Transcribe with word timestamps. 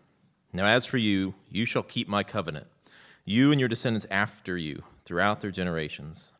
Now 0.54 0.64
as 0.64 0.86
for 0.86 0.96
you, 0.96 1.34
you 1.50 1.66
shall 1.66 1.82
keep 1.82 2.08
my 2.08 2.22
covenant, 2.22 2.66
you 3.26 3.50
and 3.50 3.60
your 3.60 3.68
descendants 3.68 4.06
after 4.10 4.56
you, 4.56 4.84
throughout 5.04 5.42
their 5.42 5.50
generations. 5.50 6.32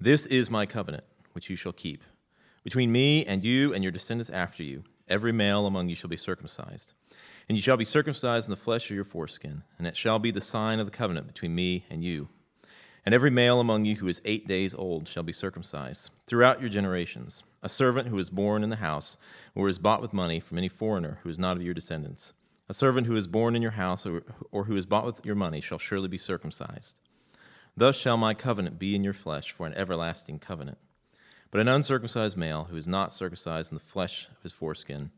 This 0.00 0.26
is 0.26 0.50
my 0.50 0.66
covenant, 0.66 1.04
which 1.34 1.48
you 1.48 1.54
shall 1.54 1.72
keep. 1.72 2.02
Between 2.64 2.90
me 2.90 3.24
and 3.24 3.44
you 3.44 3.72
and 3.72 3.84
your 3.84 3.92
descendants 3.92 4.30
after 4.30 4.64
you, 4.64 4.82
every 5.08 5.32
male 5.32 5.66
among 5.66 5.88
you 5.88 5.94
shall 5.94 6.10
be 6.10 6.16
circumcised. 6.16 6.94
And 7.48 7.56
you 7.56 7.62
shall 7.62 7.76
be 7.76 7.84
circumcised 7.84 8.46
in 8.46 8.50
the 8.50 8.56
flesh 8.56 8.90
of 8.90 8.96
your 8.96 9.04
foreskin, 9.04 9.62
and 9.78 9.86
it 9.86 9.96
shall 9.96 10.18
be 10.18 10.32
the 10.32 10.40
sign 10.40 10.80
of 10.80 10.86
the 10.86 10.96
covenant 10.96 11.28
between 11.28 11.54
me 11.54 11.84
and 11.88 12.02
you 12.02 12.28
and 13.06 13.14
every 13.14 13.30
male 13.30 13.60
among 13.60 13.84
you 13.84 13.96
who 13.96 14.08
is 14.08 14.20
eight 14.24 14.48
days 14.48 14.74
old 14.74 15.06
shall 15.06 15.22
be 15.22 15.32
circumcised 15.32 16.10
throughout 16.26 16.60
your 16.60 16.68
generations. 16.68 17.44
A 17.62 17.68
servant 17.68 18.08
who 18.08 18.18
is 18.18 18.30
born 18.30 18.64
in 18.64 18.70
the 18.70 18.76
house 18.76 19.16
or 19.54 19.68
is 19.68 19.78
bought 19.78 20.02
with 20.02 20.12
money 20.12 20.40
from 20.40 20.58
any 20.58 20.68
foreigner 20.68 21.20
who 21.22 21.30
is 21.30 21.38
not 21.38 21.56
of 21.56 21.62
your 21.62 21.72
descendants. 21.72 22.34
A 22.68 22.74
servant 22.74 23.06
who 23.06 23.14
is 23.14 23.28
born 23.28 23.54
in 23.54 23.62
your 23.62 23.72
house 23.72 24.04
or, 24.06 24.24
or 24.50 24.64
who 24.64 24.76
is 24.76 24.86
bought 24.86 25.06
with 25.06 25.24
your 25.24 25.36
money 25.36 25.60
shall 25.60 25.78
surely 25.78 26.08
be 26.08 26.18
circumcised. 26.18 26.98
Thus 27.76 27.96
shall 27.96 28.16
my 28.16 28.34
covenant 28.34 28.80
be 28.80 28.96
in 28.96 29.04
your 29.04 29.12
flesh 29.12 29.52
for 29.52 29.66
an 29.66 29.74
everlasting 29.74 30.40
covenant. 30.40 30.78
But 31.52 31.60
an 31.60 31.68
uncircumcised 31.68 32.36
male 32.36 32.64
who 32.70 32.76
is 32.76 32.88
not 32.88 33.12
circumcised 33.12 33.70
in 33.70 33.76
the 33.76 33.84
flesh 33.84 34.28
of 34.36 34.42
his 34.42 34.52
foreskin, 34.52 35.12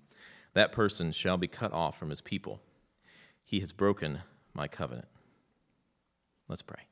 that 0.53 0.72
person 0.72 1.10
shall 1.10 1.38
be 1.38 1.49
cut 1.49 1.72
off 1.72 1.99
from 1.99 2.10
his 2.10 2.20
people. 2.20 2.60
He 3.44 3.60
has 3.60 3.72
broken 3.72 4.20
my 4.53 4.69
covenant. 4.69 5.09
Let's 6.49 6.62
pray. 6.62 6.88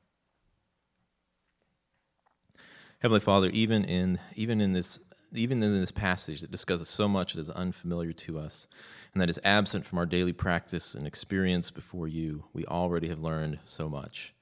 Heavenly 3.00 3.20
Father, 3.20 3.50
even 3.50 3.84
in 3.84 4.18
even 4.34 4.60
in 4.60 4.72
this 4.72 4.98
even 5.34 5.62
in 5.62 5.80
this 5.80 5.92
passage 5.92 6.40
that 6.40 6.50
discusses 6.50 6.88
so 6.88 7.06
much 7.08 7.34
that 7.34 7.40
is 7.40 7.50
unfamiliar 7.50 8.12
to 8.12 8.38
us 8.38 8.68
and 9.12 9.20
that 9.20 9.28
is 9.28 9.40
absent 9.44 9.84
from 9.84 9.98
our 9.98 10.06
daily 10.06 10.32
practice 10.32 10.94
and 10.94 11.06
experience 11.06 11.70
before 11.70 12.08
you, 12.08 12.44
we 12.52 12.64
already 12.64 13.08
have 13.08 13.20
learned 13.20 13.58
so 13.64 13.88
much. 13.88 14.34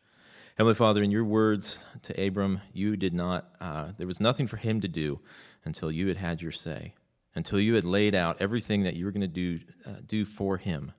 Heavenly 0.57 0.77
Father, 0.77 1.03
in 1.03 1.11
your 1.11 1.25
words 1.25 1.85
to 2.03 2.27
Abram, 2.27 2.61
you 2.73 2.97
did 2.97 3.13
not, 3.13 3.51
uh, 3.61 3.91
there 3.99 4.07
was 4.07 4.21
nothing 4.21 4.47
for 4.47 4.57
him 4.57 4.81
to 4.83 4.89
do 4.89 5.19
until 5.65 5.91
you 5.91 6.07
had 6.07 6.17
had 6.17 6.43
your 6.43 6.53
say, 6.53 6.95
until 7.35 7.59
you 7.59 7.75
had 7.75 7.85
laid 7.85 8.15
out 8.15 8.41
everything 8.41 8.85
that 8.85 8.95
you 8.95 9.05
were 9.05 9.11
going 9.11 9.21
to 9.21 9.27
do, 9.27 9.59
uh, 9.85 9.97
do 10.07 10.25
for 10.25 10.59
him. 10.59 10.93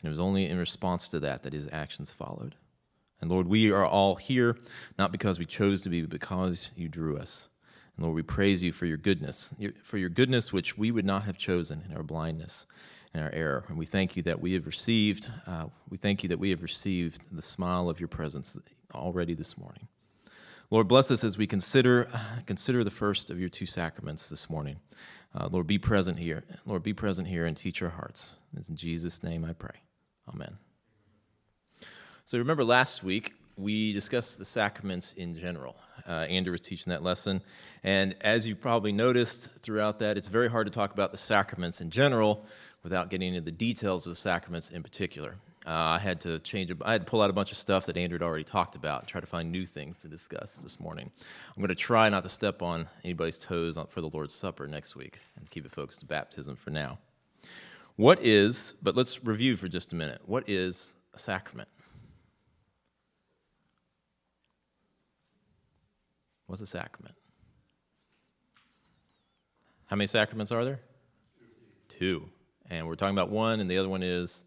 And 0.00 0.08
it 0.08 0.10
was 0.10 0.20
only 0.20 0.46
in 0.46 0.58
response 0.58 1.08
to 1.08 1.20
that 1.20 1.42
that 1.42 1.54
his 1.54 1.68
actions 1.72 2.12
followed. 2.12 2.56
And 3.22 3.30
Lord, 3.30 3.46
we 3.46 3.70
are 3.70 3.86
all 3.86 4.16
here 4.16 4.58
not 4.98 5.12
because 5.12 5.38
we 5.38 5.46
chose 5.46 5.80
to 5.82 5.88
be, 5.88 6.00
but 6.02 6.10
because 6.10 6.72
you 6.76 6.88
drew 6.88 7.16
us. 7.16 7.48
And 7.96 8.04
Lord, 8.04 8.16
we 8.16 8.22
praise 8.22 8.62
you 8.62 8.72
for 8.72 8.84
your 8.84 8.96
goodness, 8.96 9.54
for 9.82 9.96
your 9.96 10.08
goodness 10.08 10.52
which 10.52 10.76
we 10.76 10.90
would 10.90 11.06
not 11.06 11.22
have 11.22 11.38
chosen 11.38 11.84
in 11.88 11.96
our 11.96 12.02
blindness 12.02 12.66
and 13.14 13.22
our 13.22 13.30
error. 13.30 13.64
And 13.68 13.78
we 13.78 13.86
thank 13.86 14.16
you 14.16 14.22
that 14.24 14.40
we 14.40 14.54
have 14.54 14.66
received, 14.66 15.30
uh, 15.46 15.66
we 15.88 15.98
thank 15.98 16.24
you 16.24 16.28
that 16.30 16.38
we 16.38 16.50
have 16.50 16.62
received 16.62 17.22
the 17.30 17.42
smile 17.42 17.88
of 17.88 18.00
your 18.00 18.08
presence 18.08 18.58
already 18.92 19.34
this 19.34 19.56
morning. 19.56 19.86
Lord, 20.70 20.88
bless 20.88 21.10
us 21.10 21.22
as 21.22 21.38
we 21.38 21.46
consider, 21.46 22.08
consider 22.46 22.82
the 22.82 22.90
first 22.90 23.30
of 23.30 23.38
your 23.38 23.50
two 23.50 23.66
sacraments 23.66 24.30
this 24.30 24.50
morning. 24.50 24.80
Uh, 25.34 25.48
Lord, 25.50 25.66
be 25.66 25.78
present 25.78 26.18
here. 26.18 26.42
Lord, 26.66 26.82
be 26.82 26.92
present 26.94 27.28
here 27.28 27.46
and 27.46 27.56
teach 27.56 27.82
our 27.82 27.90
hearts. 27.90 28.38
It's 28.56 28.68
in 28.68 28.76
Jesus' 28.76 29.22
name 29.22 29.44
I 29.44 29.52
pray. 29.52 29.76
Amen. 30.28 30.56
So 32.24 32.38
remember 32.38 32.64
last 32.64 33.02
week 33.02 33.34
we 33.56 33.92
discussed 33.92 34.38
the 34.38 34.44
sacraments 34.44 35.12
in 35.14 35.34
general. 35.34 35.76
Uh, 36.08 36.26
Andrew 36.28 36.52
was 36.52 36.60
teaching 36.60 36.90
that 36.90 37.02
lesson, 37.02 37.42
and 37.82 38.14
as 38.20 38.46
you 38.46 38.56
probably 38.56 38.92
noticed 38.92 39.48
throughout 39.60 39.98
that, 40.00 40.16
it's 40.16 40.28
very 40.28 40.48
hard 40.48 40.66
to 40.66 40.72
talk 40.72 40.92
about 40.92 41.12
the 41.12 41.18
sacraments 41.18 41.80
in 41.80 41.90
general 41.90 42.46
without 42.82 43.10
getting 43.10 43.28
into 43.28 43.40
the 43.40 43.52
details 43.52 44.06
of 44.06 44.12
the 44.12 44.16
sacraments 44.16 44.70
in 44.70 44.82
particular. 44.82 45.36
Uh, 45.66 45.70
I 45.70 45.98
had 45.98 46.20
to 46.22 46.38
change. 46.40 46.72
I 46.82 46.92
had 46.92 47.02
to 47.02 47.10
pull 47.10 47.22
out 47.22 47.30
a 47.30 47.32
bunch 47.32 47.52
of 47.52 47.56
stuff 47.56 47.86
that 47.86 47.96
Andrew 47.96 48.18
had 48.18 48.24
already 48.24 48.44
talked 48.44 48.74
about 48.74 49.00
and 49.00 49.08
try 49.08 49.20
to 49.20 49.26
find 49.26 49.52
new 49.52 49.66
things 49.66 49.96
to 49.98 50.08
discuss 50.08 50.56
this 50.56 50.80
morning. 50.80 51.10
I'm 51.56 51.60
going 51.60 51.68
to 51.68 51.74
try 51.74 52.08
not 52.08 52.22
to 52.24 52.28
step 52.28 52.62
on 52.62 52.88
anybody's 53.04 53.38
toes 53.38 53.78
for 53.90 54.00
the 54.00 54.08
Lord's 54.08 54.34
Supper 54.34 54.66
next 54.66 54.96
week 54.96 55.18
and 55.36 55.48
keep 55.50 55.64
it 55.64 55.70
focused 55.70 56.00
to 56.00 56.06
baptism 56.06 56.56
for 56.56 56.70
now. 56.70 56.98
What 57.96 58.24
is? 58.24 58.74
But 58.82 58.96
let's 58.96 59.22
review 59.24 59.56
for 59.56 59.68
just 59.68 59.92
a 59.92 59.96
minute. 59.96 60.20
What 60.24 60.48
is 60.48 60.94
a 61.14 61.18
sacrament? 61.18 61.68
What's 66.52 66.60
a 66.60 66.66
sacrament? 66.66 67.14
How 69.86 69.96
many 69.96 70.06
sacraments 70.06 70.52
are 70.52 70.66
there? 70.66 70.80
Two. 71.88 72.28
And 72.68 72.86
we're 72.86 72.94
talking 72.94 73.16
about 73.16 73.30
one, 73.30 73.60
and 73.60 73.70
the 73.70 73.78
other 73.78 73.88
one 73.88 74.02
is 74.02 74.44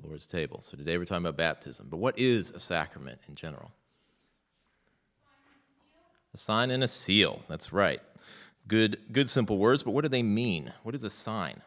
the 0.00 0.08
Lord's 0.08 0.26
table. 0.26 0.62
So 0.62 0.78
today 0.78 0.96
we're 0.96 1.04
talking 1.04 1.26
about 1.26 1.36
baptism. 1.36 1.88
But 1.90 1.98
what 1.98 2.18
is 2.18 2.50
a 2.50 2.58
sacrament 2.58 3.18
in 3.28 3.34
general? 3.34 3.72
A 6.32 6.38
sign 6.38 6.70
and 6.70 6.82
a 6.82 6.88
seal. 6.88 7.42
That's 7.46 7.70
right. 7.70 8.00
Good, 8.66 9.00
good 9.12 9.28
simple 9.28 9.58
words, 9.58 9.82
but 9.82 9.90
what 9.90 10.00
do 10.00 10.08
they 10.08 10.22
mean? 10.22 10.72
What 10.82 10.94
is 10.94 11.04
a 11.04 11.10
sign? 11.10 11.60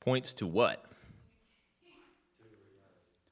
Points 0.00 0.34
to 0.34 0.46
what? 0.48 0.84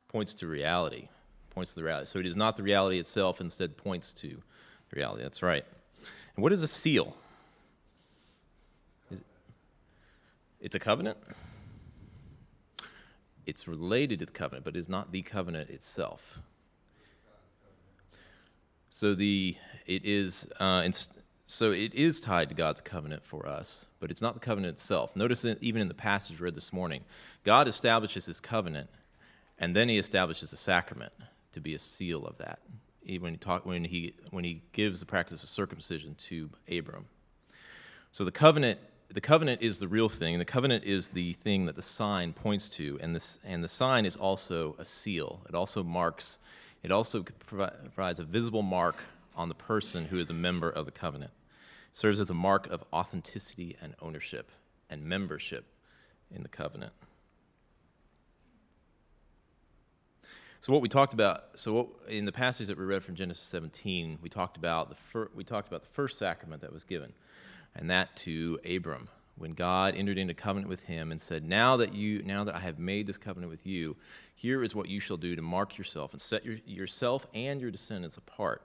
Points 0.07 0.33
to 0.35 0.47
reality 0.47 1.09
points 1.55 1.73
to 1.73 1.81
the 1.81 1.85
reality. 1.85 2.07
So 2.07 2.19
it 2.19 2.27
is 2.27 2.37
not 2.37 2.57
the 2.57 2.63
reality 2.63 2.99
itself, 2.99 3.41
instead 3.41 3.77
points 3.77 4.13
to 4.15 4.29
the 4.29 4.97
reality. 4.97 5.23
That's 5.23 5.43
right. 5.43 5.65
And 6.37 6.43
what 6.43 6.53
is 6.53 6.63
a 6.63 6.69
seal? 6.69 7.17
Is 9.11 9.21
it, 9.21 9.27
it's 10.61 10.75
a 10.75 10.81
covenant. 10.81 11.19
It's 13.47 13.69
related 13.69 14.19
to 14.21 14.27
the 14.27 14.33
covenant, 14.33 14.65
but 14.65 14.75
it 14.77 14.81
is 14.81 14.89
not 14.89 15.13
the 15.13 15.23
covenant 15.23 15.71
itself. 15.71 16.39
So 18.89 19.15
the 19.15 19.57
it 19.87 20.05
is 20.05 20.49
uh, 20.61 20.89
so 21.45 21.73
it 21.73 21.95
is 21.95 22.21
tied 22.21 22.49
to 22.49 22.55
God's 22.55 22.81
covenant 22.81 23.25
for 23.25 23.47
us, 23.47 23.87
but 24.01 24.11
it's 24.11 24.23
not 24.23 24.35
the 24.35 24.41
covenant 24.41 24.75
itself. 24.75 25.15
Notice 25.15 25.45
even 25.61 25.83
in 25.83 25.89
the 25.89 25.95
passage 25.95 26.41
read 26.41 26.55
this 26.55 26.73
morning, 26.73 27.03
God 27.45 27.69
establishes 27.69 28.27
His 28.27 28.41
covenant, 28.41 28.89
and 29.59 29.75
then 29.77 29.89
He 29.89 29.99
establishes 29.99 30.53
a 30.53 30.57
sacrament 30.57 31.13
to 31.55 31.61
be 31.61 31.75
a 31.75 31.79
seal 31.79 32.25
of 32.27 32.39
that 32.39 32.61
when 33.21 33.33
he 33.33 33.37
talk, 33.37 33.67
when 33.67 33.85
he 33.85 34.15
when 34.31 34.45
he 34.45 34.63
gives 34.73 35.01
the 35.01 35.07
practice 35.07 35.43
of 35.43 35.49
circumcision 35.49 36.15
to 36.15 36.51
Abram. 36.71 37.07
So 38.13 38.25
the 38.25 38.33
covenant 38.33 38.79
the 39.09 39.21
covenant 39.21 39.63
is 39.63 39.79
the 39.79 39.87
real 39.87 40.09
thing. 40.09 40.39
The 40.39 40.45
covenant 40.45 40.85
is 40.85 41.09
the 41.09 41.35
thing 41.35 41.67
that 41.67 41.77
the 41.77 41.83
sign 41.83 42.33
points 42.33 42.69
to, 42.71 42.99
and 43.01 43.15
this 43.15 43.39
and 43.45 43.63
the 43.63 43.69
sign 43.69 44.07
is 44.07 44.17
also 44.17 44.75
a 44.79 44.85
seal. 44.85 45.43
It 45.49 45.55
also 45.55 45.83
marks. 45.83 46.39
It 46.83 46.91
also 46.91 47.23
provides 47.23 48.19
a 48.19 48.25
visible 48.25 48.63
mark 48.63 48.97
on 49.35 49.49
the 49.49 49.55
person 49.55 50.07
who 50.07 50.19
is 50.19 50.31
a 50.31 50.35
member 50.35 50.69
of 50.69 50.85
the 50.85 50.93
covenant. 50.93 51.33
It 51.91 51.97
serves 51.97 52.21
as 52.21 52.29
a 52.29 52.35
mark 52.35 52.69
of 52.69 52.85
authenticity 52.93 53.77
and 53.81 53.95
ownership 54.03 54.51
and 54.91 55.03
membership 55.03 55.65
in 56.31 56.43
the 56.43 56.49
covenant. 56.49 56.93
So 60.65 60.73
what 60.73 60.81
we 60.81 60.89
talked 60.89 61.13
about, 61.13 61.45
so 61.57 61.75
what, 61.75 61.89
in 62.09 62.25
the 62.25 62.33
passage 62.33 62.69
that 62.69 62.79
we 62.79 62.87
read 62.87 63.05
from 63.05 63.17
Genesis 63.17 63.45
17, 63.49 64.21
we 64.23 64.31
talked 64.31 64.57
about 64.57 64.89
the 64.89 64.95
fir, 64.95 65.29
we 65.35 65.45
talked 65.45 65.69
about 65.69 65.83
the 65.83 65.91
first 65.91 66.17
sacrament 66.17 66.63
that 66.63 66.73
was 66.73 66.85
given, 66.85 67.13
and 67.77 67.91
that 67.91 68.17
to 68.17 68.59
Abram 68.65 69.09
when 69.37 69.51
God 69.51 69.95
entered 69.95 70.17
into 70.17 70.33
covenant 70.33 70.71
with 70.71 70.85
him 70.85 71.11
and 71.13 71.21
said, 71.21 71.45
"Now 71.45 71.77
that 71.77 71.93
you, 71.93 72.23
now 72.23 72.45
that 72.45 72.55
I 72.55 72.61
have 72.61 72.79
made 72.79 73.07
this 73.07 73.19
covenant 73.19 73.51
with 73.51 73.67
you, 73.67 73.95
here 74.35 74.65
is 74.65 74.75
what 74.75 74.89
you 74.89 75.01
shall 75.01 75.19
do 75.19 75.37
to 75.37 75.43
mark 75.43 75.77
yourself 75.77 76.13
and 76.13 76.21
set 76.23 76.47
your, 76.47 76.57
yourself 76.65 77.27
and 77.35 77.61
your 77.61 77.71
descendants 77.71 78.17
apart 78.17 78.63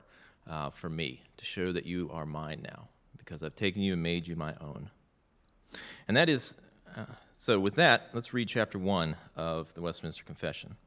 uh, 0.49 0.69
for 0.69 0.89
me, 0.89 1.23
to 1.35 1.43
show 1.43 1.73
that 1.73 1.85
you 1.85 2.09
are 2.13 2.25
mine 2.25 2.61
now, 2.63 2.87
because 3.17 3.43
I've 3.43 3.55
taken 3.55 3.81
you 3.81 3.91
and 3.91 4.01
made 4.01 4.25
you 4.25 4.37
my 4.37 4.55
own." 4.61 4.89
And 6.07 6.15
that 6.15 6.29
is, 6.29 6.55
uh, 6.95 7.03
so. 7.37 7.59
With 7.59 7.75
that, 7.75 8.11
let's 8.13 8.33
read 8.33 8.47
chapter 8.47 8.79
one 8.79 9.17
of 9.35 9.73
the 9.73 9.81
Westminster 9.81 10.23
Confession. 10.23 10.77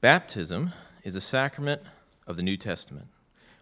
Baptism 0.00 0.72
is 1.04 1.14
a 1.14 1.20
sacrament 1.20 1.82
of 2.26 2.36
the 2.36 2.42
New 2.42 2.56
Testament, 2.56 3.08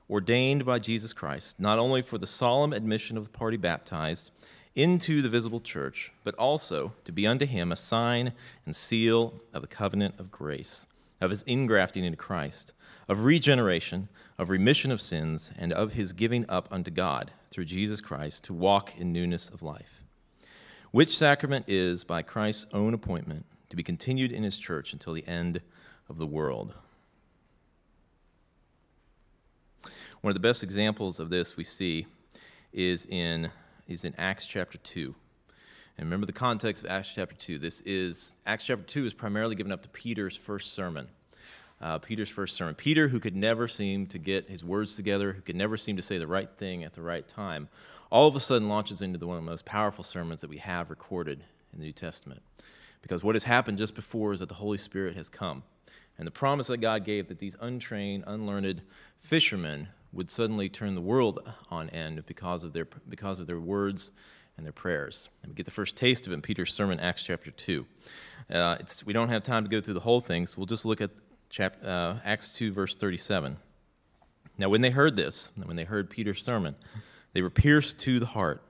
ordained 0.09 0.65
by 0.65 0.79
Jesus 0.79 1.13
Christ, 1.13 1.59
not 1.59 1.81
only 1.81 2.01
for 2.01 2.17
the 2.17 2.29
solemn 2.29 2.73
admission 2.73 3.17
of 3.17 3.25
the 3.25 3.37
party 3.37 3.57
baptized 3.57 4.31
into 4.77 5.21
the 5.21 5.29
visible 5.29 5.59
church, 5.59 6.13
but 6.23 6.37
also 6.37 6.93
to 7.05 7.11
be 7.11 7.27
unto 7.27 7.45
him 7.45 7.73
a 7.73 7.77
sign 7.77 8.35
and 8.65 8.77
seal 8.77 9.41
of 9.53 9.63
the 9.63 9.67
covenant 9.67 10.15
of 10.17 10.31
grace, 10.31 10.87
of 11.21 11.31
his 11.31 11.43
ingrafting 11.43 12.05
into 12.05 12.17
Christ, 12.17 12.73
of 13.09 13.25
regeneration, 13.25 14.09
of 14.39 14.49
remission 14.49 14.93
of 14.93 15.01
sins, 15.01 15.51
and 15.59 15.73
of 15.73 15.95
his 15.95 16.13
giving 16.13 16.49
up 16.49 16.69
unto 16.71 16.93
God 16.93 17.33
through 17.51 17.65
Jesus 17.65 18.01
Christ 18.01 18.45
to 18.45 18.55
walk 18.55 18.97
in 18.97 19.13
newness 19.13 19.49
of 19.49 19.61
life. 19.61 20.05
Which 20.93 21.17
sacrament 21.17 21.65
is, 21.67 22.05
by 22.05 22.23
Christ's 22.23 22.69
own 22.73 22.95
appointment, 22.95 23.45
to 23.71 23.77
be 23.77 23.83
continued 23.83 24.31
in 24.31 24.45
his 24.45 24.57
church 24.57 24.93
until 24.93 25.15
the 25.15 25.27
end 25.27 25.63
of 26.09 26.19
the 26.19 26.27
world. 26.27 26.75
One 30.21 30.31
of 30.31 30.35
the 30.35 30.41
best 30.41 30.65
examples 30.65 31.21
of 31.21 31.31
this 31.31 31.57
we 31.57 31.65
see 31.65 32.07
is 32.73 33.07
in, 33.07 33.51
is 33.87 34.05
in 34.05 34.15
Acts 34.19 34.47
chapter 34.47 34.79
2. 34.79 35.15
And 35.97 36.07
remember 36.07 36.27
the 36.27 36.33
context 36.33 36.85
of 36.85 36.91
Acts 36.91 37.15
chapter 37.15 37.37
2. 37.37 37.59
This 37.59 37.81
is, 37.83 38.35
Acts 38.47 38.67
chapter 38.67 38.85
2 38.85 39.07
is 39.07 39.15
primarily 39.15 39.55
given 39.55 39.73
up 39.73 39.83
to 39.83 39.89
Peter's 39.89 40.37
first 40.37 40.73
sermon. 40.73 41.09
Uh, 41.81 41.99
Peter's 41.99 42.29
first 42.29 42.57
sermon. 42.57 42.75
Peter, 42.75 43.09
who 43.09 43.21
could 43.21 43.37
never 43.37 43.69
seem 43.69 44.07
to 44.07 44.19
get 44.19 44.49
his 44.49 44.65
words 44.65 44.97
together, 44.97 45.35
who 45.35 45.41
could 45.41 45.55
never 45.55 45.77
seem 45.77 45.97
to 45.97 46.03
say 46.03 46.19
the 46.19 46.27
right 46.27 46.51
thing 46.57 46.83
at 46.83 46.95
the 46.95 47.03
right 47.03 47.29
time, 47.29 47.69
all 48.11 48.27
of 48.27 48.35
a 48.35 48.41
sudden 48.41 48.69
launches 48.69 49.03
into 49.03 49.19
the, 49.19 49.27
one 49.27 49.39
of 49.39 49.45
the 49.45 49.51
most 49.51 49.65
powerful 49.65 50.03
sermons 50.03 50.41
that 50.41 50.51
we 50.51 50.59
have 50.59 50.91
recorded 50.91 51.45
in 51.73 51.79
the 51.79 51.85
New 51.85 51.93
Testament. 51.93 52.43
Because 53.03 53.23
what 53.23 53.37
has 53.37 53.45
happened 53.45 53.79
just 53.79 53.95
before 53.95 54.33
is 54.33 54.41
that 54.41 54.49
the 54.49 54.57
Holy 54.57 54.79
Spirit 54.79 55.15
has 55.15 55.29
come 55.29 55.63
and 56.19 56.27
the 56.27 56.33
promise 56.33 56.67
that 56.67 56.79
God 56.79 57.05
gave 57.05 57.29
that 57.29 57.39
these 57.39 57.57
untrained, 57.61 58.25
unlearned 58.27 58.83
fishermen 59.21 59.89
would 60.13 60.31
suddenly 60.31 60.69
turn 60.69 60.95
the 60.95 61.01
world 61.01 61.41
on 61.71 61.89
end 61.91 62.27
because 62.27 62.65
of 62.65 62.73
their, 62.73 62.87
because 63.09 63.41
of 63.41 63.47
their 63.47 63.61
words 63.61 64.11
and 64.57 64.67
their 64.67 64.73
prayers. 64.73 65.29
And 65.43 65.51
we 65.51 65.55
get 65.55 65.65
the 65.65 65.71
first 65.71 65.97
taste 65.97 66.27
of 66.27 66.33
it 66.33 66.37
in 66.37 66.43
Peter's 66.43 66.75
sermon, 66.75 66.99
Acts 66.99 67.23
chapter 67.23 67.51
2. 67.51 67.87
Uh, 68.51 68.77
we 69.05 69.13
don't 69.13 69.29
have 69.29 69.43
time 69.43 69.63
to 69.65 69.71
go 69.71 69.81
through 69.81 69.95
the 69.95 70.01
whole 70.01 70.21
thing, 70.21 70.47
so 70.47 70.59
we'll 70.59 70.67
just 70.67 70.85
look 70.85 71.01
at 71.01 71.11
chap, 71.51 71.77
uh, 71.85 72.15
Acts 72.25 72.55
2, 72.57 72.73
verse 72.73 72.97
37. 72.97 73.57
Now, 74.57 74.69
when 74.69 74.81
they 74.81 74.91
heard 74.91 75.15
this, 75.15 75.53
when 75.55 75.77
they 75.77 75.85
heard 75.85 76.11
Peter's 76.11 76.43
sermon, 76.43 76.75
they 77.33 77.43
were 77.43 77.51
pierced 77.51 78.01
to 78.01 78.19
the 78.19 78.27
heart 78.27 78.63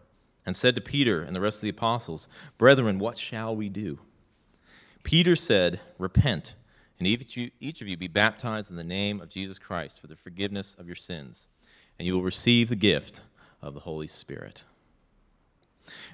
and 0.45 0.55
said 0.55 0.75
to 0.75 0.81
Peter 0.81 1.23
and 1.23 1.35
the 1.35 1.41
rest 1.41 1.59
of 1.59 1.63
the 1.63 1.69
apostles, 1.71 2.29
Brethren, 2.59 2.99
what 2.99 3.17
shall 3.17 3.57
we 3.57 3.69
do? 3.69 4.01
Peter 5.03 5.37
said, 5.37 5.81
Repent 5.97 6.55
and 6.99 7.07
each 7.07 7.81
of 7.81 7.89
you 7.89 7.97
be 7.97 8.09
baptized 8.09 8.71
in 8.71 8.77
the 8.77 8.85
name 8.85 9.21
of 9.21 9.29
Jesus 9.29 9.59
Christ 9.59 10.01
for 10.01 10.07
the 10.09 10.17
forgiveness 10.17 10.75
of 10.79 10.87
your 10.87 10.97
sins, 10.97 11.49
and 11.99 12.07
you 12.07 12.15
will 12.15 12.23
receive 12.23 12.69
the 12.69 12.77
gift 12.77 13.21
of 13.63 13.75
the 13.75 13.81
Holy 13.81 14.09
Spirit. 14.09 14.65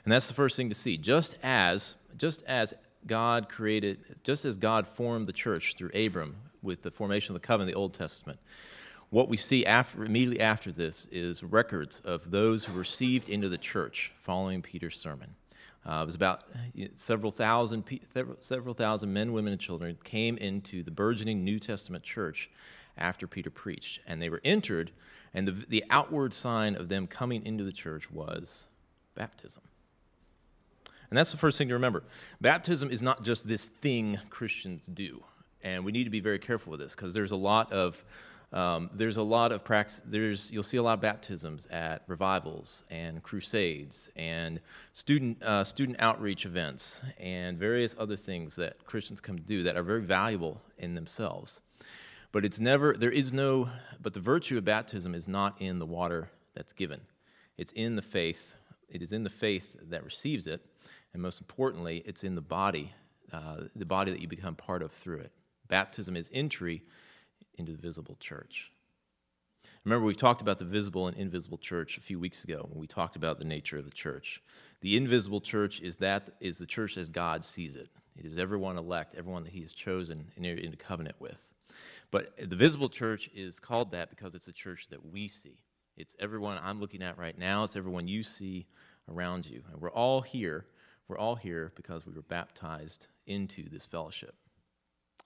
And 0.04 0.12
that's 0.12 0.28
the 0.28 0.34
first 0.34 0.56
thing 0.56 0.68
to 0.68 0.74
see. 0.74 0.96
Just 0.96 1.36
as, 1.42 1.96
just 2.16 2.44
as 2.44 2.74
God 3.06 3.48
created, 3.48 3.98
just 4.22 4.44
as 4.44 4.56
God 4.56 4.86
formed 4.86 5.26
the 5.26 5.32
church 5.32 5.74
through 5.74 5.90
Abram 5.94 6.36
with 6.62 6.82
the 6.82 6.90
formation 6.90 7.34
of 7.34 7.40
the 7.40 7.46
covenant 7.46 7.70
in 7.70 7.74
the 7.74 7.80
Old 7.80 7.94
Testament, 7.94 8.38
what 9.10 9.28
we 9.28 9.36
see 9.36 9.64
after, 9.64 10.04
immediately 10.04 10.40
after 10.40 10.72
this 10.72 11.06
is 11.06 11.44
records 11.44 12.00
of 12.00 12.30
those 12.30 12.64
who 12.64 12.78
received 12.78 13.28
into 13.28 13.48
the 13.48 13.58
church 13.58 14.12
following 14.16 14.62
Peter's 14.62 14.98
sermon. 14.98 15.34
Uh, 15.86 16.00
it 16.02 16.06
was 16.06 16.14
about 16.14 16.44
several 16.94 17.30
thousand, 17.30 17.84
several 18.40 18.74
thousand 18.74 19.12
men, 19.12 19.32
women, 19.32 19.52
and 19.52 19.60
children 19.60 19.98
came 20.02 20.38
into 20.38 20.82
the 20.82 20.90
burgeoning 20.90 21.44
New 21.44 21.58
Testament 21.58 22.04
church 22.04 22.50
after 22.96 23.26
Peter 23.26 23.50
preached, 23.50 24.00
and 24.06 24.22
they 24.22 24.30
were 24.30 24.40
entered, 24.44 24.92
and 25.34 25.46
the, 25.46 25.52
the 25.52 25.84
outward 25.90 26.32
sign 26.32 26.74
of 26.74 26.88
them 26.88 27.06
coming 27.06 27.44
into 27.44 27.64
the 27.64 27.72
church 27.72 28.10
was 28.10 28.66
baptism. 29.14 29.62
And 31.10 31.18
that's 31.18 31.32
the 31.32 31.38
first 31.38 31.58
thing 31.58 31.68
to 31.68 31.74
remember. 31.74 32.02
Baptism 32.40 32.90
is 32.90 33.02
not 33.02 33.22
just 33.22 33.46
this 33.46 33.66
thing 33.66 34.18
Christians 34.30 34.86
do, 34.86 35.22
and 35.62 35.84
we 35.84 35.92
need 35.92 36.04
to 36.04 36.10
be 36.10 36.20
very 36.20 36.38
careful 36.38 36.70
with 36.70 36.80
this 36.80 36.94
because 36.94 37.12
there's 37.12 37.30
a 37.30 37.36
lot 37.36 37.72
of 37.72 38.02
um, 38.54 38.88
there's 38.94 39.16
a 39.16 39.22
lot 39.22 39.50
of 39.50 39.64
practice. 39.64 40.00
There's 40.06 40.52
you'll 40.52 40.62
see 40.62 40.76
a 40.76 40.82
lot 40.82 40.94
of 40.94 41.00
baptisms 41.00 41.66
at 41.66 42.04
revivals 42.06 42.84
and 42.88 43.20
crusades 43.20 44.10
and 44.14 44.60
student 44.92 45.42
uh, 45.42 45.64
student 45.64 46.00
outreach 46.00 46.46
events 46.46 47.02
and 47.18 47.58
various 47.58 47.96
other 47.98 48.14
things 48.14 48.54
that 48.56 48.84
Christians 48.84 49.20
come 49.20 49.36
to 49.36 49.42
do 49.42 49.64
that 49.64 49.76
are 49.76 49.82
very 49.82 50.02
valuable 50.02 50.60
in 50.78 50.94
themselves. 50.94 51.62
But 52.30 52.44
it's 52.44 52.60
never 52.60 52.96
there 52.96 53.10
is 53.10 53.32
no. 53.32 53.68
But 54.00 54.12
the 54.12 54.20
virtue 54.20 54.56
of 54.56 54.64
baptism 54.64 55.16
is 55.16 55.26
not 55.26 55.60
in 55.60 55.80
the 55.80 55.86
water 55.86 56.30
that's 56.54 56.72
given. 56.72 57.00
It's 57.58 57.72
in 57.72 57.96
the 57.96 58.02
faith. 58.02 58.54
It 58.88 59.02
is 59.02 59.12
in 59.12 59.24
the 59.24 59.30
faith 59.30 59.76
that 59.82 60.04
receives 60.04 60.46
it, 60.46 60.64
and 61.12 61.20
most 61.20 61.40
importantly, 61.40 62.04
it's 62.06 62.22
in 62.22 62.36
the 62.36 62.40
body, 62.40 62.92
uh, 63.32 63.62
the 63.74 63.84
body 63.84 64.12
that 64.12 64.20
you 64.20 64.28
become 64.28 64.54
part 64.54 64.84
of 64.84 64.92
through 64.92 65.18
it. 65.18 65.32
Baptism 65.66 66.16
is 66.16 66.30
entry 66.32 66.84
into 67.58 67.72
the 67.72 67.78
visible 67.78 68.16
church. 68.20 68.70
Remember, 69.84 70.06
we've 70.06 70.16
talked 70.16 70.40
about 70.40 70.58
the 70.58 70.64
visible 70.64 71.06
and 71.08 71.16
invisible 71.16 71.58
church 71.58 71.98
a 71.98 72.00
few 72.00 72.18
weeks 72.18 72.44
ago 72.44 72.66
when 72.70 72.80
we 72.80 72.86
talked 72.86 73.16
about 73.16 73.38
the 73.38 73.44
nature 73.44 73.76
of 73.76 73.84
the 73.84 73.90
church. 73.90 74.42
The 74.80 74.96
invisible 74.96 75.40
church 75.40 75.80
is 75.80 75.96
that 75.96 76.30
is 76.40 76.56
the 76.58 76.66
church 76.66 76.96
as 76.96 77.08
God 77.08 77.44
sees 77.44 77.76
it. 77.76 77.88
It 78.16 78.24
is 78.24 78.38
everyone 78.38 78.78
elect, 78.78 79.14
everyone 79.16 79.44
that 79.44 79.52
He 79.52 79.60
has 79.60 79.72
chosen 79.72 80.30
and 80.36 80.46
into 80.46 80.76
covenant 80.76 81.20
with. 81.20 81.52
But 82.10 82.34
the 82.38 82.56
visible 82.56 82.88
church 82.88 83.28
is 83.34 83.60
called 83.60 83.90
that 83.90 84.08
because 84.08 84.34
it's 84.34 84.48
a 84.48 84.52
church 84.52 84.88
that 84.88 85.04
we 85.04 85.28
see. 85.28 85.58
It's 85.96 86.16
everyone 86.18 86.58
I'm 86.62 86.80
looking 86.80 87.02
at 87.02 87.18
right 87.18 87.38
now. 87.38 87.64
It's 87.64 87.76
everyone 87.76 88.08
you 88.08 88.22
see 88.22 88.66
around 89.10 89.46
you, 89.46 89.62
and 89.70 89.80
we're 89.80 89.90
all 89.90 90.20
here. 90.20 90.66
We're 91.08 91.18
all 91.18 91.36
here 91.36 91.72
because 91.76 92.06
we 92.06 92.12
were 92.12 92.22
baptized 92.22 93.08
into 93.26 93.68
this 93.68 93.86
fellowship. 93.86 94.34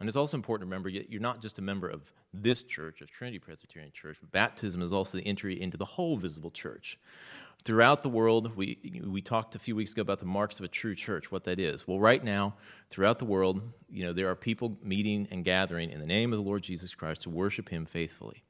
And 0.00 0.09
it's 0.09 0.17
also 0.17 0.37
important 0.37 0.69
to 0.69 0.71
remember 0.71 0.88
you're 0.88 1.21
not 1.21 1.40
just 1.40 1.59
a 1.59 1.62
member 1.62 1.88
of 1.88 2.12
this 2.33 2.62
church, 2.62 3.00
of 3.00 3.11
Trinity 3.11 3.38
Presbyterian 3.38 3.90
Church, 3.93 4.19
but 4.21 4.31
baptism 4.31 4.81
is 4.81 4.93
also 4.93 5.19
the 5.19 5.26
entry 5.26 5.61
into 5.61 5.76
the 5.76 5.85
whole 5.85 6.17
visible 6.17 6.50
church. 6.50 6.99
Throughout 7.64 8.05
the 8.05 8.09
world, 8.09 8.55
we, 8.55 8.78
we 9.05 9.21
talked 9.21 9.57
a 9.57 9.59
few 9.59 9.75
weeks 9.75 9.93
ago 9.93 10.02
about 10.02 10.21
the 10.21 10.25
marks 10.25 10.61
of 10.61 10.64
a 10.64 10.69
true 10.69 10.95
church, 10.95 11.33
what 11.33 11.43
that 11.45 11.59
is. 11.59 11.88
Well, 11.88 11.99
right 11.99 12.23
now, 12.23 12.55
throughout 12.90 13.19
the 13.19 13.25
world, 13.25 13.61
you 13.90 14.05
know, 14.05 14.12
there 14.12 14.28
are 14.28 14.37
people 14.37 14.78
meeting 14.83 15.26
and 15.33 15.45
gathering 15.45 15.90
in 15.90 15.99
the 15.99 16.07
name 16.07 16.33
of 16.33 16.38
the 16.38 16.45
Lord 16.45 16.62
Jesus 16.62 16.95
Christ 16.95 17.23
to 17.23 17.31
worship 17.31 17.69
Him 17.69 17.85
faithfully. 17.85 18.45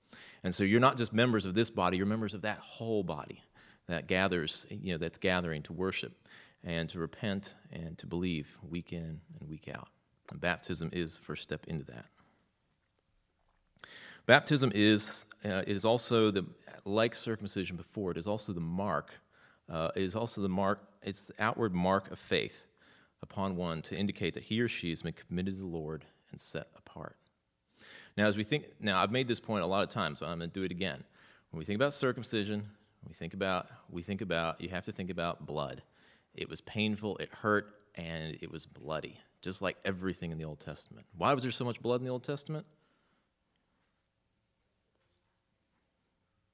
And 0.44 0.54
so 0.54 0.64
you're 0.64 0.80
not 0.80 0.98
just 0.98 1.14
members 1.14 1.46
of 1.46 1.54
this 1.54 1.70
body, 1.70 1.96
you're 1.96 2.06
members 2.06 2.34
of 2.34 2.42
that 2.42 2.58
whole 2.58 3.02
body 3.02 3.42
that 3.86 4.06
gathers, 4.06 4.66
you 4.70 4.92
know, 4.92 4.98
that's 4.98 5.18
gathering 5.18 5.62
to 5.62 5.72
worship 5.72 6.12
and 6.62 6.88
to 6.90 6.98
repent 6.98 7.54
and 7.72 7.96
to 7.98 8.06
believe 8.06 8.58
week 8.62 8.92
in 8.92 9.20
and 9.40 9.48
week 9.48 9.68
out. 9.74 9.88
And 10.30 10.40
baptism 10.40 10.90
is 10.92 11.16
the 11.16 11.22
first 11.22 11.42
step 11.42 11.66
into 11.66 11.84
that. 11.86 12.06
Baptism 14.26 14.72
is, 14.74 15.24
uh, 15.44 15.62
it 15.66 15.68
is 15.68 15.84
also 15.84 16.30
the, 16.30 16.44
like 16.84 17.14
circumcision 17.14 17.76
before, 17.76 18.10
it 18.10 18.18
is 18.18 18.26
also 18.26 18.52
the 18.52 18.60
mark, 18.60 19.14
uh, 19.70 19.90
it 19.96 20.02
is 20.02 20.14
also 20.14 20.42
the 20.42 20.48
mark, 20.48 20.80
it's 21.02 21.28
the 21.28 21.34
outward 21.42 21.74
mark 21.74 22.10
of 22.10 22.18
faith 22.18 22.66
upon 23.22 23.56
one 23.56 23.80
to 23.82 23.96
indicate 23.96 24.34
that 24.34 24.44
he 24.44 24.60
or 24.60 24.68
she 24.68 24.90
has 24.90 25.02
been 25.02 25.14
committed 25.14 25.56
to 25.56 25.62
the 25.62 25.66
Lord 25.66 26.04
and 26.30 26.40
set 26.40 26.66
apart. 26.76 27.16
Now, 28.18 28.26
as 28.26 28.36
we 28.36 28.44
think, 28.44 28.64
now 28.80 29.00
I've 29.00 29.12
made 29.12 29.28
this 29.28 29.40
point 29.40 29.64
a 29.64 29.66
lot 29.66 29.82
of 29.82 29.88
times, 29.88 30.18
so 30.18 30.26
I'm 30.26 30.38
going 30.38 30.50
to 30.50 30.54
do 30.54 30.64
it 30.64 30.70
again. 30.70 31.02
When 31.50 31.58
we 31.58 31.64
think 31.64 31.76
about 31.76 31.94
circumcision, 31.94 32.68
we 33.06 33.14
think 33.14 33.32
about, 33.32 33.68
we 33.90 34.02
think 34.02 34.20
about, 34.20 34.60
you 34.60 34.68
have 34.68 34.84
to 34.84 34.92
think 34.92 35.08
about 35.08 35.46
blood. 35.46 35.82
It 36.34 36.50
was 36.50 36.60
painful, 36.60 37.16
it 37.18 37.32
hurt, 37.32 37.74
and 37.94 38.36
it 38.42 38.50
was 38.50 38.66
bloody, 38.66 39.18
just 39.40 39.62
like 39.62 39.76
everything 39.84 40.32
in 40.32 40.38
the 40.38 40.44
Old 40.44 40.60
Testament. 40.60 41.06
Why 41.16 41.32
was 41.34 41.42
there 41.42 41.52
so 41.52 41.64
much 41.64 41.80
blood 41.80 42.00
in 42.00 42.04
the 42.04 42.10
Old 42.10 42.24
Testament? 42.24 42.66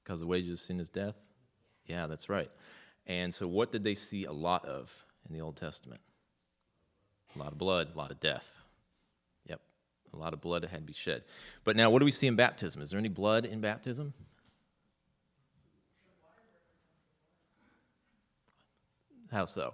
Because 0.03 0.19
the 0.19 0.27
wages 0.27 0.53
of 0.53 0.59
sin 0.59 0.79
is 0.79 0.89
death? 0.89 1.15
Yeah, 1.87 2.05
that's 2.05 2.29
right. 2.29 2.49
And 3.07 3.33
so, 3.33 3.47
what 3.47 3.71
did 3.71 3.83
they 3.83 3.95
see 3.95 4.25
a 4.25 4.31
lot 4.31 4.65
of 4.65 4.91
in 5.27 5.35
the 5.35 5.41
Old 5.41 5.57
Testament? 5.57 6.01
A 7.35 7.39
lot 7.39 7.51
of 7.51 7.57
blood, 7.57 7.89
a 7.93 7.97
lot 7.97 8.11
of 8.11 8.19
death. 8.19 8.61
Yep, 9.47 9.61
a 10.13 10.17
lot 10.17 10.33
of 10.33 10.41
blood 10.41 10.63
had 10.63 10.79
to 10.79 10.81
be 10.81 10.93
shed. 10.93 11.23
But 11.63 11.75
now, 11.75 11.89
what 11.89 11.99
do 11.99 12.05
we 12.05 12.11
see 12.11 12.27
in 12.27 12.35
baptism? 12.35 12.81
Is 12.81 12.91
there 12.91 12.99
any 12.99 13.09
blood 13.09 13.45
in 13.45 13.61
baptism? 13.61 14.13
How 19.31 19.45
so? 19.45 19.73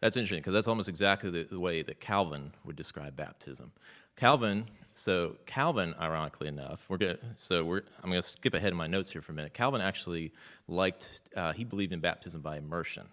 That's 0.00 0.16
interesting 0.16 0.38
because 0.38 0.54
that's 0.54 0.68
almost 0.68 0.88
exactly 0.88 1.30
the, 1.30 1.44
the, 1.44 1.60
way 1.60 1.82
that 1.82 2.00
Calvin 2.00 2.52
would 2.64 2.76
describe 2.76 3.16
baptism. 3.16 3.72
Calvin, 4.16 4.66
so 4.94 5.36
Calvin, 5.46 5.94
ironically 6.00 6.48
enough, 6.48 6.86
we're 6.88 6.96
gonna, 6.96 7.18
so 7.36 7.64
we're, 7.64 7.82
I'm 8.02 8.10
going 8.10 8.22
to 8.22 8.26
skip 8.26 8.54
ahead 8.54 8.72
in 8.72 8.78
my 8.78 8.86
notes 8.86 9.10
here 9.10 9.20
for 9.20 9.32
a 9.32 9.34
minute. 9.34 9.52
Calvin 9.52 9.80
actually 9.80 10.32
liked, 10.68 11.22
uh, 11.36 11.52
he 11.52 11.64
believed 11.64 11.92
in 11.92 12.00
baptism 12.00 12.40
by 12.40 12.56
immersion. 12.56 13.08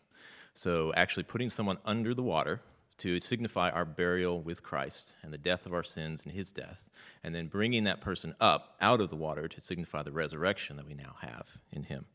So 0.53 0.94
actually 0.96 1.24
putting 1.24 1.50
someone 1.50 1.77
under 1.86 2.13
the 2.13 2.24
water 2.24 2.62
to 3.00 3.20
signify 3.20 3.70
our 3.70 3.86
burial 3.86 4.41
with 4.41 4.63
Christ 4.63 5.15
and 5.22 5.32
the 5.32 5.38
death 5.38 5.65
of 5.65 5.74
our 5.74 5.84
sins 5.84 6.24
and 6.24 6.34
his 6.34 6.51
death, 6.51 6.89
and 7.24 7.36
then 7.36 7.48
bringing 7.48 7.84
that 7.84 8.01
person 8.01 8.34
up 8.39 8.75
out 8.82 9.01
of 9.01 9.10
the 9.10 9.15
water 9.15 9.48
to 9.48 9.62
signify 9.62 10.03
the 10.03 10.12
resurrection 10.12 10.77
that 10.77 10.88
we 10.88 10.94
now 10.94 11.15
have 11.22 11.46
in 11.72 11.84
him. 11.84 12.06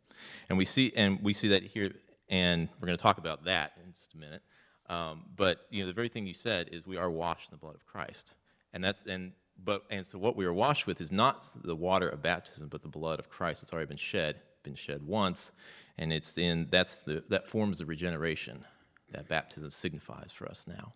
And 0.49 0.59
we 0.59 0.65
see, 0.65 0.93
and 0.97 1.21
we 1.23 1.35
see 1.35 1.49
that 1.49 1.63
here, 1.63 1.93
and 2.29 2.69
we're 2.81 2.87
going 2.87 2.99
to 2.99 3.03
talk 3.03 3.19
about 3.19 3.45
that 3.45 3.73
in 3.85 3.93
just 3.93 4.15
a 4.15 4.19
minute. 4.19 4.43
Um, 4.89 5.23
but 5.37 5.67
you 5.71 5.83
know, 5.83 5.87
the 5.87 5.93
very 5.93 6.09
thing 6.09 6.27
you 6.27 6.35
said 6.35 6.69
is 6.73 6.87
we 6.87 6.97
are 6.97 7.11
washed 7.11 7.51
in 7.51 7.57
the 7.57 7.61
blood 7.61 7.75
of 7.75 7.87
Christ, 7.87 8.37
and 8.73 8.83
that's 8.83 9.03
and 9.05 9.33
but 9.65 9.85
and 9.91 10.05
so 10.05 10.19
what 10.19 10.37
we 10.37 10.45
are 10.45 10.53
washed 10.53 10.87
with 10.87 11.01
is 11.01 11.13
not 11.13 11.47
the 11.65 11.77
water 11.77 12.09
of 12.09 12.23
baptism, 12.23 12.69
but 12.69 12.83
the 12.83 12.89
blood 12.89 13.19
of 13.19 13.31
Christ. 13.31 13.63
It's 13.63 13.73
already 13.73 13.87
been 13.89 13.97
shed, 13.97 14.41
been 14.63 14.75
shed 14.75 15.03
once, 15.03 15.53
and 15.99 16.13
it's 16.13 16.37
in 16.39 16.69
that's 16.71 16.99
the 17.01 17.23
that 17.29 17.47
forms 17.49 17.79
the 17.79 17.87
regeneration 17.87 18.65
that 19.13 19.29
baptism 19.29 19.71
signifies 19.71 20.33
for 20.33 20.49
us 20.49 20.67
now. 20.67 20.93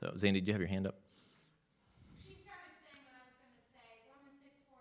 So, 0.00 0.12
Zane, 0.16 0.34
did 0.34 0.46
you 0.46 0.54
have 0.54 0.60
your 0.60 0.68
hand 0.68 0.86
up? 0.86 0.96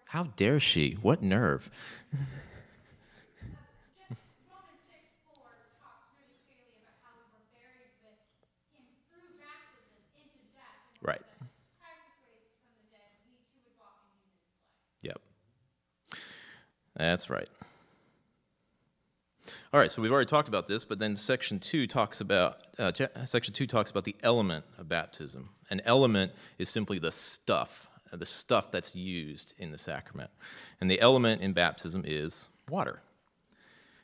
How 0.08 0.24
dare 0.36 0.60
she? 0.60 0.98
What 1.02 1.24
nerve? 1.24 1.70
right. 11.02 11.22
Yep. 15.02 15.22
That's 16.96 17.30
right. 17.30 17.48
All 19.74 19.80
right, 19.80 19.90
so 19.90 20.02
we've 20.02 20.12
already 20.12 20.28
talked 20.28 20.48
about 20.48 20.68
this, 20.68 20.86
but 20.86 21.00
then 21.00 21.16
section 21.16 21.60
two 21.60 21.88
talks 21.88 22.22
about 22.22 22.58
uh, 22.78 22.92
section 23.26 23.54
two 23.54 23.66
talks 23.66 23.90
about 23.90 24.04
the 24.04 24.16
element 24.22 24.66
of 24.78 24.88
baptism. 24.88 25.50
An 25.70 25.82
element 25.86 26.34
is 26.58 26.70
simply 26.70 27.00
the 27.00 27.12
stuff, 27.12 27.88
uh, 28.12 28.18
the 28.18 28.26
stuff 28.26 28.72
that's 28.72 28.96
used 28.96 29.54
in 29.58 29.72
the 29.72 29.78
sacrament, 29.78 30.30
and 30.80 30.92
the 30.92 31.02
element 31.02 31.42
in 31.42 31.54
baptism 31.54 32.04
is 32.06 32.50
water. 32.70 33.02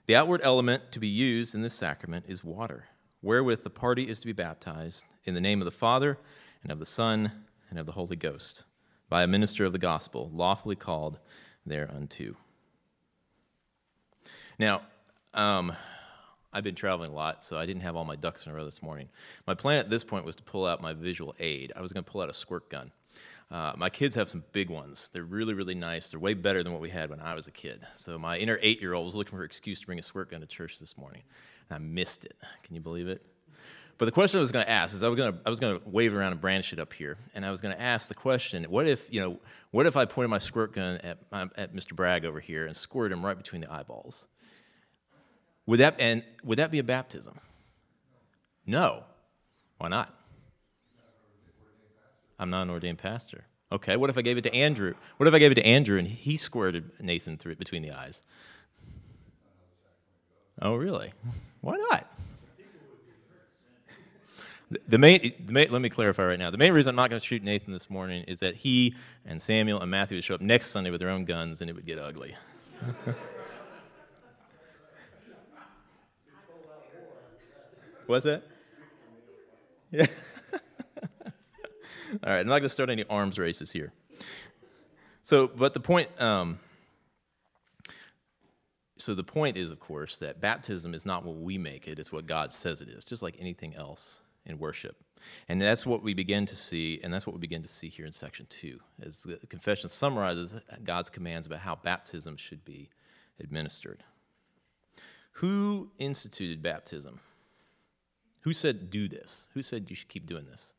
The 0.08 0.16
outward 0.16 0.42
element 0.44 0.92
to 0.94 1.00
be 1.00 1.08
used 1.08 1.54
in 1.54 1.62
this 1.62 1.74
sacrament 1.74 2.26
is 2.28 2.44
water, 2.44 2.86
wherewith 3.22 3.64
the 3.64 3.70
party 3.70 4.08
is 4.08 4.22
to 4.22 4.26
be 4.26 4.34
baptized 4.34 5.06
in 5.26 5.34
the 5.34 5.42
name 5.42 5.62
of 5.62 5.66
the 5.66 5.72
Father 5.72 6.18
and 6.64 6.72
of 6.72 6.80
the 6.80 6.86
Son 6.86 7.32
and 7.70 7.78
of 7.78 7.86
the 7.86 7.92
Holy 7.92 8.16
Ghost, 8.16 8.64
by 9.10 9.22
a 9.22 9.28
minister 9.28 9.66
of 9.66 9.74
the 9.74 9.80
gospel, 9.80 10.32
lawfully 10.34 10.76
called 10.76 11.20
thereunto. 11.66 12.38
Now, 14.60 14.82
um, 15.34 15.74
I've 16.54 16.64
been 16.64 16.76
traveling 16.76 17.12
a 17.12 17.14
lot, 17.14 17.44
so 17.44 17.58
I 17.58 17.66
didn't 17.66 17.84
have 17.84 17.96
all 17.96 18.06
my 18.06 18.16
ducks 18.16 18.46
in 18.46 18.52
a 18.52 18.56
row 18.56 18.66
this 18.66 18.82
morning. 18.82 19.10
My 19.46 19.54
plan 19.54 19.80
at 19.80 19.90
this 19.90 20.04
point 20.04 20.26
was 20.26 20.36
to 20.38 20.44
pull 20.44 20.66
out 20.66 20.82
my 20.82 20.94
visual 20.94 21.36
aid. 21.40 21.72
I 21.76 21.82
was 21.82 21.92
going 21.92 22.04
to 22.04 22.12
pull 22.12 22.22
out 22.22 22.30
a 22.30 22.34
squirt 22.34 22.70
gun. 22.70 22.92
Uh, 23.52 23.74
my 23.78 23.90
kids 23.90 24.16
have 24.16 24.30
some 24.30 24.44
big 24.52 24.70
ones. 24.70 25.10
They're 25.14 25.24
really, 25.24 25.54
really 25.54 25.76
nice. 25.76 26.12
They're 26.12 26.20
way 26.20 26.34
better 26.34 26.64
than 26.64 26.74
what 26.74 26.82
we 26.82 26.90
had 26.90 27.10
when 27.10 27.20
I 27.22 27.34
was 27.34 27.48
a 27.48 27.52
kid. 27.52 27.82
So 27.96 28.18
my 28.18 28.38
inner 28.38 28.60
eight-year-old 28.62 29.06
was 29.06 29.16
looking 29.16 29.32
for 29.32 29.44
an 29.44 29.46
excuse 29.46 29.80
to 29.82 29.86
bring 29.86 30.00
a 30.00 30.04
squirt 30.04 30.32
gun 30.32 30.42
to 30.42 30.48
church 30.48 30.80
this 30.80 30.98
morning, 30.98 31.24
and 31.70 31.76
I 31.76 31.80
missed 31.80 32.26
it. 32.26 32.36
Can 32.64 32.76
you 32.76 32.82
believe 32.82 33.08
it? 33.08 33.22
But 33.98 34.06
the 34.06 34.12
question 34.12 34.40
I 34.40 34.42
was 34.42 34.52
going 34.52 34.66
to 34.66 34.72
ask 34.72 34.94
is 34.94 35.02
I 35.02 35.08
was 35.08 35.18
going 35.18 35.34
to 35.34 35.40
I 35.46 35.50
was 35.50 35.60
going 35.60 35.80
to 35.80 35.90
wave 35.90 36.14
around 36.14 36.34
and 36.34 36.42
branch 36.42 36.72
it 36.72 36.80
up 36.80 36.94
here, 36.94 37.18
and 37.34 37.46
I 37.46 37.52
was 37.52 37.62
going 37.62 37.76
to 37.76 37.82
ask 37.82 38.08
the 38.08 38.16
question: 38.16 38.64
What 38.66 38.88
if 38.88 39.12
you 39.12 39.20
know? 39.20 39.40
What 39.72 39.86
if 39.86 39.98
I 39.98 40.06
pointed 40.06 40.30
my 40.30 40.38
squirt 40.38 40.74
gun 40.74 40.98
at 40.98 41.18
at 41.32 41.74
Mr. 41.74 41.96
Bragg 41.96 42.26
over 42.26 42.40
here 42.40 42.68
and 42.68 42.76
squirted 42.76 43.18
him 43.18 43.26
right 43.26 43.38
between 43.38 43.62
the 43.62 43.72
eyeballs? 43.72 44.28
Would 45.68 45.82
that, 45.82 46.00
and 46.00 46.24
would 46.44 46.60
that 46.60 46.72
be 46.72 46.80
a 46.80 46.84
baptism? 46.84 47.40
No. 48.66 49.04
Why 49.78 49.90
not? 49.90 50.14
I'm 52.40 52.50
not 52.50 52.64
an 52.64 52.70
ordained 52.70 53.00
pastor. 53.00 53.46
Okay, 53.72 53.98
what 53.98 54.10
if 54.10 54.18
I 54.18 54.22
gave 54.22 54.38
it 54.38 54.44
to 54.44 54.54
Andrew? 54.54 54.94
What 55.18 55.28
if 55.28 55.34
I 55.34 55.40
gave 55.40 55.52
it 55.52 55.56
to 55.56 55.66
Andrew 55.66 56.00
and 56.00 56.08
he 56.08 56.38
squirted 56.38 56.92
Nathan 57.02 57.38
through 57.38 57.56
between 57.56 57.82
the 57.82 57.92
eyes? 57.92 58.24
Oh, 60.62 60.76
really? 60.76 61.12
Why 61.62 61.76
not? 61.76 62.10
The 64.70 64.98
main, 64.98 65.32
the 65.46 65.54
main, 65.54 65.72
let 65.72 65.82
me 65.82 65.90
clarify 65.90 66.26
right 66.26 66.38
now. 66.38 66.52
The 66.52 66.58
main 66.58 66.74
reason 66.74 66.90
I'm 66.90 66.98
not 66.98 67.10
going 67.10 67.22
to 67.22 67.26
shoot 67.26 67.42
Nathan 67.42 67.72
this 67.72 67.90
morning 67.90 68.26
is 68.26 68.40
that 68.40 68.56
he 68.56 68.96
and 69.26 69.42
Samuel 69.42 69.80
and 69.80 69.90
Matthew 69.90 70.18
would 70.18 70.26
show 70.26 70.36
up 70.36 70.42
next 70.42 70.72
Sunday 70.72 70.90
with 70.90 71.00
their 71.00 71.10
own 71.10 71.24
guns 71.24 71.62
and 71.62 71.70
it 71.70 71.74
would 71.74 71.86
get 71.86 71.98
ugly. 71.98 72.36
What's 78.08 78.26
that? 78.26 78.44
Yeah. 79.92 80.06
All 80.54 82.32
right, 82.34 82.40
I'm 82.40 82.48
not 82.48 82.60
going 82.60 82.64
to 82.64 82.70
start 82.70 82.90
any 82.90 83.06
arms 83.06 83.40
races 83.40 83.72
here. 83.72 83.94
So, 85.24 85.48
but 85.48 85.74
the 85.74 85.80
point, 85.80 86.10
um, 86.22 86.60
so 88.98 89.14
the 89.14 89.24
point 89.24 89.56
is, 89.56 89.72
of 89.72 89.80
course, 89.80 90.18
that 90.18 90.42
baptism 90.42 90.94
is 90.94 91.06
not 91.06 91.24
what 91.24 91.38
we 91.38 91.58
make 91.58 91.88
it, 91.88 92.00
it's 92.00 92.12
what 92.12 92.28
God 92.28 92.52
says 92.52 92.82
it 92.82 92.90
is, 92.90 93.06
just 93.06 93.24
like 93.24 93.38
anything 93.40 93.74
else 93.74 94.20
in 94.48 94.58
worship. 94.58 94.96
And 95.48 95.62
that's 95.62 95.86
what 95.86 96.02
we 96.02 96.14
begin 96.14 96.46
to 96.48 96.56
see, 96.56 97.00
and 97.04 97.14
that's 97.14 97.28
what 97.28 97.34
we 97.34 97.40
begin 97.40 97.62
to 97.62 97.68
see 97.68 97.90
here 97.90 98.06
in 98.06 98.12
section 98.12 98.48
two, 98.50 98.80
as 99.02 99.24
the 99.24 99.48
confession 99.48 99.90
summarizes 99.90 100.60
God's 100.84 101.10
commands 101.10 101.46
about 101.46 101.60
how 101.60 101.76
baptism 101.76 102.38
should 102.38 102.64
be 102.66 102.90
administered. 103.40 104.04
Who 105.34 105.92
instituted 106.00 106.64
baptism? 106.64 107.20
Who 108.42 108.54
said 108.54 108.90
do 108.90 109.08
this? 109.08 109.50
Who 109.54 109.62
said 109.62 109.90
you 109.90 109.96
should 109.96 110.08
keep 110.08 110.26
doing 110.26 110.46
this? 110.46 110.74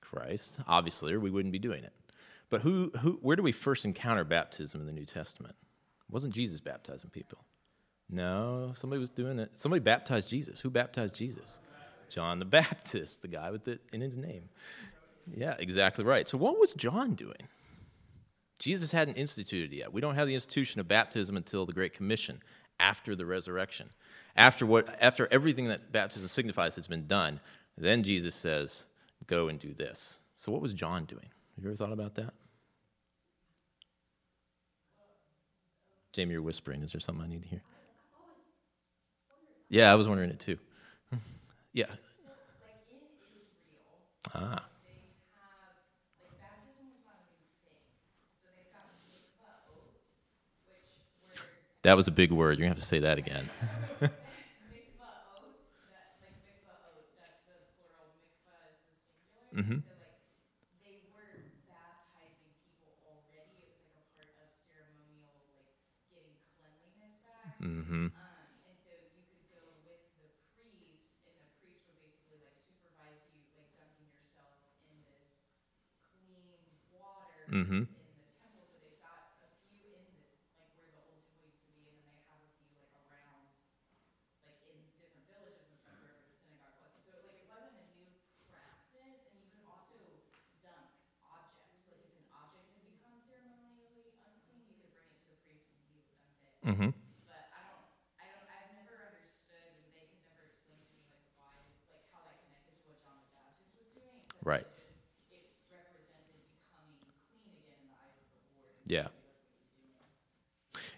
Christ, 0.00 0.60
obviously, 0.66 1.12
or 1.12 1.20
we 1.20 1.30
wouldn't 1.30 1.52
be 1.52 1.58
doing 1.58 1.84
it. 1.84 1.92
But 2.50 2.62
who, 2.62 2.90
who, 3.00 3.18
where 3.20 3.36
do 3.36 3.42
we 3.42 3.52
first 3.52 3.84
encounter 3.84 4.24
baptism 4.24 4.80
in 4.80 4.86
the 4.86 4.92
New 4.92 5.04
Testament? 5.04 5.56
It 6.08 6.12
wasn't 6.12 6.34
Jesus 6.34 6.60
baptizing 6.60 7.10
people. 7.10 7.44
No, 8.10 8.72
somebody 8.74 9.00
was 9.00 9.10
doing 9.10 9.38
it. 9.38 9.50
Somebody 9.54 9.80
baptized 9.80 10.28
Jesus. 10.28 10.60
Who 10.60 10.70
baptized 10.70 11.14
Jesus? 11.14 11.58
John 12.14 12.38
the 12.38 12.44
Baptist, 12.62 13.22
the 13.22 13.28
guy 13.28 13.50
with 13.50 13.66
it 13.66 13.80
in 13.92 14.00
his 14.00 14.16
name. 14.16 14.48
Yeah, 15.36 15.56
exactly 15.58 16.04
right. 16.04 16.28
So, 16.28 16.38
what 16.38 16.58
was 16.60 16.72
John 16.74 17.14
doing? 17.14 17.48
Jesus 18.58 18.92
hadn't 18.92 19.14
instituted 19.16 19.72
it 19.72 19.76
yet. 19.76 19.92
We 19.92 20.00
don't 20.00 20.14
have 20.14 20.28
the 20.28 20.34
institution 20.34 20.80
of 20.80 20.86
baptism 20.86 21.36
until 21.36 21.66
the 21.66 21.72
Great 21.72 21.92
Commission 21.92 22.40
after 22.78 23.16
the 23.16 23.26
resurrection. 23.26 23.90
After, 24.36 24.64
what, 24.64 24.96
after 25.00 25.28
everything 25.30 25.66
that 25.68 25.90
baptism 25.90 26.28
signifies 26.28 26.76
has 26.76 26.86
been 26.86 27.06
done, 27.06 27.40
then 27.76 28.02
Jesus 28.02 28.34
says, 28.34 28.86
Go 29.26 29.48
and 29.48 29.58
do 29.58 29.72
this. 29.72 30.20
So, 30.36 30.52
what 30.52 30.62
was 30.62 30.72
John 30.72 31.06
doing? 31.06 31.28
Have 31.56 31.64
you 31.64 31.70
ever 31.70 31.76
thought 31.76 31.92
about 31.92 32.14
that? 32.14 32.32
Jamie, 36.12 36.32
you're 36.32 36.42
whispering. 36.42 36.82
Is 36.82 36.92
there 36.92 37.00
something 37.00 37.24
I 37.24 37.28
need 37.28 37.42
to 37.42 37.48
hear? 37.48 37.62
Yeah, 39.68 39.90
I 39.90 39.96
was 39.96 40.06
wondering 40.06 40.30
it 40.30 40.38
too. 40.38 40.58
Yeah. 41.74 41.86
Were 44.32 44.58
That 51.82 51.96
was 51.96 52.08
a 52.08 52.12
big 52.12 52.32
word. 52.32 52.58
You're 52.58 52.66
going 52.66 52.74
to 52.74 52.76
have 52.76 52.78
to 52.78 52.84
say 52.84 53.00
that 53.00 53.18
again. 53.18 53.50
mikvah 54.70 55.14
oaths. 55.38 55.84
Mm-hmm. 59.56 59.78
Mm-hmm. 67.62 68.06
It 77.54 77.84
Mm-hmm. 96.64 96.96
but 97.28 97.44
I 97.52 97.60
don't, 97.68 97.84
I 98.16 98.24
don't, 98.32 98.48
I've 98.48 98.72
never 98.72 98.96
understood, 99.12 99.68
and 99.76 99.92
they 99.92 100.08
could 100.08 100.24
never 100.24 100.48
explain 100.48 100.80
to 100.80 100.92
me 100.96 101.04
like 101.12 101.20
why, 101.36 101.52
like 101.92 102.00
how 102.08 102.24
that 102.24 102.40
connected 102.40 102.72
to 102.80 102.82
what 102.88 102.96
John 103.04 103.20
the 103.20 103.28
Baptist 103.36 103.68
was 103.76 103.84
doing. 103.92 104.16
Right. 104.40 104.64
It 104.64 104.88
just, 104.88 105.04
it 105.28 105.44
represented 105.68 106.40
becoming 106.48 106.96
clean 107.28 107.52
again 107.52 107.76
in 107.84 107.92
the 107.92 107.96
eyes 108.00 108.16
of 108.16 108.24
the 108.32 108.40
Lord. 108.56 108.80
and 108.80 108.88
Yeah. 108.88 109.12
maybe 109.12 109.28
that's 109.28 109.44
what 109.44 109.52
he's 109.60 109.76
doing. 109.76 110.08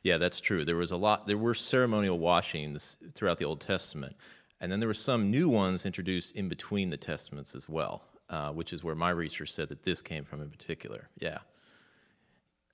Yeah, 0.07 0.19
that's 0.19 0.41
true. 0.41 0.65
There 0.65 0.77
was 0.77 0.93
a 0.93 0.97
lot. 0.97 1.27
There 1.27 1.37
were 1.37 1.53
ceremonial 1.53 2.17
washings 2.17 2.97
throughout 3.17 3.39
the 3.39 3.45
Old 3.45 3.61
Testament, 3.61 4.15
and 4.61 4.71
then 4.71 4.79
there 4.79 4.87
were 4.87 4.95
some 4.95 5.33
new 5.33 5.49
ones 5.49 5.85
introduced 5.85 6.37
in 6.37 6.49
between 6.49 6.91
the 6.91 6.97
testaments 6.97 7.57
as 7.57 7.69
well, 7.69 8.05
uh, 8.31 8.53
which 8.53 8.73
is 8.73 8.85
where 8.85 8.95
my 8.95 9.11
research 9.11 9.53
said 9.53 9.69
that 9.69 9.83
this 9.83 10.03
came 10.03 10.23
from 10.23 10.41
in 10.41 10.49
particular. 10.49 11.09
Yeah. 11.19 11.39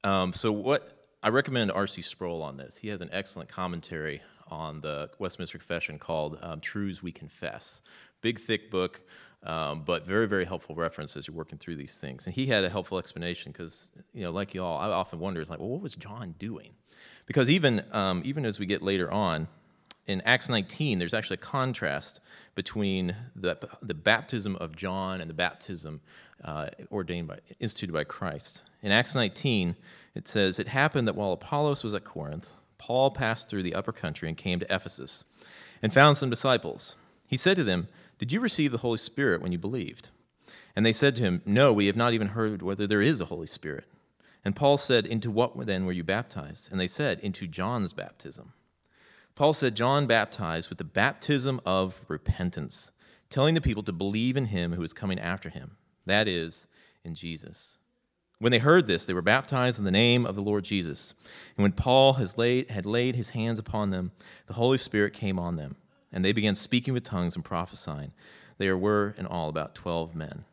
Um, 0.04 0.34
so 0.34 0.52
what 0.52 1.08
I 1.22 1.30
recommend 1.30 1.72
R.C. 1.72 2.02
Sproul 2.02 2.42
on 2.42 2.58
this. 2.58 2.76
He 2.76 2.88
has 2.88 3.00
an 3.00 3.08
excellent 3.10 3.48
commentary 3.48 4.20
on 4.48 4.82
the 4.82 5.08
Westminster 5.18 5.56
Confession 5.56 5.98
called 5.98 6.38
um, 6.42 6.60
"Truths 6.60 7.02
We 7.02 7.12
Confess." 7.12 7.80
Big, 8.20 8.40
thick 8.40 8.70
book, 8.70 9.00
um, 9.44 9.82
but 9.84 10.06
very, 10.06 10.26
very 10.26 10.44
helpful 10.44 10.74
reference 10.74 11.16
as 11.16 11.26
you're 11.26 11.36
working 11.36 11.58
through 11.58 11.76
these 11.76 11.98
things. 11.98 12.26
And 12.26 12.34
he 12.34 12.46
had 12.46 12.64
a 12.64 12.70
helpful 12.70 12.98
explanation 12.98 13.52
because, 13.52 13.90
you 14.14 14.22
know, 14.22 14.30
like 14.30 14.54
you 14.54 14.62
all, 14.62 14.78
I 14.78 14.88
often 14.88 15.18
wonder, 15.18 15.40
it's 15.40 15.50
like, 15.50 15.58
well, 15.58 15.68
what 15.68 15.82
was 15.82 15.94
John 15.96 16.34
doing? 16.38 16.70
Because 17.26 17.50
even 17.50 17.84
um, 17.92 18.22
even 18.24 18.44
as 18.44 18.58
we 18.58 18.66
get 18.66 18.82
later 18.82 19.10
on, 19.10 19.48
in 20.06 20.20
Acts 20.22 20.48
19, 20.48 20.98
there's 20.98 21.14
actually 21.14 21.34
a 21.34 21.38
contrast 21.38 22.20
between 22.54 23.14
the, 23.36 23.56
the 23.80 23.94
baptism 23.94 24.56
of 24.56 24.74
John 24.74 25.20
and 25.20 25.30
the 25.30 25.34
baptism 25.34 26.00
uh, 26.42 26.68
ordained 26.90 27.28
by, 27.28 27.38
instituted 27.60 27.92
by 27.92 28.04
Christ. 28.04 28.62
In 28.82 28.90
Acts 28.90 29.14
19, 29.14 29.76
it 30.14 30.26
says, 30.26 30.58
It 30.58 30.68
happened 30.68 31.06
that 31.06 31.14
while 31.14 31.32
Apollos 31.32 31.84
was 31.84 31.94
at 31.94 32.04
Corinth, 32.04 32.52
Paul 32.78 33.12
passed 33.12 33.48
through 33.48 33.62
the 33.62 33.74
upper 33.74 33.92
country 33.92 34.28
and 34.28 34.36
came 34.36 34.58
to 34.58 34.74
Ephesus 34.74 35.24
and 35.80 35.94
found 35.94 36.16
some 36.16 36.30
disciples. 36.30 36.96
He 37.28 37.36
said 37.36 37.56
to 37.56 37.64
them, 37.64 37.88
Did 38.22 38.30
you 38.30 38.38
receive 38.38 38.70
the 38.70 38.78
Holy 38.78 38.98
Spirit 38.98 39.42
when 39.42 39.50
you 39.50 39.58
believed? 39.58 40.10
And 40.76 40.86
they 40.86 40.92
said 40.92 41.16
to 41.16 41.24
him, 41.24 41.42
No, 41.44 41.72
we 41.72 41.88
have 41.88 41.96
not 41.96 42.12
even 42.12 42.28
heard 42.28 42.62
whether 42.62 42.86
there 42.86 43.02
is 43.02 43.20
a 43.20 43.24
Holy 43.24 43.48
Spirit. 43.48 43.86
And 44.44 44.54
Paul 44.54 44.76
said, 44.76 45.06
Into 45.06 45.28
what 45.28 45.66
then 45.66 45.86
were 45.86 45.92
you 45.92 46.04
baptized? 46.04 46.70
And 46.70 46.78
they 46.78 46.86
said, 46.86 47.18
Into 47.18 47.48
John's 47.48 47.92
baptism. 47.92 48.52
Paul 49.34 49.54
said 49.54 49.74
John 49.74 50.06
baptized 50.06 50.68
with 50.68 50.78
the 50.78 50.84
baptism 50.84 51.60
of 51.66 52.00
repentance, 52.06 52.92
telling 53.28 53.56
the 53.56 53.60
people 53.60 53.82
to 53.82 53.92
believe 53.92 54.36
in 54.36 54.44
him 54.44 54.74
who 54.74 54.84
is 54.84 54.92
coming 54.92 55.18
after 55.18 55.48
him, 55.48 55.76
that 56.06 56.28
is, 56.28 56.68
in 57.02 57.16
Jesus. 57.16 57.76
When 58.38 58.52
they 58.52 58.60
heard 58.60 58.86
this, 58.86 59.04
they 59.04 59.14
were 59.14 59.22
baptized 59.22 59.80
in 59.80 59.84
the 59.84 59.90
name 59.90 60.26
of 60.26 60.36
the 60.36 60.42
Lord 60.42 60.62
Jesus. 60.62 61.12
And 61.56 61.64
when 61.64 61.72
Paul 61.72 62.12
has 62.12 62.38
laid, 62.38 62.70
had 62.70 62.86
laid 62.86 63.16
his 63.16 63.30
hands 63.30 63.58
upon 63.58 63.90
them, 63.90 64.12
the 64.46 64.54
Holy 64.54 64.78
Spirit 64.78 65.12
came 65.12 65.40
on 65.40 65.56
them, 65.56 65.74
and 66.12 66.24
they 66.24 66.32
began 66.32 66.54
speaking 66.54 66.94
with 66.94 67.04
tongues 67.04 67.34
and 67.34 67.44
prophesying. 67.44 68.12
There 68.58 68.76
were 68.76 69.14
in 69.16 69.26
all 69.26 69.48
about 69.48 69.74
12 69.74 70.14
men. 70.14 70.44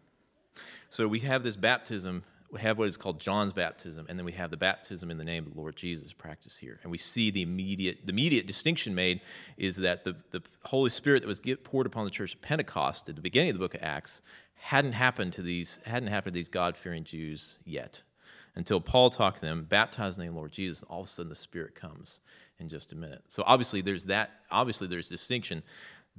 So 0.89 1.07
we 1.07 1.19
have 1.19 1.43
this 1.43 1.55
baptism, 1.55 2.23
we 2.51 2.59
have 2.61 2.77
what 2.77 2.87
is 2.87 2.97
called 2.97 3.19
John's 3.19 3.53
baptism, 3.53 4.07
and 4.09 4.17
then 4.17 4.25
we 4.25 4.31
have 4.31 4.49
the 4.49 4.57
baptism 4.57 5.11
in 5.11 5.17
the 5.17 5.23
name 5.23 5.45
of 5.45 5.53
the 5.53 5.59
Lord 5.59 5.75
Jesus 5.75 6.13
practiced 6.13 6.59
here. 6.59 6.79
And 6.81 6.91
we 6.91 6.97
see 6.97 7.29
the 7.29 7.43
immediate, 7.43 8.05
the 8.05 8.11
immediate 8.11 8.47
distinction 8.47 8.95
made 8.95 9.21
is 9.57 9.77
that 9.77 10.03
the, 10.03 10.15
the 10.31 10.41
Holy 10.65 10.89
Spirit 10.89 11.21
that 11.21 11.27
was 11.27 11.41
poured 11.63 11.85
upon 11.85 12.05
the 12.05 12.11
church 12.11 12.35
at 12.35 12.41
Pentecost 12.41 13.07
at 13.09 13.15
the 13.15 13.21
beginning 13.21 13.51
of 13.51 13.55
the 13.55 13.59
book 13.59 13.75
of 13.75 13.83
Acts 13.83 14.21
hadn't 14.55 14.93
happened 14.93 15.33
to 15.33 15.41
these, 15.41 15.79
hadn't 15.85 16.09
happened 16.09 16.33
to 16.33 16.39
these 16.39 16.49
God-fearing 16.49 17.03
Jews 17.03 17.59
yet. 17.65 18.01
Until 18.55 18.81
Paul 18.81 19.09
talked 19.09 19.37
to 19.37 19.45
them, 19.45 19.65
baptized 19.69 20.17
in 20.17 20.21
the 20.21 20.25
name 20.25 20.31
of 20.31 20.33
the 20.33 20.39
Lord 20.39 20.51
Jesus, 20.51 20.81
and 20.81 20.89
all 20.89 21.01
of 21.01 21.05
a 21.05 21.09
sudden 21.09 21.29
the 21.29 21.35
Spirit 21.35 21.75
comes 21.75 22.19
in 22.59 22.67
just 22.67 22.91
a 22.91 22.95
minute. 22.95 23.23
So 23.27 23.43
obviously 23.45 23.81
there's 23.81 24.05
that, 24.05 24.31
obviously 24.51 24.87
there's 24.87 25.09
distinction. 25.09 25.63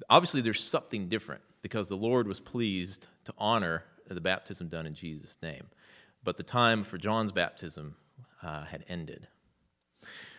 Obviously 0.09 0.41
there's 0.41 0.63
something 0.63 1.09
different 1.09 1.43
because 1.63 1.89
the 1.89 1.97
Lord 1.97 2.27
was 2.27 2.41
pleased 2.41 3.09
to 3.25 3.35
honor 3.39 3.85
the 4.09 4.21
baptism 4.21 4.69
done 4.69 4.87
in 4.87 4.95
Jesus' 4.95 5.37
name. 5.43 5.67
But 6.25 6.37
the 6.37 6.43
time 6.43 6.85
for 6.85 6.99
John's 6.99 7.33
baptism 7.33 7.97
uh, 8.43 8.65
had 8.65 8.85
ended. 8.89 9.29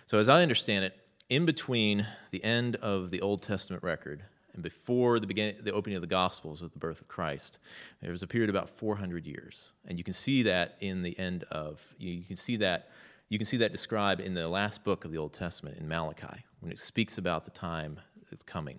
So, 0.06 0.20
as 0.20 0.30
I 0.30 0.42
understand 0.42 0.86
it, 0.86 0.98
in 1.30 1.46
between 1.46 2.06
the 2.32 2.44
end 2.44 2.76
of 2.78 3.12
the 3.12 3.22
Old 3.22 3.42
Testament 3.42 3.84
record 3.84 4.24
and 4.54 4.62
before 4.62 5.20
the 5.20 5.28
beginning, 5.28 5.56
the 5.62 5.72
opening 5.72 5.96
of 5.96 6.02
the 6.02 6.08
Gospels 6.08 6.62
with 6.62 6.74
the 6.74 6.80
birth 6.80 7.00
of 7.00 7.08
Christ, 7.08 7.58
there 8.02 8.12
was 8.12 8.22
a 8.22 8.28
period 8.28 8.50
of 8.50 8.56
about 8.56 8.70
400 8.70 9.26
years, 9.26 9.72
and 9.88 9.98
you 9.98 10.04
can 10.04 10.14
see 10.14 10.44
that 10.44 10.76
in 10.82 11.04
the 11.04 11.18
end 11.18 11.46
of 11.46 11.82
you, 11.98 12.12
you 12.12 12.26
can 12.26 12.36
see 12.36 12.58
that 12.58 12.90
you 13.32 13.38
can 13.38 13.48
see 13.48 13.56
that 13.56 13.72
described 13.72 14.20
in 14.20 14.34
the 14.34 14.46
last 14.50 14.84
book 14.84 15.06
of 15.06 15.12
the 15.13 15.17
Old 15.17 15.32
Testament 15.32 15.78
in 15.78 15.88
Malachi 15.88 16.44
when 16.60 16.70
it 16.70 16.78
speaks 16.78 17.17
about 17.17 17.46
the 17.46 17.52
time 17.52 17.98
that's 18.30 18.44
coming, 18.44 18.78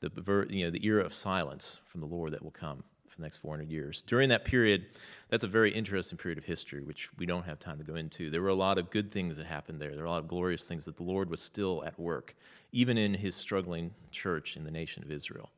the 0.00 0.10
you 0.48 0.64
know 0.64 0.70
the 0.70 0.86
era 0.86 1.04
of 1.04 1.12
silence 1.12 1.80
from 1.84 2.00
the 2.00 2.06
Lord 2.06 2.32
that 2.32 2.42
will 2.42 2.50
come 2.50 2.82
for 3.08 3.16
the 3.16 3.22
next 3.22 3.36
400 3.38 3.70
years. 3.70 4.00
During 4.00 4.30
that 4.30 4.46
period, 4.46 4.86
that's 5.28 5.44
a 5.44 5.48
very 5.48 5.70
interesting 5.70 6.16
period 6.16 6.38
of 6.38 6.46
history, 6.46 6.82
which 6.82 7.10
we 7.18 7.26
don't 7.26 7.44
have 7.44 7.58
time 7.58 7.76
to 7.76 7.84
go 7.84 7.94
into. 7.94 8.30
There 8.30 8.40
were 8.40 8.48
a 8.48 8.54
lot 8.54 8.78
of 8.78 8.88
good 8.88 9.12
things 9.12 9.36
that 9.36 9.44
happened 9.44 9.82
there. 9.82 9.90
There 9.90 10.00
were 10.00 10.06
a 10.06 10.10
lot 10.10 10.22
of 10.22 10.28
glorious 10.28 10.66
things 10.66 10.86
that 10.86 10.96
the 10.96 11.02
Lord 11.02 11.28
was 11.28 11.42
still 11.42 11.84
at 11.84 12.00
work, 12.00 12.34
even 12.72 12.96
in 12.96 13.12
his 13.12 13.36
struggling 13.36 13.92
church 14.10 14.56
in 14.56 14.64
the 14.64 14.70
nation 14.70 15.02
of 15.02 15.10
Israel. 15.12 15.50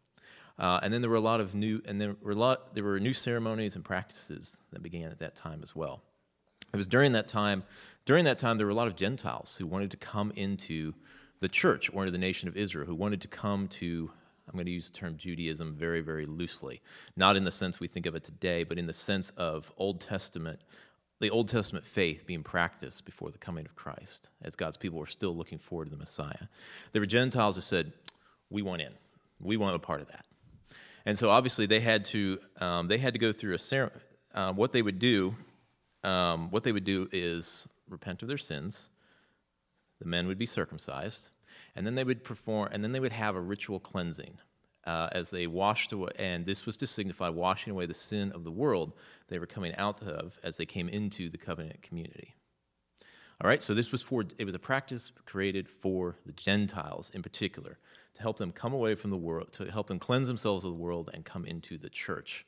Uh, 0.58 0.80
and 0.82 0.92
then 0.92 1.00
there 1.00 1.10
were 1.10 1.16
a 1.16 1.20
lot 1.20 1.40
of 1.40 1.54
new, 1.54 1.80
and 1.86 2.00
there 2.00 2.16
were 2.20 2.32
a 2.32 2.34
lot, 2.34 2.74
there 2.74 2.82
were 2.82 2.98
new 2.98 3.12
ceremonies 3.12 3.76
and 3.76 3.84
practices 3.84 4.64
that 4.72 4.82
began 4.82 5.12
at 5.12 5.20
that 5.20 5.36
time 5.36 5.60
as 5.62 5.76
well. 5.76 6.02
It 6.72 6.76
was 6.76 6.86
during 6.86 7.12
that 7.12 7.28
time, 7.28 7.64
during 8.04 8.24
that 8.24 8.38
time, 8.38 8.58
there 8.58 8.66
were 8.66 8.72
a 8.72 8.76
lot 8.76 8.88
of 8.88 8.96
Gentiles 8.96 9.56
who 9.56 9.66
wanted 9.66 9.90
to 9.92 9.96
come 9.96 10.32
into 10.36 10.94
the 11.40 11.48
church 11.48 11.90
or 11.92 12.02
into 12.02 12.12
the 12.12 12.18
nation 12.18 12.48
of 12.48 12.56
Israel, 12.56 12.86
who 12.86 12.94
wanted 12.94 13.20
to 13.22 13.28
come 13.28 13.68
to 13.68 14.10
I'm 14.48 14.54
going 14.54 14.66
to 14.66 14.72
use 14.72 14.90
the 14.90 14.98
term 14.98 15.16
Judaism 15.16 15.74
very, 15.74 16.00
very 16.00 16.26
loosely, 16.26 16.82
not 17.16 17.36
in 17.36 17.44
the 17.44 17.50
sense 17.50 17.78
we 17.78 17.88
think 17.88 18.06
of 18.06 18.14
it 18.14 18.24
today, 18.24 18.64
but 18.64 18.78
in 18.78 18.86
the 18.86 18.92
sense 18.92 19.30
of 19.36 19.72
Old 19.76 20.00
Testament, 20.00 20.60
the 21.20 21.30
Old 21.30 21.48
Testament 21.48 21.86
faith 21.86 22.26
being 22.26 22.42
practiced 22.42 23.04
before 23.04 23.30
the 23.30 23.38
coming 23.38 23.64
of 23.64 23.76
Christ, 23.76 24.30
as 24.42 24.56
God's 24.56 24.76
people 24.76 24.98
were 24.98 25.06
still 25.06 25.34
looking 25.34 25.58
forward 25.58 25.86
to 25.86 25.90
the 25.90 25.96
Messiah. 25.96 26.48
There 26.92 27.00
were 27.00 27.06
Gentiles 27.06 27.54
who 27.54 27.62
said, 27.62 27.92
"We 28.50 28.62
want 28.62 28.82
in, 28.82 28.92
we 29.40 29.56
want 29.56 29.76
a 29.76 29.78
part 29.78 30.00
of 30.00 30.08
that," 30.08 30.26
and 31.06 31.16
so 31.16 31.30
obviously 31.30 31.66
they 31.66 31.80
had 31.80 32.04
to 32.06 32.40
um, 32.60 32.88
they 32.88 32.98
had 32.98 33.12
to 33.12 33.20
go 33.20 33.32
through 33.32 33.54
a 33.54 33.58
ceremony. 33.58 34.00
Uh, 34.34 34.52
what 34.52 34.72
they 34.72 34.82
would 34.82 34.98
do, 34.98 35.34
um, 36.02 36.50
what 36.50 36.64
they 36.64 36.72
would 36.72 36.84
do 36.84 37.08
is 37.12 37.68
repent 37.92 38.22
of 38.22 38.28
their 38.28 38.38
sins. 38.38 38.90
The 40.00 40.08
men 40.08 40.26
would 40.26 40.38
be 40.38 40.46
circumcised 40.46 41.30
and 41.74 41.86
then 41.86 41.94
they 41.94 42.04
would 42.04 42.24
perform, 42.24 42.68
and 42.72 42.82
then 42.82 42.92
they 42.92 43.00
would 43.00 43.12
have 43.12 43.36
a 43.36 43.40
ritual 43.40 43.80
cleansing 43.80 44.38
uh, 44.84 45.08
as 45.12 45.30
they 45.30 45.46
washed 45.46 45.92
away, 45.92 46.10
and 46.18 46.46
this 46.46 46.66
was 46.66 46.76
to 46.78 46.86
signify 46.86 47.28
washing 47.28 47.70
away 47.70 47.86
the 47.86 47.94
sin 47.94 48.32
of 48.32 48.44
the 48.44 48.50
world 48.50 48.92
they 49.28 49.38
were 49.38 49.46
coming 49.46 49.74
out 49.76 50.02
of 50.02 50.38
as 50.42 50.56
they 50.56 50.66
came 50.66 50.88
into 50.88 51.28
the 51.28 51.38
covenant 51.38 51.82
community. 51.82 52.34
All 53.40 53.48
right, 53.48 53.62
so 53.62 53.74
this 53.74 53.90
was 53.90 54.02
for, 54.02 54.24
it 54.38 54.44
was 54.44 54.54
a 54.54 54.60
practice 54.60 55.10
created 55.26 55.68
for 55.68 56.16
the 56.24 56.32
Gentiles 56.32 57.10
in 57.10 57.22
particular, 57.22 57.78
to 58.14 58.22
help 58.22 58.36
them 58.36 58.52
come 58.52 58.74
away 58.74 58.94
from 58.94 59.10
the 59.10 59.16
world, 59.16 59.52
to 59.52 59.70
help 59.70 59.86
them 59.86 59.98
cleanse 59.98 60.28
themselves 60.28 60.64
of 60.64 60.70
the 60.70 60.76
world 60.76 61.10
and 61.14 61.24
come 61.24 61.44
into 61.44 61.78
the 61.78 61.88
church, 61.88 62.46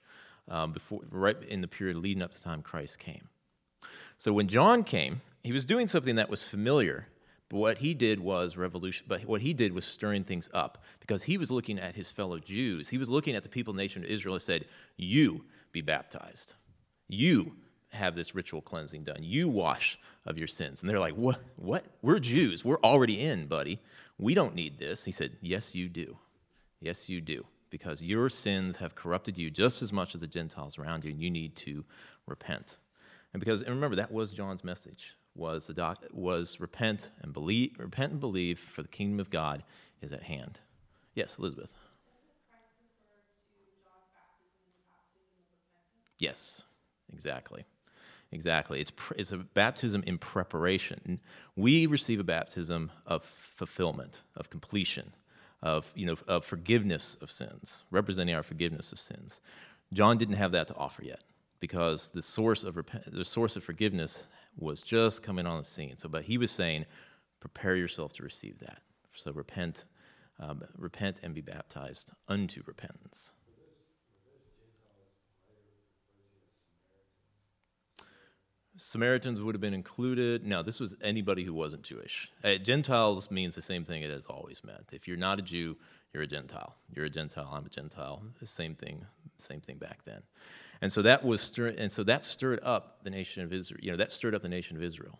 um, 0.49 0.73
before, 0.73 1.01
right 1.11 1.43
in 1.43 1.63
the 1.63 1.69
period 1.69 1.97
leading 1.97 2.23
up 2.23 2.33
to 2.33 2.39
the 2.39 2.45
time 2.45 2.63
Christ 2.63 2.99
came. 2.99 3.29
So 4.19 4.33
when 4.33 4.49
John 4.49 4.85
came, 4.85 5.23
he 5.43 5.53
was 5.53 5.65
doing 5.65 5.87
something 5.87 6.17
that 6.17 6.31
was 6.31 6.49
familiar 6.49 7.09
But 7.49 7.59
what 7.59 7.79
he 7.79 7.95
did 7.95 8.21
was 8.21 8.57
revolution. 8.57 9.07
But 9.09 9.23
what 9.27 9.43
he 9.43 9.53
did 9.55 9.73
was 9.73 9.85
stirring 9.85 10.25
things 10.25 10.49
up 10.53 10.83
because 11.01 11.25
he 11.25 11.39
was 11.39 11.51
looking 11.51 11.79
at 11.79 11.95
his 11.95 12.11
fellow 12.11 12.39
Jews. 12.39 12.89
He 12.89 12.99
was 12.99 13.09
looking 13.09 13.37
at 13.37 13.43
the 13.43 13.49
people 13.49 13.75
nation 13.75 14.03
of 14.03 14.11
Israel 14.11 14.35
and 14.35 14.43
said, 14.43 14.67
"You 14.97 15.45
be 15.73 15.81
baptized. 15.81 16.55
You 17.07 17.57
have 17.93 18.17
this 18.17 18.35
ritual 18.35 18.61
cleansing 18.61 19.05
done. 19.05 19.23
You 19.23 19.49
wash 19.49 19.99
of 20.25 20.39
your 20.39 20.49
sins." 20.49 20.81
And 20.81 20.91
they're 20.91 20.99
like, 20.99 21.15
"What? 21.15 21.41
What? 21.57 21.85
We're 22.03 22.19
Jews. 22.19 22.65
We're 22.65 22.81
already 22.81 23.21
in, 23.21 23.47
buddy. 23.47 23.81
We 24.19 24.35
don't 24.35 24.55
need 24.55 24.79
this." 24.79 25.05
He 25.05 25.13
said, 25.13 25.37
"Yes, 25.41 25.75
you 25.75 25.89
do. 25.89 26.19
Yes, 26.81 27.09
you 27.09 27.21
do." 27.21 27.47
Because 27.71 28.03
your 28.03 28.31
sins 28.31 28.77
have 28.77 28.95
corrupted 28.95 29.37
you 29.37 29.51
just 29.51 29.83
as 29.83 29.93
much 29.93 30.15
as 30.15 30.21
the 30.23 30.27
Gentiles 30.27 30.79
around 30.79 31.05
you, 31.05 31.11
and 31.11 31.21
you 31.21 31.31
need 31.31 31.57
to 31.57 31.85
repent. 32.27 32.79
And 33.35 33.41
because, 33.41 33.63
and 33.63 33.75
remember, 33.75 33.97
that 33.97 34.13
was 34.13 34.33
John's 34.33 34.65
message 34.65 35.17
was 35.35 35.67
the 35.67 35.75
doc, 35.75 35.99
was 36.13 36.61
repent 36.61 37.11
and 37.21 37.33
believe, 37.33 37.75
repent 37.77 38.13
and 38.13 38.21
believe, 38.21 38.61
for 38.61 38.83
the 38.83 38.89
kingdom 38.89 39.19
of 39.19 39.29
God 39.29 39.65
is 40.01 40.13
at 40.13 40.23
hand. 40.23 40.61
Yes, 41.17 41.37
Elizabeth. 41.39 41.73
Yes, 46.21 46.63
exactly. 47.13 47.65
Exactly. 48.31 48.81
It's, 48.81 48.93
it's 49.17 49.33
a 49.33 49.39
baptism 49.39 50.05
in 50.07 50.19
preparation. 50.19 51.19
We 51.57 51.87
receive 51.87 52.21
a 52.21 52.25
baptism 52.25 52.93
of 53.05 53.25
fulfillment, 53.25 54.21
of 54.37 54.49
completion, 54.49 55.13
of, 55.61 55.93
you 55.97 56.07
know, 56.07 56.17
of 56.29 56.45
forgiveness 56.45 57.17
of 57.21 57.33
sins, 57.33 57.83
representing 57.91 58.37
our 58.37 58.45
forgiveness 58.45 58.93
of 58.93 59.01
sins. 59.01 59.41
John 59.93 60.19
didn't 60.19 60.37
have 60.37 60.53
that 60.53 60.69
to 60.69 60.77
offer 60.77 61.03
yet 61.03 61.23
because 61.65 62.09
the 62.09 62.21
source 62.21 62.63
of, 62.63 62.79
the 63.07 63.25
source 63.25 63.57
of 63.57 63.65
forgiveness 63.65 64.27
was 64.59 64.83
just 64.83 65.23
coming 65.23 65.47
on 65.47 65.57
the 65.57 65.65
scene. 65.65 65.97
So, 65.97 66.11
but 66.11 66.25
he 66.25 66.37
was 66.37 66.51
saying, 66.51 66.85
prepare 67.41 67.75
yourself 67.75 68.13
to 68.15 68.23
receive 68.23 68.59
that. 68.59 68.81
So 69.15 69.33
repent, 69.33 69.87
um, 70.39 70.63
repent 70.77 71.21
and 71.23 71.35
be 71.35 71.41
baptized 71.41 72.13
unto 72.29 72.61
repentance. 72.67 73.33
Samaritans 78.77 79.41
would 79.41 79.55
have 79.55 79.63
been 79.63 79.73
included. 79.73 80.45
No, 80.45 80.63
this 80.63 80.79
was 80.79 80.95
anybody 81.01 81.45
who 81.45 81.55
wasn't 81.55 81.83
Jewish. 81.83 82.31
Uh, 82.43 82.57
Gentiles 82.57 83.31
means 83.31 83.55
the 83.55 83.63
same 83.63 83.87
thing 83.87 84.03
it 84.03 84.11
has 84.11 84.27
always 84.27 84.63
meant. 84.63 84.91
If 84.93 85.09
you're 85.09 85.17
not 85.17 85.39
a 85.39 85.43
Jew, 85.43 85.79
you're 86.13 86.25
a 86.25 86.27
Gentile. 86.27 86.75
You're 86.95 87.07
a 87.07 87.11
Gentile. 87.11 87.49
I'm 87.51 87.65
a 87.65 87.71
Gentile. 87.71 88.23
Same 88.43 88.75
thing. 88.75 89.07
Same 89.39 89.63
thing 89.63 89.79
back 89.79 90.05
then. 90.05 90.21
And 90.81 90.93
so 90.93 91.03
that 91.03 91.25
was 91.25 91.41
stir- 91.41 91.75
and 91.79 91.91
so 91.91 92.03
that 92.05 92.25
stirred 92.25 92.61
up 92.63 93.05
the 93.05 93.11
nation 93.11 93.43
of 93.43 93.53
Israel. 93.53 93.81
You 93.83 93.91
know, 93.93 93.97
that 93.97 94.13
stirred 94.13 94.35
up 94.35 94.43
the 94.43 94.49
nation 94.49 94.77
of 94.77 94.83
Israel 94.83 95.19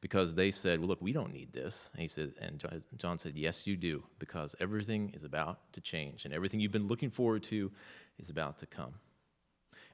because 0.00 0.34
they 0.34 0.50
said, 0.50 0.80
"Well, 0.80 0.88
look, 0.88 1.00
we 1.00 1.12
don't 1.12 1.32
need 1.32 1.52
this." 1.52 1.90
And 1.92 2.02
he 2.02 2.08
said, 2.08 2.32
and 2.40 2.62
John 2.96 3.18
said, 3.18 3.36
"Yes, 3.36 3.66
you 3.66 3.76
do, 3.76 4.04
because 4.18 4.54
everything 4.60 5.10
is 5.14 5.24
about 5.24 5.72
to 5.72 5.80
change, 5.80 6.24
and 6.24 6.34
everything 6.34 6.60
you've 6.60 6.72
been 6.72 6.88
looking 6.88 7.10
forward 7.10 7.42
to 7.44 7.72
is 8.18 8.30
about 8.30 8.58
to 8.58 8.66
come." 8.66 8.94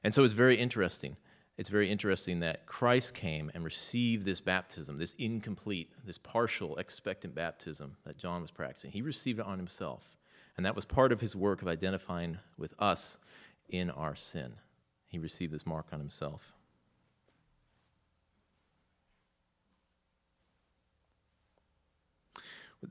And 0.03 0.13
so 0.13 0.23
it's 0.23 0.33
very 0.33 0.55
interesting 0.55 1.17
it's 1.57 1.69
very 1.69 1.91
interesting 1.91 2.39
that 2.39 2.65
Christ 2.65 3.13
came 3.13 3.51
and 3.53 3.63
received 3.63 4.25
this 4.25 4.41
baptism, 4.41 4.97
this 4.97 5.13
incomplete, 5.19 5.91
this 6.03 6.17
partial 6.17 6.77
expectant 6.77 7.35
baptism 7.35 7.95
that 8.05 8.17
John 8.17 8.41
was 8.41 8.49
practicing. 8.49 8.91
He 8.91 9.03
received 9.03 9.39
it 9.39 9.45
on 9.45 9.59
himself. 9.59 10.17
And 10.57 10.65
that 10.65 10.75
was 10.75 10.85
part 10.85 11.11
of 11.11 11.21
his 11.21 11.35
work 11.35 11.61
of 11.61 11.67
identifying 11.67 12.39
with 12.57 12.73
us 12.79 13.19
in 13.73 13.89
our 13.89 14.15
sin. 14.15 14.53
He 15.07 15.17
received 15.17 15.51
this 15.51 15.65
mark 15.65 15.87
on 15.91 15.99
himself. 15.99 16.53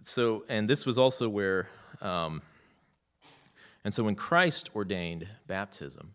So, 0.03 0.45
and 0.49 0.69
this 0.69 0.85
was 0.85 0.99
also 0.99 1.29
where, 1.29 1.69
um, 2.01 2.43
and 3.85 3.95
so 3.95 4.03
when 4.03 4.17
Christ 4.17 4.71
ordained 4.75 5.29
baptism, 5.47 6.15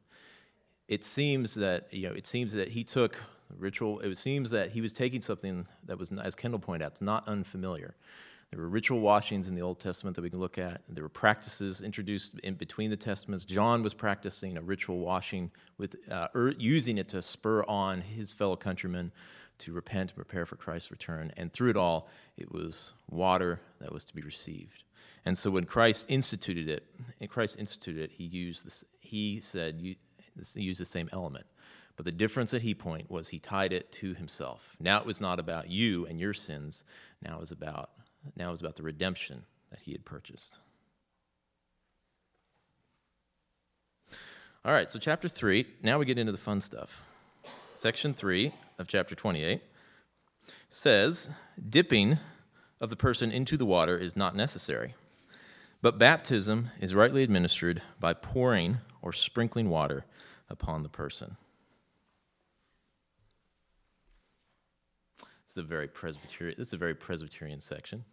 it 0.88 1.04
seems 1.04 1.56
that 1.56 1.94
you 1.94 2.08
know 2.10 2.14
it 2.14 2.26
seems 2.26 2.54
that 2.54 2.70
he 2.70 2.84
took 2.84 3.18
ritual. 3.58 4.00
It 4.00 4.18
seems 4.18 4.50
that 4.52 4.72
he 4.72 4.82
was 4.82 4.94
taking 4.94 5.22
something 5.22 5.68
that 5.86 5.98
was, 5.98 6.12
as 6.12 6.36
Kendall 6.36 6.60
pointed 6.60 6.86
out, 6.86 7.02
not 7.02 7.28
unfamiliar. 7.28 7.96
There 8.52 8.62
were 8.62 8.70
ritual 8.70 9.02
washings 9.02 9.50
in 9.50 9.56
the 9.56 9.62
Old 9.62 9.80
Testament 9.80 10.16
that 10.16 10.22
we 10.22 10.30
can 10.30 10.40
look 10.40 10.58
at. 10.58 10.82
There 10.88 11.04
were 11.04 11.10
practices 11.10 11.82
introduced 11.82 12.40
in 12.40 12.56
between 12.56 12.90
the 12.90 12.96
testaments. 12.96 13.44
John 13.44 13.84
was 13.84 13.94
practicing 13.94 14.58
a 14.58 14.62
ritual 14.62 15.00
washing 15.00 15.52
with 15.78 15.98
uh, 16.10 16.30
er, 16.34 16.54
using 16.58 16.98
it 16.98 17.10
to 17.10 17.22
spur 17.22 17.64
on 17.68 18.00
his 18.02 18.32
fellow 18.34 18.56
countrymen 18.56 19.12
to 19.60 19.74
repent 19.74 20.12
and 20.12 20.16
prepare 20.16 20.46
for 20.46 20.56
Christ's 20.56 20.92
return. 20.92 21.32
And 21.36 21.52
through 21.52 21.72
it 21.72 21.78
all, 21.78 22.08
it 22.38 22.52
was 22.52 22.94
water 23.10 23.60
that 23.80 23.92
was 23.92 24.06
to 24.06 24.16
be 24.16 24.22
received. 24.22 24.84
And 25.26 25.38
so 25.38 25.52
when 25.52 25.66
Christ 25.66 26.06
instituted 26.10 26.70
it, 26.70 26.86
and 27.20 27.30
Christ 27.30 27.58
instituted 27.60 28.04
it, 28.04 28.12
he 28.12 28.24
used 28.24 28.66
this. 28.66 28.86
He 29.00 29.42
said, 29.42 29.82
use 30.56 30.78
the 30.78 30.86
same 30.86 31.10
element. 31.12 31.46
But 31.98 32.06
the 32.06 32.12
difference 32.12 32.54
at 32.54 32.62
He 32.62 32.76
Point 32.76 33.10
was 33.10 33.28
he 33.28 33.40
tied 33.40 33.74
it 33.74 33.92
to 33.94 34.14
himself. 34.14 34.78
Now 34.80 35.00
it 35.00 35.06
was 35.06 35.20
not 35.20 35.40
about 35.40 35.70
you 35.70 36.06
and 36.06 36.20
your 36.20 36.34
sins. 36.34 36.84
Now 37.24 37.38
it 37.38 37.40
was 37.40 37.52
about 37.52 37.90
now 38.36 38.50
it 38.50 38.52
was 38.52 38.62
about 38.62 38.76
the 38.76 38.84
redemption 38.84 39.44
that 39.70 39.82
he 39.82 39.92
had 39.92 40.06
purchased. 40.06 40.60
All 44.66 44.74
right, 44.74 44.90
so 44.90 45.00
chapter 45.00 45.28
3, 45.28 45.66
now 45.82 45.98
we 45.98 46.06
get 46.06 46.18
into 46.18 46.32
the 46.32 46.38
fun 46.38 46.60
stuff. 46.60 47.02
Section 47.76 48.14
3 48.14 48.52
of 48.80 48.88
chapter 48.88 49.16
28 49.16 49.62
says, 50.70 51.30
Dipping 51.70 52.18
of 52.82 52.90
the 52.90 52.96
person 52.96 53.32
into 53.32 53.56
the 53.56 53.66
water 53.66 53.98
is 53.98 54.18
not 54.18 54.36
necessary, 54.36 54.94
but 55.82 55.98
baptism 55.98 56.72
is 56.80 56.94
rightly 56.94 57.24
administered 57.24 57.82
by 58.00 58.14
pouring 58.14 58.80
or 59.02 59.14
sprinkling 59.14 59.70
water 59.70 60.06
upon 60.50 60.84
the 60.84 60.90
person. 60.90 61.38
This 65.46 65.54
is 65.54 65.58
a 65.58 65.64
very 65.64 65.88
Presbyterian. 65.88 66.56
This 66.58 66.68
is 66.68 66.74
a 66.74 66.78
very 66.78 66.94
Presbyterian 66.94 67.62
section. 67.62 68.04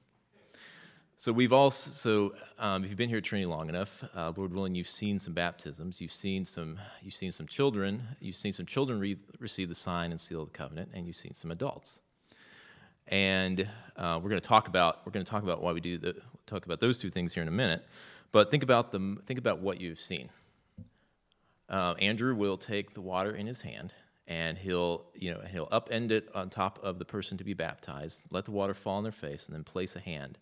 So 1.17 1.33
we've 1.33 1.53
also, 1.53 1.91
so 1.91 2.35
um, 2.59 2.85
if 2.85 2.91
you've 2.91 2.99
been 2.99 3.09
here 3.09 3.19
at 3.19 3.25
Trinity 3.25 3.47
long 3.47 3.69
enough, 3.69 4.05
uh, 4.17 4.33
Lord 4.37 4.53
willing, 4.53 4.75
you've 4.75 4.89
seen 4.89 5.19
some 5.19 5.33
baptisms, 5.33 6.01
you've 6.01 6.13
seen 6.13 6.45
some, 6.45 6.79
you've 7.03 7.15
seen 7.15 7.31
some 7.31 7.47
children, 7.47 8.03
you've 8.21 8.37
seen 8.37 8.53
some 8.53 8.67
children 8.67 8.99
re- 8.99 9.17
receive 9.39 9.69
the 9.69 9.75
sign 9.75 10.11
and 10.11 10.21
seal 10.21 10.43
of 10.43 10.53
the 10.53 10.59
covenant, 10.59 10.91
and 10.93 11.07
you've 11.07 11.17
seen 11.17 11.35
some 11.35 11.51
adults. 11.51 12.01
And 13.09 13.69
uh, 13.97 14.19
we're 14.23 14.31
going 14.31 14.41
to 14.41 14.49
talk 14.49 14.69
about 14.69 15.05
we're 15.07 15.13
going 15.13 15.25
to 15.25 15.31
talk 15.31 15.43
about 15.43 15.63
why 15.63 15.73
we 15.73 15.81
do 15.81 15.99
the 15.99 16.17
talk 16.47 16.65
about 16.65 16.81
those 16.81 16.99
two 16.99 17.11
things 17.11 17.35
here 17.35 17.43
in 17.43 17.49
a 17.49 17.53
minute. 17.53 17.87
But 18.33 18.51
think 18.51 18.63
about 18.63 18.93
them. 18.93 19.21
Think 19.25 19.39
about 19.39 19.61
what 19.61 19.81
you've 19.81 20.01
seen 20.01 20.31
uh, 21.69 21.95
Andrew 21.99 22.35
will 22.35 22.57
take 22.57 22.95
the 22.95 23.01
water 23.01 23.35
in 23.35 23.47
his 23.47 23.63
hand 23.63 23.93
and 24.27 24.57
he'll, 24.57 25.05
you 25.15 25.33
know, 25.33 25.41
he'll 25.41 25.67
upend 25.69 26.11
it 26.11 26.29
on 26.35 26.49
top 26.49 26.79
of 26.83 26.99
the 26.99 27.05
person 27.05 27.37
to 27.37 27.45
be 27.45 27.53
baptized, 27.53 28.25
let 28.31 28.47
the 28.47 28.53
water 28.53 28.73
fall 28.73 28.97
on 28.97 29.03
their 29.03 29.13
face, 29.13 29.47
and 29.47 29.55
then 29.55 29.65
place 29.65 29.97
a 29.97 30.01
hand 30.01 30.39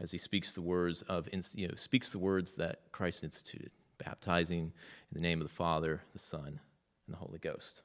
as 0.00 0.10
he 0.10 0.18
speaks 0.18 0.52
the 0.52 0.62
words 0.62 1.02
of, 1.02 1.28
you 1.54 1.68
know, 1.68 1.74
speaks 1.76 2.10
the 2.10 2.18
words 2.18 2.56
that 2.56 2.80
Christ 2.92 3.24
instituted, 3.24 3.70
baptizing 3.98 4.60
in 4.60 4.72
the 5.12 5.20
name 5.20 5.40
of 5.40 5.48
the 5.48 5.54
Father, 5.54 6.02
the 6.12 6.18
Son, 6.18 6.60
and 7.06 7.14
the 7.14 7.16
Holy 7.16 7.38
Ghost. 7.38 7.82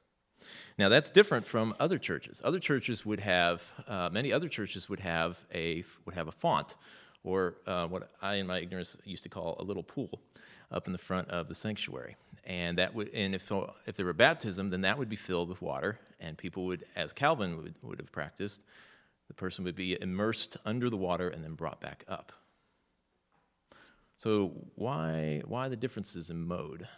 Now 0.78 0.88
that's 0.88 1.10
different 1.10 1.46
from 1.46 1.74
other 1.78 1.98
churches. 1.98 2.40
Other 2.44 2.58
churches 2.58 3.04
would 3.04 3.20
have, 3.20 3.62
uh, 3.86 4.08
many 4.10 4.32
other 4.32 4.48
churches 4.48 4.88
would 4.88 5.00
have 5.00 5.38
a 5.54 5.84
would 6.06 6.14
have 6.14 6.28
a 6.28 6.32
font, 6.32 6.76
or 7.22 7.56
uh, 7.66 7.86
what 7.86 8.10
I, 8.22 8.36
in 8.36 8.46
my 8.46 8.58
ignorance, 8.58 8.96
used 9.04 9.22
to 9.24 9.28
call 9.28 9.56
a 9.60 9.62
little 9.62 9.82
pool, 9.82 10.22
up 10.70 10.86
in 10.86 10.92
the 10.92 10.98
front 10.98 11.28
of 11.28 11.48
the 11.48 11.54
sanctuary 11.54 12.16
and 12.44 12.78
that 12.78 12.94
would 12.94 13.10
and 13.14 13.34
if 13.34 13.50
if 13.86 13.96
there 13.96 14.06
were 14.06 14.12
baptism 14.12 14.70
then 14.70 14.82
that 14.82 14.98
would 14.98 15.08
be 15.08 15.16
filled 15.16 15.48
with 15.48 15.60
water 15.60 15.98
and 16.20 16.36
people 16.38 16.64
would 16.64 16.84
as 16.96 17.12
calvin 17.12 17.56
would, 17.56 17.74
would 17.82 17.98
have 17.98 18.10
practiced 18.12 18.62
the 19.30 19.34
person 19.34 19.64
would 19.64 19.76
be 19.76 19.96
immersed 20.02 20.56
under 20.64 20.90
the 20.90 20.96
water 20.96 21.28
and 21.28 21.44
then 21.44 21.54
brought 21.54 21.80
back 21.80 22.04
up 22.08 22.32
so 24.16 24.50
why 24.74 25.40
why 25.46 25.68
the 25.68 25.76
differences 25.76 26.30
in 26.30 26.44
mode 26.44 26.88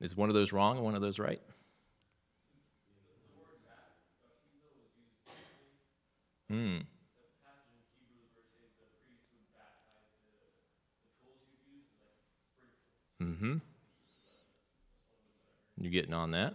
is 0.00 0.16
one 0.16 0.28
of 0.28 0.34
those 0.34 0.52
wrong 0.52 0.74
and 0.74 0.84
one 0.84 0.96
of 0.96 1.00
those 1.00 1.20
right 1.20 1.40
hmm 6.50 6.78
Mm-hmm. 13.22 13.56
You 15.78 15.90
getting 15.90 16.12
on 16.12 16.32
that? 16.32 16.54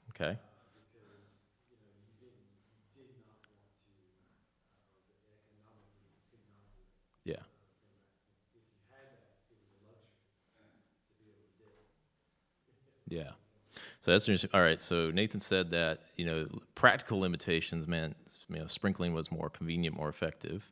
Okay. 0.21 0.37
Yeah. 7.23 7.35
Yeah. 13.07 13.31
So 14.01 14.11
that's 14.11 14.27
interesting. 14.27 14.49
All 14.53 14.61
right. 14.61 14.79
So 14.79 15.11
Nathan 15.11 15.41
said 15.41 15.71
that 15.71 16.01
you 16.17 16.25
know 16.25 16.47
practical 16.75 17.19
limitations 17.19 17.87
meant 17.87 18.15
you 18.49 18.59
know 18.59 18.67
sprinkling 18.67 19.13
was 19.13 19.31
more 19.31 19.49
convenient, 19.49 19.95
more 19.95 20.09
effective. 20.09 20.69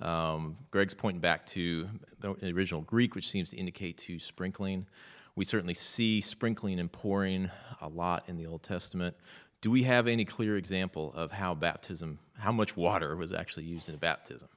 Um, 0.00 0.56
Greg's 0.70 0.94
pointing 0.94 1.20
back 1.20 1.46
to 1.46 1.88
the 2.20 2.52
original 2.52 2.82
Greek, 2.82 3.14
which 3.14 3.28
seems 3.28 3.50
to 3.50 3.56
indicate 3.56 3.98
to 3.98 4.18
sprinkling. 4.18 4.86
We 5.36 5.44
certainly 5.44 5.74
see 5.74 6.20
sprinkling 6.20 6.78
and 6.78 6.90
pouring 6.90 7.50
a 7.80 7.88
lot 7.88 8.28
in 8.28 8.36
the 8.36 8.46
Old 8.46 8.62
Testament. 8.62 9.16
Do 9.60 9.70
we 9.70 9.82
have 9.84 10.06
any 10.06 10.24
clear 10.24 10.56
example 10.56 11.12
of 11.14 11.32
how 11.32 11.54
baptism, 11.54 12.18
how 12.38 12.52
much 12.52 12.76
water 12.76 13.16
was 13.16 13.32
actually 13.32 13.64
used 13.64 13.88
in 13.88 13.94
a 13.94 13.98
baptism? 13.98 14.48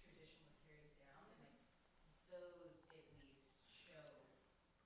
tradition 0.00 0.42
was 0.42 0.54
carried 0.62 0.94
down, 0.96 1.26
and 1.28 1.38
like 1.38 1.56
those 2.28 2.80
at 2.88 2.98
least 3.06 3.34
show 3.70 4.22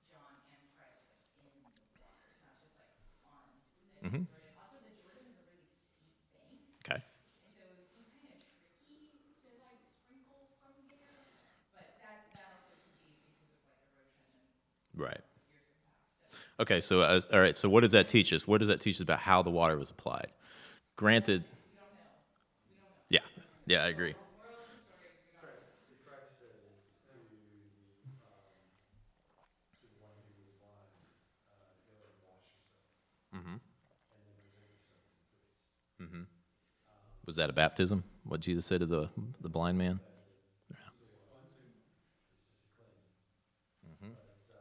John 0.05 0.41
and 0.49 0.67
Christ 0.67 1.05
like 1.07 1.19
in 1.35 1.61
the 1.61 1.71
water, 1.95 2.35
not 2.39 2.57
just 2.57 2.75
like 2.77 2.93
on 3.23 3.61
the 3.77 4.01
Mhm. 4.01 4.25
Jordan. 4.25 4.53
Also, 4.55 4.77
the 4.77 4.89
Jordan 4.89 5.25
is 5.25 5.35
a 5.35 5.41
really 5.41 5.65
steep 5.65 6.13
bank, 6.31 6.59
Okay. 6.83 7.01
and 7.41 7.51
so 7.53 7.61
it 7.61 7.71
would 7.71 7.89
be 7.89 8.03
kind 8.19 8.31
of 8.31 8.37
tricky 8.43 9.21
to 9.39 9.47
like 9.49 9.79
sprinkle 9.85 10.47
from 10.57 10.83
there, 10.85 11.27
but 11.71 11.95
that 11.97 12.19
that 12.31 12.45
also 12.47 12.73
could 12.81 12.97
be 12.97 13.19
because 13.23 13.49
of 13.51 13.59
like 13.63 13.77
erosion 13.81 14.25
and 14.29 14.47
Right. 14.93 15.21
years 15.45 15.63
have 15.65 15.77
passed. 15.83 16.09
So. 16.17 16.25
Okay, 16.59 16.81
so 16.81 17.01
uh, 17.01 17.21
all 17.31 17.39
right, 17.39 17.57
so 17.57 17.69
what 17.69 17.81
does 17.81 17.93
that 17.93 18.07
teach 18.07 18.33
us? 18.33 18.45
What 18.45 18.57
does 18.59 18.67
that 18.67 18.81
teach 18.81 18.95
us 18.97 19.01
about 19.01 19.19
how 19.19 19.41
the 19.41 19.49
water 19.49 19.77
was 19.77 19.89
applied? 19.91 20.27
Granted, 20.97 21.43
yeah, 23.09 23.19
yeah, 23.65 23.83
I 23.83 23.87
agree. 23.87 24.13
Mm-hmm. 33.35 33.55
Mm-hmm. 36.01 36.21
Was 37.25 37.35
that 37.35 37.49
a 37.49 37.53
baptism? 37.53 38.03
What 38.23 38.39
Jesus 38.41 38.65
said 38.65 38.79
to 38.79 38.85
the 38.85 39.09
the 39.41 39.49
blind 39.49 39.77
man? 39.77 39.99
But, 39.99 40.07
uh, 44.49 44.57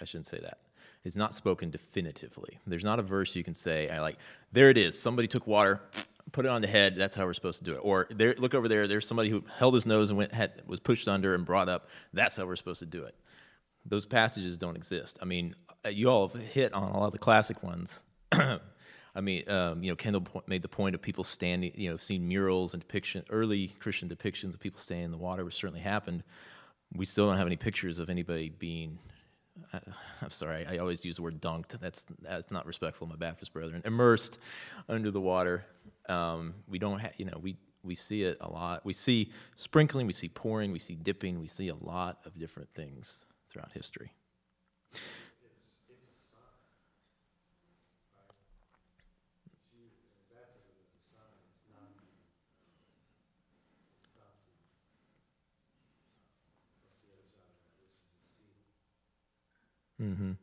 I 0.00 0.04
shouldn't 0.04 0.26
say 0.26 0.38
that. 0.40 0.58
It's 1.04 1.16
not 1.16 1.34
spoken 1.34 1.70
definitively. 1.70 2.58
There's 2.66 2.84
not 2.84 2.98
a 2.98 3.02
verse 3.02 3.36
you 3.36 3.44
can 3.44 3.54
say, 3.54 3.88
I 3.88 4.00
like, 4.00 4.16
there 4.52 4.70
it 4.70 4.78
is. 4.78 4.98
Somebody 4.98 5.28
took 5.28 5.46
water, 5.46 5.80
put 6.32 6.46
it 6.46 6.48
on 6.48 6.62
the 6.62 6.68
head. 6.68 6.96
That's 6.96 7.14
how 7.16 7.26
we're 7.26 7.34
supposed 7.34 7.58
to 7.58 7.64
do 7.64 7.74
it. 7.74 7.80
Or 7.82 8.06
there, 8.10 8.34
look 8.38 8.54
over 8.54 8.68
there. 8.68 8.86
There's 8.88 9.06
somebody 9.06 9.28
who 9.28 9.44
held 9.58 9.74
his 9.74 9.84
nose 9.84 10.10
and 10.10 10.18
went, 10.18 10.32
had, 10.32 10.62
was 10.66 10.80
pushed 10.80 11.08
under 11.08 11.34
and 11.34 11.44
brought 11.44 11.68
up. 11.68 11.88
That's 12.12 12.36
how 12.36 12.46
we're 12.46 12.56
supposed 12.56 12.80
to 12.80 12.86
do 12.86 13.02
it 13.02 13.14
those 13.86 14.06
passages 14.06 14.56
don't 14.56 14.76
exist. 14.76 15.18
I 15.20 15.24
mean, 15.24 15.54
uh, 15.84 15.90
you 15.90 16.08
all 16.08 16.28
have 16.28 16.40
hit 16.40 16.72
on 16.72 16.90
a 16.90 16.98
lot 16.98 17.06
of 17.06 17.12
the 17.12 17.18
classic 17.18 17.62
ones. 17.62 18.04
I 19.14 19.20
mean, 19.20 19.48
um, 19.48 19.82
you 19.82 19.90
know, 19.90 19.96
Kendall 19.96 20.26
made 20.46 20.62
the 20.62 20.68
point 20.68 20.94
of 20.94 21.00
people 21.02 21.22
standing, 21.22 21.72
you 21.74 21.90
know, 21.90 21.96
seeing 21.96 22.26
murals 22.26 22.74
and 22.74 22.80
depiction, 22.82 23.24
early 23.30 23.68
Christian 23.78 24.08
depictions 24.08 24.54
of 24.54 24.60
people 24.60 24.80
standing 24.80 25.06
in 25.06 25.10
the 25.12 25.18
water, 25.18 25.44
which 25.44 25.54
certainly 25.54 25.80
happened. 25.80 26.24
We 26.96 27.04
still 27.04 27.26
don't 27.26 27.36
have 27.38 27.46
any 27.46 27.56
pictures 27.56 27.98
of 27.98 28.10
anybody 28.10 28.48
being. 28.50 28.98
Uh, 29.72 29.78
I'm 30.20 30.30
sorry, 30.30 30.66
I 30.66 30.78
always 30.78 31.04
use 31.04 31.16
the 31.16 31.22
word 31.22 31.40
dunked. 31.40 31.78
That's 31.78 32.04
that's 32.20 32.50
not 32.50 32.66
respectful, 32.66 33.06
my 33.06 33.14
Baptist 33.14 33.52
brethren. 33.52 33.82
Immersed 33.84 34.38
under 34.88 35.12
the 35.12 35.20
water. 35.20 35.64
Um, 36.08 36.54
we 36.68 36.80
don't 36.80 36.98
have, 36.98 37.12
you 37.16 37.24
know, 37.24 37.38
we 37.40 37.56
we 37.84 37.94
see 37.94 38.24
it 38.24 38.38
a 38.40 38.50
lot. 38.50 38.84
We 38.84 38.92
see 38.92 39.30
sprinkling, 39.54 40.06
we 40.08 40.12
see 40.12 40.28
pouring, 40.28 40.72
we 40.72 40.80
see 40.80 40.96
dipping, 40.96 41.38
we 41.38 41.48
see 41.48 41.68
a 41.68 41.76
lot 41.76 42.18
of 42.26 42.36
different 42.38 42.70
things 42.74 43.26
throughout 43.50 43.70
history. 43.72 44.10
It's 44.90 45.00
you, 49.76 49.86
baptism 50.32 50.74
is 50.82 50.90
a 50.96 51.04
sign, 51.14 51.38
it's 51.46 51.68
not 51.70 51.92
the, 51.94 52.02
it's 52.02 52.56
not 52.58 52.74
the, 52.74 52.82
what's 53.14 53.70
the 53.78 53.86
other 53.86 54.02
side 54.10 54.26
of 54.26 54.34
that, 54.34 54.42
which 54.42 54.42
is 54.42 54.42
the 54.42 54.42
seal. 54.42 54.42
Mm-hmm. 54.42 54.42
So, 54.42 54.42
you 54.42 54.42
know, 54.42 54.42
God, 54.42 54.42
in 54.42 56.32
God's 56.58 56.82
world, 56.82 57.06
there 57.06 57.20
is, 57.20 57.30
there's 57.30 57.30
great, 57.30 57.30
uh, 57.38 57.54
there's 57.54 57.78
great, 57.78 57.94
uh, 58.74 59.22
there's 59.22 59.62
not 59.62 59.93
definitive. 60.04 60.36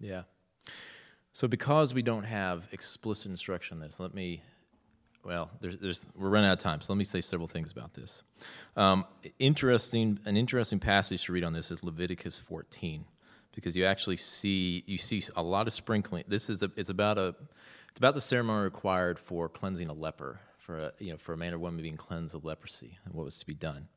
Yeah. 0.00 0.22
So 1.32 1.48
because 1.48 1.94
we 1.94 2.02
don't 2.02 2.24
have 2.24 2.66
explicit 2.72 3.30
instruction 3.30 3.78
on 3.78 3.80
this, 3.80 4.00
let 4.00 4.14
me, 4.14 4.42
well, 5.24 5.50
there's, 5.60 5.78
there's, 5.80 6.06
we're 6.18 6.28
running 6.28 6.50
out 6.50 6.54
of 6.54 6.58
time, 6.58 6.80
so 6.80 6.92
let 6.92 6.98
me 6.98 7.04
say 7.04 7.20
several 7.20 7.48
things 7.48 7.70
about 7.72 7.94
this. 7.94 8.22
Um, 8.76 9.06
interesting, 9.38 10.18
an 10.24 10.36
interesting 10.36 10.80
passage 10.80 11.24
to 11.26 11.32
read 11.32 11.44
on 11.44 11.52
this 11.52 11.70
is 11.70 11.84
Leviticus 11.84 12.38
14, 12.38 13.04
because 13.54 13.76
you 13.76 13.84
actually 13.84 14.16
see 14.16 14.84
you 14.86 14.98
see 14.98 15.22
a 15.36 15.42
lot 15.42 15.66
of 15.66 15.72
sprinkling. 15.72 16.24
This 16.26 16.50
is 16.50 16.62
a, 16.62 16.70
it's 16.76 16.88
about 16.88 17.18
a 17.18 17.34
it's 17.90 17.98
about 17.98 18.14
the 18.14 18.20
ceremony 18.20 18.64
required 18.64 19.18
for 19.18 19.48
cleansing 19.48 19.88
a 19.88 19.92
leper 19.92 20.40
for 20.58 20.78
a, 20.78 20.92
you 20.98 21.10
know 21.10 21.16
for 21.16 21.32
a 21.32 21.36
man 21.36 21.54
or 21.54 21.58
woman 21.58 21.82
being 21.82 21.96
cleansed 21.96 22.34
of 22.34 22.44
leprosy 22.44 22.98
and 23.04 23.14
what 23.14 23.24
was 23.24 23.38
to 23.38 23.46
be 23.46 23.54
done. 23.54 23.88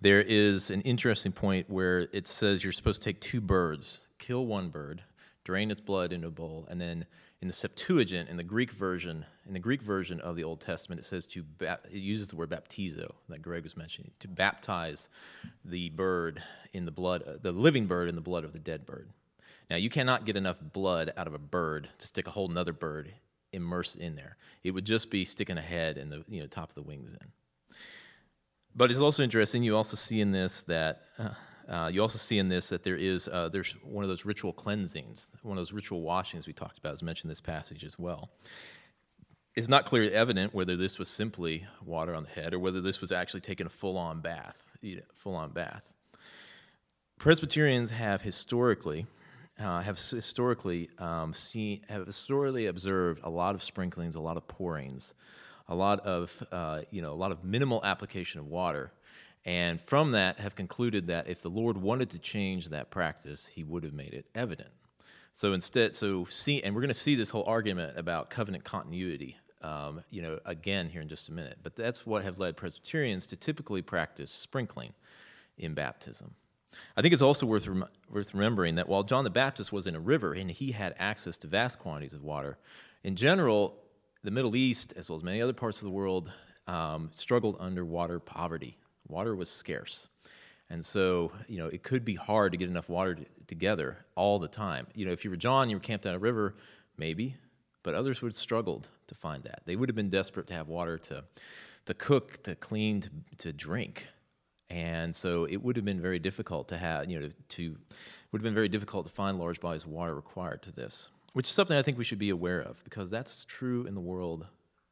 There 0.00 0.20
is 0.20 0.70
an 0.70 0.82
interesting 0.82 1.32
point 1.32 1.68
where 1.68 2.08
it 2.12 2.26
says 2.26 2.62
you're 2.62 2.72
supposed 2.72 3.02
to 3.02 3.04
take 3.04 3.20
two 3.20 3.40
birds, 3.40 4.06
kill 4.18 4.46
one 4.46 4.68
bird, 4.68 5.02
drain 5.44 5.70
its 5.70 5.80
blood 5.80 6.12
into 6.12 6.28
a 6.28 6.30
bowl, 6.30 6.66
and 6.70 6.80
then 6.80 7.06
in 7.40 7.48
the 7.48 7.54
Septuagint, 7.54 8.28
in 8.28 8.36
the 8.36 8.42
Greek 8.44 8.70
version, 8.72 9.24
in 9.46 9.52
the 9.52 9.60
Greek 9.60 9.82
version 9.82 10.20
of 10.20 10.36
the 10.36 10.44
Old 10.44 10.60
Testament, 10.60 11.00
it 11.00 11.04
says 11.04 11.26
to 11.28 11.44
it 11.60 11.92
uses 11.92 12.28
the 12.28 12.36
word 12.36 12.50
baptizo 12.50 13.12
that 13.28 13.42
Greg 13.42 13.62
was 13.62 13.76
mentioning 13.76 14.10
to 14.20 14.28
baptize 14.28 15.08
the 15.64 15.88
bird 15.90 16.42
in 16.72 16.84
the 16.84 16.90
blood, 16.90 17.22
the 17.42 17.52
living 17.52 17.86
bird 17.86 18.08
in 18.08 18.14
the 18.14 18.20
blood 18.20 18.44
of 18.44 18.52
the 18.52 18.58
dead 18.58 18.86
bird. 18.86 19.10
Now 19.70 19.76
you 19.76 19.90
cannot 19.90 20.24
get 20.24 20.36
enough 20.36 20.58
blood 20.60 21.12
out 21.16 21.26
of 21.26 21.34
a 21.34 21.38
bird 21.38 21.88
to 21.98 22.06
stick 22.06 22.26
a 22.26 22.30
whole 22.30 22.50
another 22.50 22.72
bird 22.72 23.12
immersed 23.52 23.96
in 23.96 24.14
there. 24.14 24.36
It 24.62 24.72
would 24.72 24.84
just 24.84 25.10
be 25.10 25.24
sticking 25.24 25.58
a 25.58 25.62
head 25.62 25.98
and 25.98 26.10
the 26.10 26.24
you 26.28 26.40
know 26.40 26.46
top 26.46 26.70
of 26.70 26.74
the 26.74 26.82
wings 26.82 27.12
in. 27.12 27.28
But 28.74 28.90
it's 28.90 29.00
also 29.00 29.22
interesting. 29.22 29.62
You 29.62 29.76
also 29.76 29.96
see 29.96 30.20
in 30.20 30.30
this 30.30 30.62
that 30.64 31.02
uh, 31.18 31.30
uh, 31.68 31.90
you 31.92 32.00
also 32.00 32.18
see 32.18 32.38
in 32.38 32.48
this 32.48 32.70
that 32.70 32.82
there 32.82 32.96
is 32.96 33.28
uh, 33.28 33.48
there's 33.48 33.72
one 33.82 34.04
of 34.04 34.08
those 34.08 34.24
ritual 34.24 34.52
cleansings, 34.52 35.30
one 35.42 35.58
of 35.58 35.60
those 35.60 35.72
ritual 35.72 36.00
washings 36.00 36.46
we 36.46 36.52
talked 36.52 36.78
about, 36.78 36.94
is 36.94 37.02
mentioned 37.02 37.26
in 37.26 37.30
this 37.30 37.40
passage 37.40 37.84
as 37.84 37.98
well. 37.98 38.30
It's 39.54 39.68
not 39.68 39.84
clearly 39.84 40.12
evident 40.12 40.54
whether 40.54 40.76
this 40.76 40.98
was 40.98 41.08
simply 41.08 41.66
water 41.84 42.14
on 42.14 42.22
the 42.22 42.28
head 42.28 42.54
or 42.54 42.60
whether 42.60 42.80
this 42.80 43.00
was 43.00 43.10
actually 43.10 43.40
taking 43.40 43.66
a 43.66 43.70
full-on 43.70 44.20
bath, 44.20 44.62
full-on 45.12 45.50
bath. 45.50 45.90
Presbyterians 47.18 47.90
have 47.90 48.22
historically 48.22 49.06
uh, 49.60 49.80
have 49.80 49.98
historically 49.98 50.90
um, 50.98 51.32
seen 51.32 51.80
have 51.88 52.06
historically 52.06 52.66
observed 52.66 53.20
a 53.24 53.30
lot 53.30 53.54
of 53.54 53.62
sprinklings, 53.62 54.14
a 54.14 54.20
lot 54.20 54.36
of 54.36 54.46
pourings, 54.48 55.14
a 55.66 55.74
lot 55.74 56.00
of 56.00 56.46
uh, 56.52 56.82
you 56.90 57.02
know 57.02 57.12
a 57.12 57.14
lot 57.14 57.32
of 57.32 57.44
minimal 57.44 57.80
application 57.84 58.40
of 58.40 58.46
water 58.46 58.92
and 59.48 59.80
from 59.80 60.12
that 60.12 60.40
have 60.40 60.54
concluded 60.54 61.06
that 61.06 61.26
if 61.26 61.40
the 61.40 61.48
Lord 61.48 61.78
wanted 61.78 62.10
to 62.10 62.18
change 62.18 62.68
that 62.68 62.90
practice, 62.90 63.46
he 63.46 63.64
would 63.64 63.82
have 63.82 63.94
made 63.94 64.12
it 64.12 64.26
evident. 64.34 64.68
So 65.32 65.54
instead, 65.54 65.96
so 65.96 66.26
see, 66.26 66.62
and 66.62 66.74
we're 66.74 66.82
going 66.82 66.88
to 66.88 66.94
see 66.94 67.14
this 67.14 67.30
whole 67.30 67.44
argument 67.44 67.96
about 67.96 68.28
covenant 68.28 68.64
continuity, 68.64 69.38
um, 69.62 70.02
you 70.10 70.20
know, 70.20 70.38
again 70.44 70.90
here 70.90 71.00
in 71.00 71.08
just 71.08 71.30
a 71.30 71.32
minute. 71.32 71.60
But 71.62 71.76
that's 71.76 72.04
what 72.04 72.24
have 72.24 72.38
led 72.38 72.58
Presbyterians 72.58 73.26
to 73.28 73.36
typically 73.36 73.80
practice 73.80 74.30
sprinkling 74.30 74.92
in 75.56 75.72
baptism. 75.72 76.34
I 76.96 77.02
think 77.02 77.12
it's 77.12 77.22
also 77.22 77.46
worth, 77.46 77.66
rem- 77.66 77.88
worth 78.10 78.34
remembering 78.34 78.74
that 78.76 78.88
while 78.88 79.02
John 79.02 79.24
the 79.24 79.30
Baptist 79.30 79.72
was 79.72 79.86
in 79.86 79.94
a 79.94 80.00
river 80.00 80.32
and 80.34 80.50
he 80.50 80.72
had 80.72 80.94
access 80.98 81.38
to 81.38 81.46
vast 81.46 81.78
quantities 81.78 82.12
of 82.12 82.22
water, 82.22 82.58
in 83.04 83.16
general, 83.16 83.76
the 84.22 84.30
Middle 84.30 84.56
East, 84.56 84.92
as 84.96 85.08
well 85.08 85.16
as 85.16 85.22
many 85.22 85.40
other 85.40 85.52
parts 85.52 85.80
of 85.80 85.84
the 85.84 85.90
world, 85.90 86.30
um, 86.66 87.10
struggled 87.12 87.56
under 87.58 87.84
water 87.84 88.18
poverty. 88.20 88.76
Water 89.06 89.34
was 89.34 89.48
scarce. 89.48 90.08
And 90.70 90.84
so, 90.84 91.32
you 91.46 91.58
know, 91.58 91.68
it 91.68 91.82
could 91.82 92.04
be 92.04 92.14
hard 92.14 92.52
to 92.52 92.58
get 92.58 92.68
enough 92.68 92.90
water 92.90 93.16
together 93.46 94.04
all 94.14 94.38
the 94.38 94.48
time. 94.48 94.86
You 94.94 95.06
know, 95.06 95.12
if 95.12 95.24
you 95.24 95.30
were 95.30 95.36
John, 95.36 95.70
you 95.70 95.76
were 95.76 95.80
camped 95.80 96.04
on 96.04 96.14
a 96.14 96.18
river, 96.18 96.56
maybe, 96.98 97.36
but 97.82 97.94
others 97.94 98.20
would 98.20 98.32
have 98.32 98.36
struggled 98.36 98.88
to 99.06 99.14
find 99.14 99.44
that. 99.44 99.62
They 99.64 99.76
would 99.76 99.88
have 99.88 99.96
been 99.96 100.10
desperate 100.10 100.46
to 100.48 100.54
have 100.54 100.68
water 100.68 100.98
to, 100.98 101.24
to 101.86 101.94
cook, 101.94 102.42
to 102.42 102.54
clean, 102.54 103.00
to, 103.00 103.10
to 103.38 103.52
drink. 103.52 104.08
And 104.70 105.14
so 105.14 105.44
it 105.44 105.56
would 105.56 105.76
have 105.76 105.84
been 105.84 106.00
very 106.00 106.18
difficult 106.18 106.68
to 106.68 106.76
have, 106.76 107.10
you 107.10 107.18
know, 107.18 107.30
to, 107.50 107.76
would 108.30 108.40
have 108.40 108.44
been 108.44 108.54
very 108.54 108.68
difficult 108.68 109.06
to 109.06 109.12
find 109.12 109.38
large 109.38 109.60
bodies 109.60 109.84
of 109.84 109.90
water 109.90 110.14
required 110.14 110.62
to 110.64 110.72
this, 110.72 111.10
which 111.32 111.46
is 111.46 111.52
something 111.52 111.76
I 111.76 111.82
think 111.82 111.96
we 111.96 112.04
should 112.04 112.18
be 112.18 112.30
aware 112.30 112.60
of 112.60 112.82
because 112.84 113.10
that's 113.10 113.44
true 113.44 113.86
in 113.86 113.94
the 113.94 114.00
world 114.00 114.46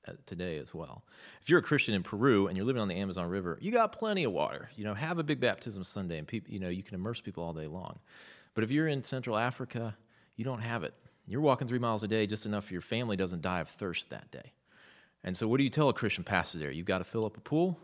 uh, 0.08 0.12
today 0.24 0.58
as 0.58 0.72
well. 0.72 1.04
If 1.42 1.50
you're 1.50 1.58
a 1.58 1.62
Christian 1.62 1.94
in 1.94 2.02
Peru 2.02 2.46
and 2.46 2.56
you're 2.56 2.66
living 2.66 2.80
on 2.80 2.88
the 2.88 2.94
Amazon 2.94 3.28
River, 3.28 3.58
you 3.60 3.70
got 3.70 3.92
plenty 3.92 4.24
of 4.24 4.32
water. 4.32 4.70
You 4.76 4.84
know, 4.84 4.94
have 4.94 5.18
a 5.18 5.24
big 5.24 5.40
baptism 5.40 5.84
Sunday, 5.84 6.18
and 6.18 6.26
people, 6.26 6.52
you 6.52 6.58
know, 6.58 6.68
you 6.68 6.82
can 6.82 6.94
immerse 6.94 7.20
people 7.20 7.44
all 7.44 7.52
day 7.52 7.66
long. 7.66 7.98
But 8.54 8.64
if 8.64 8.70
you're 8.70 8.88
in 8.88 9.02
Central 9.02 9.36
Africa, 9.36 9.96
you 10.36 10.44
don't 10.44 10.60
have 10.60 10.84
it. 10.84 10.94
You're 11.26 11.40
walking 11.40 11.66
three 11.66 11.78
miles 11.78 12.02
a 12.02 12.08
day 12.08 12.26
just 12.26 12.46
enough 12.46 12.70
your 12.70 12.80
family 12.80 13.16
doesn't 13.16 13.42
die 13.42 13.60
of 13.60 13.68
thirst 13.68 14.10
that 14.10 14.30
day. 14.30 14.52
And 15.24 15.36
so, 15.36 15.48
what 15.48 15.58
do 15.58 15.64
you 15.64 15.70
tell 15.70 15.88
a 15.88 15.92
Christian 15.92 16.22
pastor 16.22 16.58
there? 16.58 16.70
You've 16.70 16.86
got 16.86 16.98
to 16.98 17.04
fill 17.04 17.26
up 17.26 17.36
a 17.36 17.40
pool. 17.40 17.78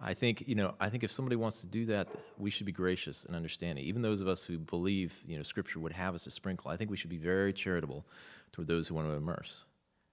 I 0.00 0.12
think 0.14 0.44
you 0.46 0.54
know. 0.54 0.74
I 0.80 0.88
think 0.88 1.04
if 1.04 1.10
somebody 1.10 1.36
wants 1.36 1.60
to 1.60 1.66
do 1.66 1.86
that, 1.86 2.08
we 2.38 2.50
should 2.50 2.66
be 2.66 2.72
gracious 2.72 3.24
and 3.24 3.36
understanding. 3.36 3.84
Even 3.84 4.02
those 4.02 4.20
of 4.20 4.28
us 4.28 4.44
who 4.44 4.58
believe, 4.58 5.22
you 5.26 5.36
know, 5.36 5.42
Scripture 5.42 5.78
would 5.78 5.92
have 5.92 6.14
us 6.14 6.24
to 6.24 6.30
sprinkle. 6.30 6.70
I 6.70 6.76
think 6.76 6.90
we 6.90 6.96
should 6.96 7.10
be 7.10 7.16
very 7.16 7.52
charitable 7.52 8.04
toward 8.52 8.68
those 8.68 8.88
who 8.88 8.94
want 8.94 9.08
to 9.08 9.14
immerse. 9.14 9.64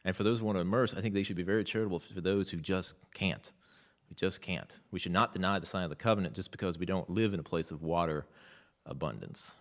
And 0.04 0.15
for 0.15 0.24
those 0.24 0.39
who 0.39 0.46
want 0.46 0.58
to 0.58 0.62
immerse, 0.62 0.94
I 0.96 1.02
think 1.02 1.13
they 1.13 1.24
should 1.24 1.36
be 1.36 1.44
very 1.44 1.63
charitable 1.63 2.00
for 2.00 2.22
those 2.22 2.50
who 2.50 2.58
just 2.58 2.96
can't. 3.13 3.52
We 4.10 4.15
just 4.15 4.41
can't. 4.41 4.80
We 4.91 5.00
should 5.00 5.12
not 5.12 5.32
deny 5.32 5.60
the 5.60 5.65
sign 5.65 5.84
of 5.84 5.89
the 5.89 5.96
covenant 5.96 6.36
just 6.36 6.52
because 6.52 6.78
we 6.78 6.86
don't 6.86 7.10
live 7.10 7.34
in 7.34 7.39
a 7.39 7.44
place 7.44 7.72
of 7.72 7.82
water 7.82 8.26
abundance. 8.86 9.60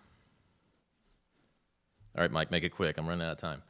All 2.16 2.22
right, 2.22 2.32
Mike, 2.32 2.50
make 2.50 2.64
it 2.64 2.70
quick. 2.70 2.98
I'm 2.98 3.06
running 3.06 3.24
out 3.24 3.32
of 3.32 3.38
time. 3.38 3.62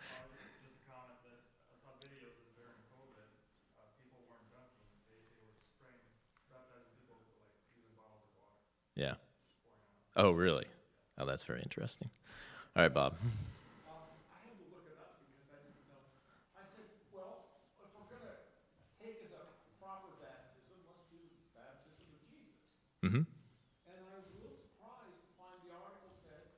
Just 0.64 0.72
a 0.72 0.88
comment 0.88 1.20
that 1.26 1.36
I 1.68 1.76
saw 1.84 1.92
videos 2.00 2.32
of 2.40 2.48
during 2.56 2.80
COVID, 2.88 3.28
uh, 3.76 3.84
people 4.00 4.24
weren't 4.32 4.48
dunking, 4.48 4.88
they, 5.12 5.20
they 5.36 5.44
were 5.44 5.60
spraying, 5.60 6.00
baptizing 6.48 6.96
people 6.96 7.20
with 7.28 7.36
like 7.36 7.52
using 7.76 7.92
bottles 8.00 8.24
of 8.24 8.40
water. 8.40 8.56
Yeah. 9.00 9.16
Oh, 10.14 10.36
really? 10.36 10.68
Oh, 11.16 11.24
that's 11.24 11.44
very 11.48 11.64
interesting. 11.64 12.10
All 12.76 12.84
right, 12.84 12.92
Bob. 12.92 13.16
Um, 13.88 14.12
I 14.28 14.44
had 14.44 14.60
to 14.60 14.66
look 14.68 14.84
it 14.84 15.00
up 15.00 15.16
because 15.24 15.48
I 15.48 15.58
didn't 15.64 15.88
know. 15.88 16.04
I 16.52 16.68
said, 16.68 16.84
well, 17.16 17.48
if 17.80 17.88
we're 17.96 18.04
gonna 18.12 18.44
take 19.00 19.24
as 19.24 19.32
a 19.32 19.44
proper 19.80 20.12
baptism, 20.20 20.76
let's 20.84 21.08
do 21.08 21.16
baptism 21.56 22.04
of 22.12 22.20
Jesus. 22.28 22.60
Mm-hmm. 23.08 23.24
And 23.24 23.96
I 24.04 24.14
was 24.20 24.28
a 24.28 24.36
little 24.36 24.60
surprised 24.60 25.16
to 25.16 25.28
find 25.40 25.56
the 25.64 25.72
article 25.72 26.12
said, 26.20 26.52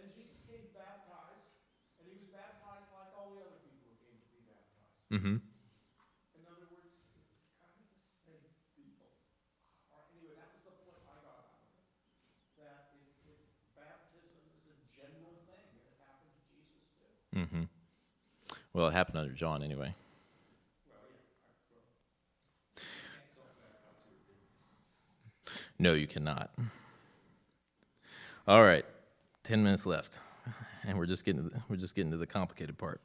and 0.00 0.08
Jesus 0.16 0.40
came 0.48 0.64
baptized, 0.72 1.52
and 2.00 2.08
he 2.08 2.16
was 2.16 2.32
baptized 2.32 2.88
like 2.96 3.12
all 3.12 3.36
the 3.36 3.44
other 3.44 3.60
people 3.60 3.92
who 3.92 4.00
came 4.00 4.16
to 4.16 4.28
be 4.32 4.40
baptized. 4.48 4.96
Mm-hmm. 5.12 5.36
In 5.36 6.42
other 6.48 6.64
words, 6.72 6.96
it's 6.96 7.44
kind 7.60 7.76
of 7.76 7.92
the 7.92 8.08
same 8.24 8.48
people. 8.72 9.12
Or 9.92 10.00
anyway, 10.16 10.32
that 10.40 10.48
was 10.56 10.64
the 10.64 10.72
point 10.80 10.96
I 11.04 11.20
got 11.20 11.44
out 11.44 11.52
of 11.52 11.60
it. 11.60 11.84
That 12.58 12.96
it, 12.96 13.12
it, 13.28 13.38
baptism 13.76 14.40
is 14.56 14.64
a 14.72 14.76
general 14.94 15.36
thing, 15.46 15.68
and 15.74 15.84
it 15.84 15.96
happened 16.00 16.32
to 16.32 16.42
Jesus 16.48 16.82
too. 16.96 17.12
Mm-hmm. 17.34 17.64
Well, 18.74 18.88
it 18.88 18.92
happened 18.92 19.18
under 19.18 19.32
John 19.32 19.62
anyway. 19.62 19.94
No, 25.78 25.94
you 25.94 26.08
cannot. 26.08 26.50
All 28.48 28.62
right, 28.62 28.84
ten 29.44 29.62
minutes 29.62 29.86
left, 29.86 30.18
and 30.84 30.98
we're 30.98 31.06
just 31.06 31.24
getting 31.24 31.44
to 31.44 31.48
the, 31.48 31.62
we're 31.68 31.76
just 31.76 31.94
getting 31.94 32.10
to 32.10 32.16
the 32.16 32.26
complicated 32.26 32.76
part. 32.76 33.00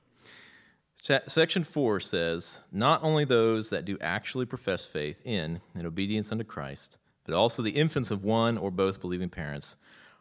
Section 1.02 1.64
four 1.64 2.00
says, 2.00 2.62
"Not 2.72 3.04
only 3.04 3.24
those 3.24 3.70
that 3.70 3.86
do 3.86 3.98
actually 4.02 4.46
profess 4.46 4.86
faith 4.86 5.22
in 5.24 5.62
and 5.76 5.86
obedience 5.86 6.32
unto 6.32 6.44
Christ, 6.44 6.98
but 7.26 7.34
also 7.36 7.62
the 7.62 7.72
infants 7.72 8.12
of 8.12 8.24
one 8.24 8.58
or 8.58 8.72
both 8.72 9.00
believing 9.00 9.30
parents 9.30 9.78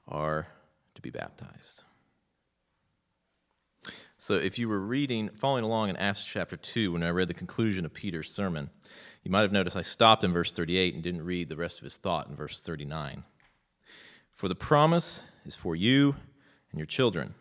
are 0.06 0.48
to 0.94 1.02
be 1.02 1.10
baptized." 1.10 1.84
So, 4.20 4.34
if 4.34 4.58
you 4.58 4.68
were 4.68 4.80
reading, 4.80 5.30
following 5.36 5.62
along 5.62 5.90
in 5.90 5.96
Acts 5.96 6.24
chapter 6.24 6.56
2, 6.56 6.90
when 6.90 7.04
I 7.04 7.10
read 7.10 7.28
the 7.28 7.34
conclusion 7.34 7.84
of 7.84 7.94
Peter's 7.94 8.28
sermon, 8.28 8.70
you 9.22 9.30
might 9.30 9.42
have 9.42 9.52
noticed 9.52 9.76
I 9.76 9.82
stopped 9.82 10.24
in 10.24 10.32
verse 10.32 10.52
38 10.52 10.94
and 10.94 11.04
didn't 11.04 11.24
read 11.24 11.48
the 11.48 11.56
rest 11.56 11.78
of 11.78 11.84
his 11.84 11.98
thought 11.98 12.26
in 12.26 12.34
verse 12.34 12.60
39. 12.60 13.22
For 14.32 14.48
the 14.48 14.56
promise 14.56 15.22
is 15.46 15.54
for 15.54 15.76
you 15.76 16.16
and 16.72 16.80
your 16.80 16.86
children, 16.86 17.36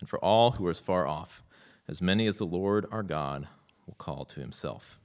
and 0.00 0.08
for 0.08 0.18
all 0.18 0.52
who 0.52 0.66
are 0.66 0.72
as 0.72 0.80
far 0.80 1.06
off, 1.06 1.44
as 1.86 2.02
many 2.02 2.26
as 2.26 2.38
the 2.38 2.44
Lord 2.44 2.86
our 2.90 3.04
God 3.04 3.46
will 3.86 3.94
call 3.94 4.24
to 4.24 4.40
himself. 4.40 4.98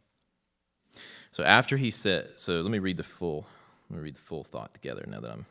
So 1.29 1.43
after 1.43 1.77
he 1.77 1.91
said, 1.91 2.31
so 2.37 2.61
let 2.61 2.71
me 2.71 2.79
read 2.79 2.97
the 2.97 3.03
full, 3.03 3.45
let 3.87 3.97
me 3.97 4.03
read 4.03 4.15
the 4.15 4.19
full 4.19 4.43
thought 4.43 4.73
together 4.73 5.05
now 5.07 5.19
that 5.19 5.31
I'm 5.31 5.45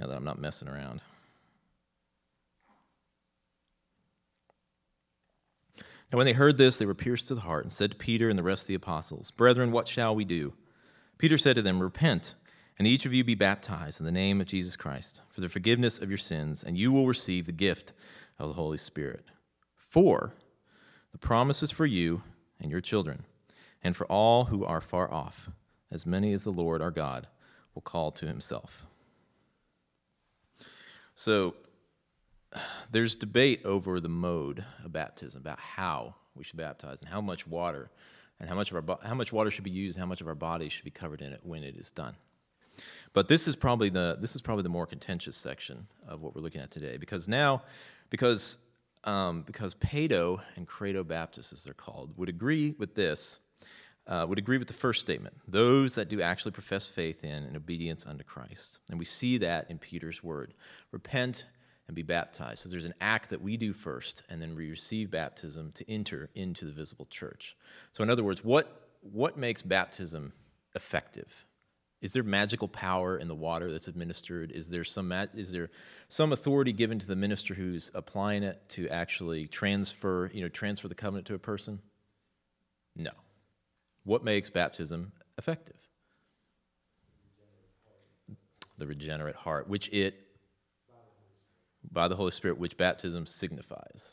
now 0.00 0.08
that 0.08 0.16
I'm 0.16 0.24
not 0.24 0.40
messing 0.40 0.66
around. 0.66 1.02
And 6.12 6.18
when 6.18 6.26
they 6.26 6.34
heard 6.34 6.58
this, 6.58 6.76
they 6.76 6.84
were 6.84 6.94
pierced 6.94 7.28
to 7.28 7.34
the 7.34 7.40
heart 7.40 7.64
and 7.64 7.72
said 7.72 7.92
to 7.92 7.96
Peter 7.96 8.28
and 8.28 8.38
the 8.38 8.42
rest 8.42 8.64
of 8.64 8.68
the 8.68 8.74
apostles, 8.74 9.30
Brethren, 9.30 9.72
what 9.72 9.88
shall 9.88 10.14
we 10.14 10.26
do? 10.26 10.52
Peter 11.16 11.38
said 11.38 11.56
to 11.56 11.62
them, 11.62 11.80
Repent, 11.80 12.34
and 12.78 12.86
each 12.86 13.06
of 13.06 13.14
you 13.14 13.24
be 13.24 13.34
baptized 13.34 13.98
in 13.98 14.04
the 14.04 14.12
name 14.12 14.38
of 14.38 14.46
Jesus 14.46 14.76
Christ 14.76 15.22
for 15.30 15.40
the 15.40 15.48
forgiveness 15.48 15.98
of 15.98 16.10
your 16.10 16.18
sins, 16.18 16.62
and 16.62 16.76
you 16.76 16.92
will 16.92 17.06
receive 17.06 17.46
the 17.46 17.52
gift 17.52 17.94
of 18.38 18.48
the 18.48 18.54
Holy 18.54 18.76
Spirit. 18.76 19.24
For 19.74 20.34
the 21.12 21.18
promise 21.18 21.62
is 21.62 21.70
for 21.70 21.86
you 21.86 22.22
and 22.60 22.70
your 22.70 22.82
children, 22.82 23.24
and 23.82 23.96
for 23.96 24.04
all 24.08 24.44
who 24.44 24.66
are 24.66 24.82
far 24.82 25.10
off, 25.10 25.48
as 25.90 26.04
many 26.04 26.34
as 26.34 26.44
the 26.44 26.52
Lord 26.52 26.82
our 26.82 26.90
God 26.90 27.26
will 27.74 27.80
call 27.80 28.10
to 28.12 28.26
himself. 28.26 28.84
So, 31.14 31.54
there's 32.90 33.16
debate 33.16 33.62
over 33.64 34.00
the 34.00 34.08
mode 34.08 34.64
of 34.84 34.92
baptism, 34.92 35.40
about 35.40 35.58
how 35.58 36.14
we 36.34 36.44
should 36.44 36.56
baptize 36.56 37.00
and 37.00 37.08
how 37.08 37.20
much 37.20 37.46
water, 37.46 37.90
and 38.40 38.48
how 38.48 38.54
much 38.54 38.70
of 38.72 38.88
our 38.88 38.98
how 39.02 39.14
much 39.14 39.32
water 39.32 39.50
should 39.50 39.64
be 39.64 39.70
used, 39.70 39.96
and 39.96 40.02
how 40.02 40.08
much 40.08 40.20
of 40.20 40.28
our 40.28 40.34
body 40.34 40.68
should 40.68 40.84
be 40.84 40.90
covered 40.90 41.22
in 41.22 41.32
it 41.32 41.40
when 41.42 41.62
it 41.62 41.76
is 41.76 41.90
done. 41.90 42.16
But 43.12 43.28
this 43.28 43.46
is 43.46 43.56
probably 43.56 43.88
the 43.88 44.16
this 44.20 44.34
is 44.34 44.42
probably 44.42 44.62
the 44.62 44.68
more 44.68 44.86
contentious 44.86 45.36
section 45.36 45.86
of 46.06 46.22
what 46.22 46.34
we're 46.34 46.42
looking 46.42 46.60
at 46.60 46.70
today, 46.70 46.96
because 46.96 47.28
now, 47.28 47.62
because 48.10 48.58
um, 49.04 49.42
because 49.42 49.74
Paedo 49.74 50.40
and 50.56 50.66
Credo 50.66 51.04
Baptists, 51.04 51.52
as 51.52 51.64
they're 51.64 51.74
called, 51.74 52.16
would 52.16 52.28
agree 52.28 52.74
with 52.78 52.94
this, 52.94 53.40
uh, 54.06 54.24
would 54.28 54.38
agree 54.38 54.58
with 54.58 54.68
the 54.68 54.74
first 54.74 55.00
statement: 55.00 55.34
those 55.46 55.94
that 55.96 56.08
do 56.08 56.22
actually 56.22 56.52
profess 56.52 56.88
faith 56.88 57.24
in 57.24 57.44
and 57.44 57.56
obedience 57.56 58.06
unto 58.06 58.24
Christ, 58.24 58.78
and 58.88 58.98
we 58.98 59.04
see 59.04 59.38
that 59.38 59.70
in 59.70 59.78
Peter's 59.78 60.22
word: 60.22 60.54
repent 60.90 61.46
and 61.86 61.94
be 61.94 62.02
baptized. 62.02 62.60
So 62.60 62.68
there's 62.68 62.84
an 62.84 62.94
act 63.00 63.30
that 63.30 63.42
we 63.42 63.56
do 63.56 63.72
first, 63.72 64.22
and 64.28 64.40
then 64.40 64.54
we 64.54 64.70
receive 64.70 65.10
baptism 65.10 65.72
to 65.72 65.90
enter 65.90 66.30
into 66.34 66.64
the 66.64 66.72
visible 66.72 67.06
church. 67.10 67.56
So 67.92 68.02
in 68.02 68.10
other 68.10 68.24
words, 68.24 68.44
what 68.44 68.78
what 69.00 69.36
makes 69.36 69.62
baptism 69.62 70.32
effective? 70.74 71.44
Is 72.00 72.12
there 72.12 72.22
magical 72.24 72.66
power 72.66 73.16
in 73.16 73.28
the 73.28 73.34
water 73.34 73.70
that's 73.70 73.88
administered? 73.88 74.50
Is 74.50 74.70
there 74.70 74.84
some 74.84 75.12
is 75.34 75.52
there 75.52 75.70
some 76.08 76.32
authority 76.32 76.72
given 76.72 76.98
to 76.98 77.06
the 77.06 77.16
minister 77.16 77.54
who's 77.54 77.90
applying 77.94 78.42
it 78.42 78.60
to 78.70 78.88
actually 78.88 79.46
transfer, 79.46 80.30
you 80.34 80.42
know, 80.42 80.48
transfer 80.48 80.88
the 80.88 80.96
covenant 80.96 81.26
to 81.28 81.34
a 81.34 81.38
person? 81.38 81.80
No. 82.96 83.12
What 84.04 84.24
makes 84.24 84.50
baptism 84.50 85.12
effective? 85.38 85.76
The 88.78 88.86
regenerate 88.86 89.36
heart, 89.36 89.68
which 89.68 89.88
it 89.92 90.31
by 91.90 92.08
the 92.08 92.16
Holy 92.16 92.30
Spirit, 92.30 92.58
which 92.58 92.76
baptism 92.76 93.26
signifies. 93.26 94.10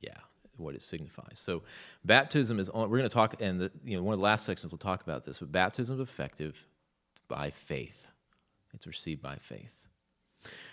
Yeah, 0.00 0.16
what 0.56 0.74
it 0.74 0.82
signifies. 0.82 1.38
So, 1.38 1.62
baptism 2.04 2.58
is. 2.58 2.68
On, 2.68 2.88
we're 2.88 2.98
going 2.98 3.08
to 3.08 3.14
talk, 3.14 3.40
and 3.40 3.60
the, 3.60 3.72
you 3.84 3.96
know, 3.96 4.02
one 4.02 4.14
of 4.14 4.20
the 4.20 4.24
last 4.24 4.44
sections 4.44 4.72
we'll 4.72 4.78
talk 4.78 5.02
about 5.02 5.24
this. 5.24 5.38
But 5.38 5.52
baptism 5.52 5.96
is 5.96 6.08
effective 6.08 6.66
by 7.28 7.50
faith. 7.50 8.08
It's 8.74 8.86
received 8.86 9.22
by 9.22 9.36
faith. 9.36 9.88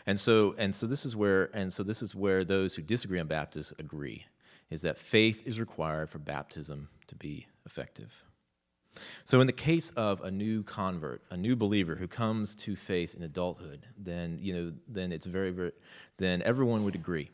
And 0.05 0.17
so, 0.19 0.55
and 0.57 0.73
so 0.73 0.88
this 0.88 1.05
is 1.05 1.15
where, 1.15 1.49
and 1.53 1.71
so 1.73 1.83
this 1.83 2.01
is 2.01 2.15
where 2.15 2.43
those 2.43 2.75
who 2.75 2.81
disagree 2.81 3.19
on 3.19 3.27
Baptists 3.27 3.73
agree, 3.79 4.25
is 4.69 4.81
that 4.83 4.97
faith 4.97 5.45
is 5.45 5.59
required 5.59 6.09
for 6.09 6.19
baptism 6.19 6.89
to 7.07 7.15
be 7.15 7.47
effective. 7.65 8.23
So, 9.25 9.41
in 9.41 9.47
the 9.47 9.53
case 9.53 9.89
of 9.91 10.21
a 10.21 10.31
new 10.31 10.63
convert, 10.63 11.21
a 11.29 11.37
new 11.37 11.55
believer 11.55 11.95
who 11.95 12.07
comes 12.07 12.55
to 12.55 12.75
faith 12.75 13.15
in 13.15 13.23
adulthood, 13.23 13.85
then 13.97 14.39
you 14.41 14.53
know, 14.53 14.73
then 14.87 15.11
it's 15.11 15.25
very, 15.25 15.51
very, 15.51 15.71
then 16.17 16.41
everyone 16.43 16.83
would 16.83 16.95
agree. 16.95 17.29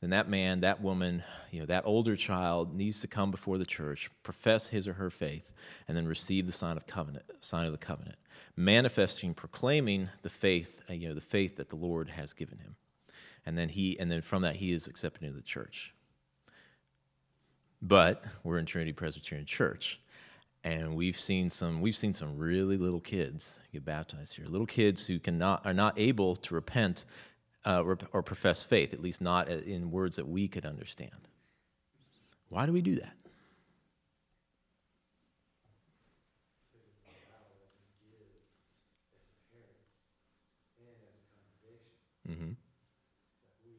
Then 0.00 0.10
that 0.10 0.28
man, 0.28 0.60
that 0.60 0.82
woman, 0.82 1.22
you 1.50 1.60
know, 1.60 1.66
that 1.66 1.86
older 1.86 2.16
child 2.16 2.74
needs 2.74 3.00
to 3.00 3.06
come 3.06 3.30
before 3.30 3.56
the 3.56 3.64
church, 3.64 4.10
profess 4.22 4.68
his 4.68 4.86
or 4.86 4.92
her 4.94 5.10
faith, 5.10 5.52
and 5.88 5.96
then 5.96 6.06
receive 6.06 6.46
the 6.46 6.52
sign 6.52 6.76
of 6.76 6.86
covenant, 6.86 7.24
sign 7.40 7.64
of 7.64 7.72
the 7.72 7.78
covenant, 7.78 8.16
manifesting, 8.56 9.32
proclaiming 9.32 10.10
the 10.22 10.30
faith, 10.30 10.82
uh, 10.90 10.92
you 10.92 11.08
know, 11.08 11.14
the 11.14 11.20
faith 11.20 11.56
that 11.56 11.70
the 11.70 11.76
Lord 11.76 12.10
has 12.10 12.34
given 12.34 12.58
him, 12.58 12.76
and 13.46 13.56
then 13.56 13.70
he, 13.70 13.98
and 13.98 14.10
then 14.10 14.20
from 14.20 14.42
that 14.42 14.56
he 14.56 14.72
is 14.72 14.86
accepted 14.86 15.22
into 15.22 15.36
the 15.36 15.42
church. 15.42 15.94
But 17.80 18.24
we're 18.42 18.58
in 18.58 18.66
Trinity 18.66 18.92
Presbyterian 18.92 19.46
Church 19.46 20.00
and 20.66 20.96
we've 20.96 21.18
seen 21.18 21.48
some 21.48 21.80
we've 21.80 21.96
seen 21.96 22.12
some 22.12 22.36
really 22.36 22.76
little 22.76 23.00
kids 23.00 23.60
get 23.72 23.84
baptized 23.84 24.34
here. 24.34 24.46
Little 24.46 24.66
kids 24.66 25.06
who 25.06 25.20
cannot 25.20 25.64
are 25.64 25.72
not 25.72 25.96
able 25.96 26.34
to 26.36 26.54
repent 26.54 27.04
uh, 27.64 27.82
or, 27.82 27.96
or 28.12 28.22
profess 28.22 28.64
faith 28.64 28.92
at 28.92 29.00
least 29.00 29.20
not 29.20 29.48
in 29.48 29.92
words 29.92 30.16
that 30.16 30.28
we 30.28 30.48
could 30.48 30.66
understand. 30.66 31.28
Why 32.48 32.66
do 32.66 32.72
we 32.72 32.82
do 32.82 32.96
that? 32.96 33.14
Mm-hmm. 42.26 42.58
that 42.58 43.62
we 43.62 43.78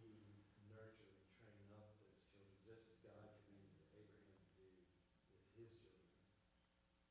nurture 0.72 1.12
and 1.12 1.20
train 1.36 1.68
up 1.76 2.00
those 2.00 2.16
children, 2.32 2.48
just 2.64 2.88
as 2.88 2.96
God 3.04 3.28
commanded 3.44 3.84
Abraham 3.92 4.40
to 4.40 4.56
do 4.56 4.72
with 4.72 4.88
his 5.36 5.44
children, 5.52 5.92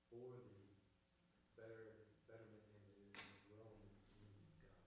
for 0.09 0.24
the 0.33 0.64
better, 1.61 2.09
betterment 2.24 2.64
and 2.72 2.81
the 2.89 3.37
growing 3.53 3.77
of 3.85 3.93
the 4.01 4.09
kingdom 4.16 4.49
of 4.49 4.57
God. 4.64 4.81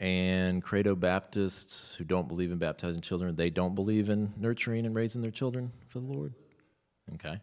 And 0.00 0.62
credo 0.62 0.94
baptists 0.96 1.94
who 1.94 2.04
don't 2.04 2.26
believe 2.26 2.50
in 2.50 2.58
baptizing 2.58 3.02
children 3.02 3.36
they 3.36 3.50
don't 3.50 3.74
believe 3.74 4.08
in 4.08 4.32
nurturing 4.36 4.86
and 4.86 4.94
raising 4.94 5.20
their 5.22 5.30
children 5.30 5.70
for 5.88 6.00
the 6.00 6.06
lord 6.06 6.32
okay 7.14 7.38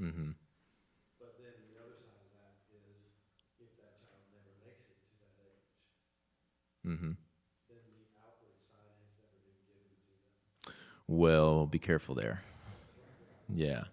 mm-hmm. 0.00 0.30
But 1.18 1.34
then 1.42 1.54
the 1.68 1.74
other 1.82 1.98
side 1.98 2.22
of 2.22 2.30
that 2.38 2.54
is, 2.70 3.02
if 3.58 3.70
that 3.82 3.98
child 3.98 4.22
never 4.30 4.54
makes 4.62 4.86
it 4.86 4.98
to 5.10 5.14
that 5.18 5.34
age, 5.42 5.66
Mm-hmm. 6.86 7.12
then 7.68 7.82
the 7.84 8.06
outward 8.22 8.56
sign 8.70 8.94
has 9.02 9.10
never 9.18 9.36
been 9.42 9.58
given 9.66 9.90
to 9.90 10.06
them. 10.06 10.22
Well 11.08 11.66
be 11.66 11.78
careful 11.78 12.14
there 12.14 12.42
yeah 13.52 13.84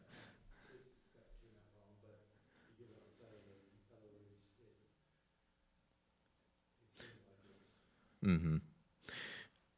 Mm-hmm. 8.26 8.58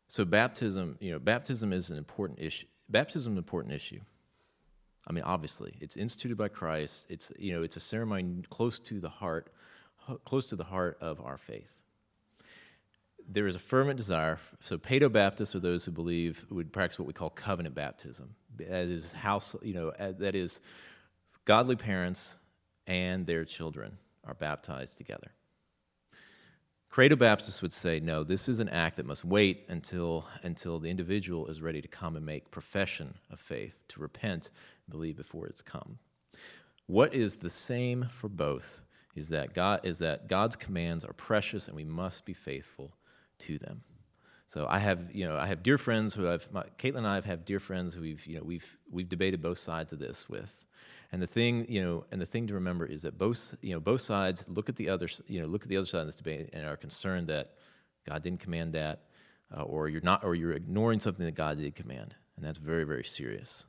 So 0.08 0.26
baptism, 0.26 0.98
you 1.00 1.12
know, 1.12 1.20
baptism 1.20 1.74
is 1.74 1.92
an 1.92 1.98
important 1.98 2.40
issue. 2.40 2.68
Baptism 2.90 3.34
is 3.34 3.36
an 3.36 3.38
important 3.38 3.74
issue. 3.74 4.00
I 5.06 5.14
mean, 5.14 5.24
obviously, 5.24 5.76
it's 5.80 5.98
instituted 5.98 6.38
by 6.38 6.48
Christ. 6.48 7.08
It's 7.10 7.32
you 7.38 7.54
know, 7.54 7.64
it's 7.64 7.78
a 7.78 7.82
ceremony 7.82 8.44
close 8.50 8.80
to 8.82 9.00
the 9.00 9.10
heart, 9.10 9.52
close 10.26 10.48
to 10.48 10.56
the 10.56 10.64
heart 10.64 10.98
of 11.02 11.22
our 11.22 11.38
faith. 11.38 11.82
There 13.30 13.46
is 13.46 13.56
a 13.56 13.60
fervent 13.60 13.98
desire. 13.98 14.40
So, 14.62 14.78
Paedo 14.78 15.12
Baptists 15.12 15.54
are 15.54 15.60
those 15.60 15.84
who 15.84 15.92
believe 15.92 16.46
would 16.50 16.72
practice 16.72 16.98
what 16.98 17.08
we 17.08 17.14
call 17.14 17.30
covenant 17.30 17.76
baptism. 17.76 18.36
That 18.56 18.88
is 18.88 19.12
house, 19.12 19.56
you 19.62 19.74
know, 19.74 19.90
uh, 20.00 20.14
that 20.20 20.34
is 20.34 20.62
godly 21.44 21.76
parents 21.76 22.38
and 22.88 23.28
their 23.28 23.44
children 23.44 23.98
are 24.24 24.34
baptized 24.34 24.98
together. 24.98 25.32
Credo 26.90 27.18
Baptists 27.18 27.62
would 27.62 27.74
say, 27.74 28.00
no, 28.00 28.24
this 28.24 28.48
is 28.48 28.60
an 28.60 28.70
act 28.70 28.96
that 28.98 29.06
must 29.06 29.26
wait 29.26 29.66
until, 29.68 30.26
until 30.42 30.80
the 30.80 30.90
individual 30.90 31.48
is 31.48 31.62
ready 31.62 31.82
to 31.82 31.88
come 31.88 32.16
and 32.16 32.26
make 32.26 32.50
profession 32.50 33.14
of 33.30 33.40
faith, 33.40 33.84
to 33.90 34.00
repent 34.00 34.50
and 34.86 34.92
believe 34.92 35.18
before 35.18 35.48
it's 35.48 35.62
come. 35.62 36.00
What 36.88 37.14
is 37.14 37.36
the 37.36 37.50
same 37.50 38.08
for 38.10 38.30
both 38.30 38.82
is 39.16 39.30
that, 39.30 39.54
God, 39.54 39.82
is 39.84 40.00
that 40.00 40.28
God's 40.28 40.56
commands 40.56 41.04
are 41.04 41.14
precious 41.14 41.68
and 41.68 41.76
we 41.76 41.84
must 41.84 42.26
be 42.26 42.34
faithful 42.34 42.94
to 43.40 43.58
them. 43.58 43.82
So 44.48 44.66
I 44.70 44.80
have, 44.80 45.14
you 45.14 45.28
know, 45.28 45.36
I 45.36 45.46
have 45.46 45.62
dear 45.62 45.78
friends 45.78 46.14
who 46.14 46.30
I've, 46.30 46.48
my, 46.52 46.64
Caitlin 46.78 47.00
and 47.00 47.08
I 47.08 47.16
have 47.16 47.26
had 47.26 47.44
dear 47.44 47.60
friends 47.60 47.94
who 47.94 48.02
we've, 48.02 48.26
you 48.26 48.38
know, 48.38 48.46
we've, 48.46 48.78
we've 48.90 49.10
debated 49.10 49.42
both 49.42 49.60
sides 49.60 49.92
of 49.92 50.00
this 50.00 50.30
with. 50.30 50.66
And 51.12 51.22
the 51.22 51.28
thing, 51.28 51.66
you 51.70 51.82
know, 51.82 52.06
and 52.12 52.22
the 52.22 52.26
thing 52.26 52.48
to 52.48 52.54
remember 52.54 52.86
is 52.86 53.02
that 53.02 53.18
both, 53.18 53.56
you 53.62 53.74
know, 53.74 53.80
both 53.80 54.02
sides 54.02 54.46
look 54.48 54.70
at 54.70 54.76
the 54.76 54.90
other, 54.90 55.08
you 55.28 55.42
know, 55.42 55.48
look 55.48 55.64
at 55.64 55.70
the 55.70 55.78
other 55.78 55.86
side 55.86 56.02
of 56.02 56.06
this 56.08 56.18
debate 56.18 56.50
and 56.54 56.66
are 56.66 56.78
concerned 56.78 57.28
that 57.28 57.54
God 58.08 58.24
didn't 58.24 58.40
command 58.40 58.74
that, 58.74 59.04
uh, 59.56 59.64
or 59.64 59.90
you're 59.90 60.02
not, 60.02 60.24
or 60.24 60.36
you're 60.36 60.54
ignoring 60.54 61.00
something 61.00 61.26
that 61.26 61.36
God 61.36 61.58
did 61.58 61.76
command, 61.76 62.16
and 62.36 62.46
that's 62.46 62.58
very, 62.58 62.84
very 62.84 63.04
serious. 63.04 63.66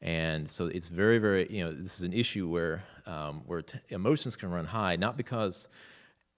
And 0.00 0.48
so 0.48 0.66
it's 0.66 0.88
very, 0.88 1.18
very, 1.18 1.50
you 1.50 1.64
know, 1.64 1.72
this 1.72 1.98
is 1.98 2.02
an 2.02 2.12
issue 2.12 2.48
where 2.48 2.84
um, 3.06 3.42
where 3.46 3.62
t- 3.62 3.80
emotions 3.88 4.36
can 4.36 4.50
run 4.50 4.66
high, 4.66 4.94
not 4.94 5.16
because, 5.16 5.68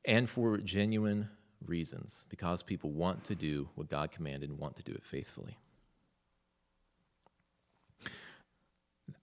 and 0.06 0.28
for 0.28 0.56
genuine 0.56 1.28
reasons, 1.66 2.26
because 2.28 2.62
people 2.62 2.90
want 2.90 3.24
to 3.24 3.34
do 3.34 3.68
what 3.74 3.88
God 3.88 4.10
commanded 4.10 4.50
and 4.50 4.58
want 4.58 4.76
to 4.76 4.82
do 4.82 4.92
it 4.92 5.04
faithfully. 5.04 5.56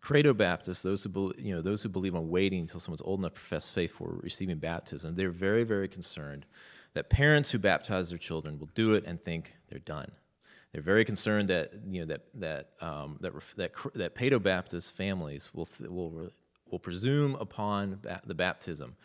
Credo 0.02 0.34
Baptists, 0.34 0.84
those 0.84 1.04
who 1.04 1.10
bel 1.10 1.34
you 1.38 1.54
know 1.54 1.62
those 1.62 1.84
who 1.84 1.90
believe 1.90 2.16
on 2.16 2.30
waiting 2.30 2.62
until 2.62 2.80
someone's 2.80 3.02
old 3.02 3.20
enough 3.20 3.34
to 3.34 3.40
profess 3.40 3.70
faith 3.70 3.92
for 3.92 4.20
receiving 4.22 4.58
baptism, 4.58 5.16
they're 5.16 5.30
very 5.30 5.64
very 5.64 5.88
concerned 5.88 6.46
that 6.94 7.10
parents 7.10 7.52
who 7.52 7.60
baptize 7.60 8.10
their 8.10 8.18
children 8.18 8.58
will 8.60 8.70
do 8.74 8.94
it 8.94 9.04
and 9.06 9.22
think 9.22 9.56
they're 9.70 9.80
done. 9.80 10.12
They're 10.72 10.82
very 10.82 11.06
concerned 11.06 11.50
that 11.50 11.72
you 11.90 12.02
know 12.02 12.06
that 12.08 12.22
that 12.36 12.70
um, 12.82 13.18
that 13.22 13.34
that 13.56 13.72
that 13.96 14.16
Paedo 14.16 14.42
Baptist 14.42 14.96
families 14.96 15.54
will 15.54 15.68
will 15.82 16.30
will 16.70 16.80
presume 16.80 17.36
upon 17.36 18.00
the 18.26 18.36
baptism 18.36 18.96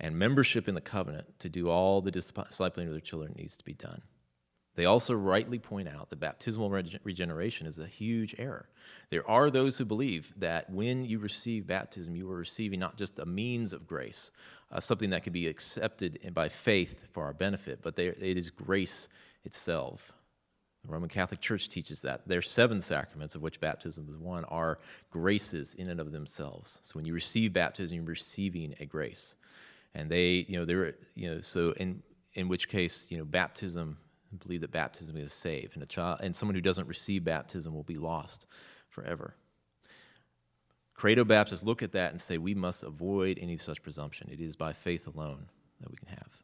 and 0.00 0.18
membership 0.18 0.68
in 0.68 0.74
the 0.74 0.80
covenant 0.80 1.38
to 1.40 1.48
do 1.48 1.68
all 1.68 2.00
the 2.00 2.12
discipling 2.12 2.86
of 2.86 2.92
their 2.92 3.00
children 3.00 3.34
needs 3.36 3.56
to 3.56 3.64
be 3.64 3.74
done. 3.74 4.02
They 4.76 4.84
also 4.84 5.14
rightly 5.14 5.58
point 5.58 5.88
out 5.88 6.08
that 6.10 6.20
baptismal 6.20 6.70
reg- 6.70 7.00
regeneration 7.02 7.66
is 7.66 7.80
a 7.80 7.86
huge 7.88 8.36
error. 8.38 8.68
There 9.10 9.28
are 9.28 9.50
those 9.50 9.76
who 9.76 9.84
believe 9.84 10.32
that 10.36 10.70
when 10.70 11.04
you 11.04 11.18
receive 11.18 11.66
baptism, 11.66 12.14
you 12.14 12.30
are 12.30 12.36
receiving 12.36 12.78
not 12.78 12.96
just 12.96 13.18
a 13.18 13.26
means 13.26 13.72
of 13.72 13.88
grace, 13.88 14.30
uh, 14.70 14.78
something 14.78 15.10
that 15.10 15.24
can 15.24 15.32
be 15.32 15.48
accepted 15.48 16.20
by 16.32 16.48
faith 16.48 17.08
for 17.10 17.24
our 17.24 17.34
benefit, 17.34 17.80
but 17.82 17.96
they, 17.96 18.06
it 18.06 18.38
is 18.38 18.52
grace 18.52 19.08
itself. 19.44 20.12
The 20.84 20.92
Roman 20.92 21.08
Catholic 21.08 21.40
Church 21.40 21.68
teaches 21.68 22.02
that. 22.02 22.28
There 22.28 22.38
are 22.38 22.42
seven 22.42 22.80
sacraments, 22.80 23.34
of 23.34 23.42
which 23.42 23.60
baptism 23.60 24.06
is 24.08 24.16
one, 24.16 24.44
are 24.44 24.78
graces 25.10 25.74
in 25.74 25.88
and 25.88 25.98
of 25.98 26.12
themselves. 26.12 26.78
So 26.84 26.92
when 26.94 27.04
you 27.04 27.14
receive 27.14 27.52
baptism, 27.52 27.96
you're 27.96 28.04
receiving 28.04 28.76
a 28.78 28.86
grace. 28.86 29.34
And 29.94 30.10
they, 30.10 30.46
you 30.48 30.58
know, 30.58 30.64
they're, 30.64 30.94
you 31.14 31.30
know, 31.30 31.40
so 31.40 31.72
in, 31.72 32.02
in 32.34 32.48
which 32.48 32.68
case, 32.68 33.10
you 33.10 33.18
know, 33.18 33.24
baptism, 33.24 33.98
believe 34.38 34.60
that 34.60 34.70
baptism 34.70 35.16
is 35.16 35.32
save. 35.32 35.70
And 35.74 35.82
a 35.82 35.86
child, 35.86 36.20
and 36.22 36.34
someone 36.36 36.54
who 36.54 36.60
doesn't 36.60 36.86
receive 36.86 37.24
baptism 37.24 37.74
will 37.74 37.82
be 37.82 37.96
lost 37.96 38.46
forever. 38.88 39.34
Credo 40.94 41.24
Baptists 41.24 41.62
look 41.62 41.82
at 41.82 41.92
that 41.92 42.10
and 42.10 42.20
say 42.20 42.38
we 42.38 42.54
must 42.54 42.82
avoid 42.82 43.38
any 43.40 43.56
such 43.56 43.82
presumption. 43.82 44.28
It 44.32 44.40
is 44.40 44.56
by 44.56 44.72
faith 44.72 45.06
alone 45.06 45.46
that 45.80 45.90
we 45.90 45.96
can 45.96 46.08
have. 46.08 46.42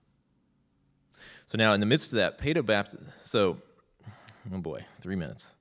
So 1.47 1.59
now, 1.59 1.73
in 1.73 1.81
the 1.81 1.87
midst 1.87 2.13
of 2.13 2.17
that, 2.17 2.39
Paedo 2.39 2.65
Baptist, 2.65 3.05
so 3.21 3.59
Oh 4.53 4.59
boy, 4.59 4.85
three 5.01 5.17
minutes. 5.17 5.55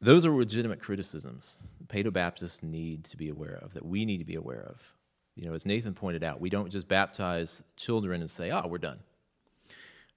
Those 0.00 0.24
are 0.24 0.30
legitimate 0.30 0.80
criticisms 0.80 1.62
Paedo 1.86 2.12
Baptists 2.12 2.62
need 2.62 3.04
to 3.04 3.16
be 3.16 3.28
aware 3.28 3.58
of, 3.62 3.74
that 3.74 3.84
we 3.84 4.04
need 4.04 4.18
to 4.18 4.24
be 4.24 4.36
aware 4.36 4.62
of. 4.62 4.94
You 5.40 5.46
know, 5.46 5.54
as 5.54 5.64
Nathan 5.64 5.94
pointed 5.94 6.22
out, 6.22 6.38
we 6.38 6.50
don't 6.50 6.70
just 6.70 6.86
baptize 6.86 7.64
children 7.74 8.20
and 8.20 8.30
say, 8.30 8.50
oh, 8.50 8.66
we're 8.68 8.76
done. 8.76 8.98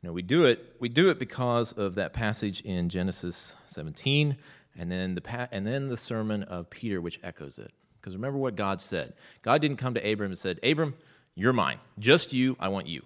No, 0.03 0.11
we 0.11 0.21
do 0.21 0.45
it. 0.45 0.75
We 0.81 0.89
do 0.89 1.09
it 1.09 1.17
because 1.17 1.71
of 1.71 1.95
that 1.95 2.11
passage 2.11 2.59
in 2.59 2.89
Genesis 2.89 3.55
17, 3.67 4.35
and 4.77 4.91
then 4.91 5.15
the 5.15 5.21
pa- 5.21 5.47
and 5.49 5.65
then 5.65 5.87
the 5.87 5.95
sermon 5.95 6.43
of 6.43 6.69
Peter, 6.69 6.99
which 6.99 7.21
echoes 7.23 7.57
it. 7.57 7.71
Because 7.95 8.13
remember 8.13 8.37
what 8.37 8.57
God 8.57 8.81
said. 8.81 9.13
God 9.43 9.61
didn't 9.61 9.77
come 9.77 9.93
to 9.93 10.11
Abram 10.11 10.31
and 10.31 10.37
said, 10.37 10.59
"Abram, 10.61 10.93
you're 11.35 11.53
mine. 11.53 11.79
Just 11.97 12.33
you. 12.33 12.57
I 12.59 12.67
want 12.67 12.87
you." 12.87 13.03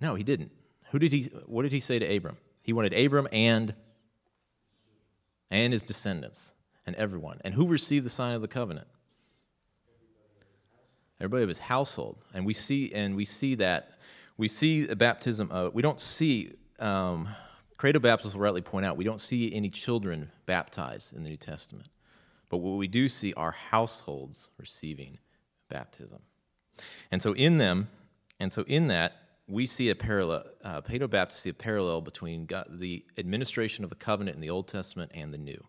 No, 0.00 0.16
He 0.16 0.24
didn't. 0.24 0.50
Who 0.90 0.98
did 0.98 1.12
he? 1.12 1.30
What 1.46 1.62
did 1.62 1.70
he 1.70 1.78
say 1.78 2.00
to 2.00 2.16
Abram? 2.16 2.38
He 2.60 2.72
wanted 2.72 2.92
Abram 2.92 3.28
and 3.30 3.76
and 5.48 5.72
his 5.72 5.84
descendants 5.84 6.54
and 6.84 6.96
everyone. 6.96 7.40
And 7.44 7.54
who 7.54 7.68
received 7.68 8.04
the 8.04 8.10
sign 8.10 8.34
of 8.34 8.42
the 8.42 8.48
covenant? 8.48 8.88
Everybody 11.20 11.42
of 11.42 11.48
his 11.48 11.58
household. 11.58 12.24
And 12.34 12.44
we 12.44 12.54
see 12.54 12.92
and 12.92 13.16
we 13.16 13.24
see 13.24 13.54
that 13.56 13.98
we 14.36 14.48
see 14.48 14.88
a 14.88 14.96
baptism. 14.96 15.50
Of, 15.50 15.74
we 15.74 15.82
don't 15.82 16.00
see. 16.00 16.52
Um, 16.78 17.28
Credo 17.76 17.98
Baptists 17.98 18.34
will 18.34 18.40
rightly 18.40 18.62
point 18.62 18.86
out 18.86 18.96
we 18.96 19.04
don't 19.04 19.20
see 19.20 19.52
any 19.52 19.68
children 19.68 20.30
baptized 20.46 21.14
in 21.14 21.22
the 21.22 21.30
New 21.30 21.36
Testament, 21.36 21.88
but 22.48 22.58
what 22.58 22.78
we 22.78 22.88
do 22.88 23.08
see 23.08 23.34
are 23.34 23.50
households 23.50 24.48
receiving 24.58 25.18
baptism. 25.68 26.20
And 27.10 27.20
so 27.20 27.32
in 27.34 27.58
them, 27.58 27.88
and 28.40 28.52
so 28.52 28.62
in 28.66 28.88
that, 28.88 29.16
we 29.46 29.66
see 29.66 29.90
a 29.90 29.94
parallel, 29.94 30.44
uh, 30.62 30.80
Paedo 30.80 31.10
Baptists 31.10 31.40
see 31.40 31.50
a 31.50 31.54
parallel 31.54 32.00
between 32.00 32.46
God, 32.46 32.66
the 32.70 33.04
administration 33.18 33.84
of 33.84 33.90
the 33.90 33.96
covenant 33.96 34.36
in 34.36 34.40
the 34.40 34.50
Old 34.50 34.68
Testament 34.68 35.10
and 35.14 35.34
the 35.34 35.38
New. 35.38 35.62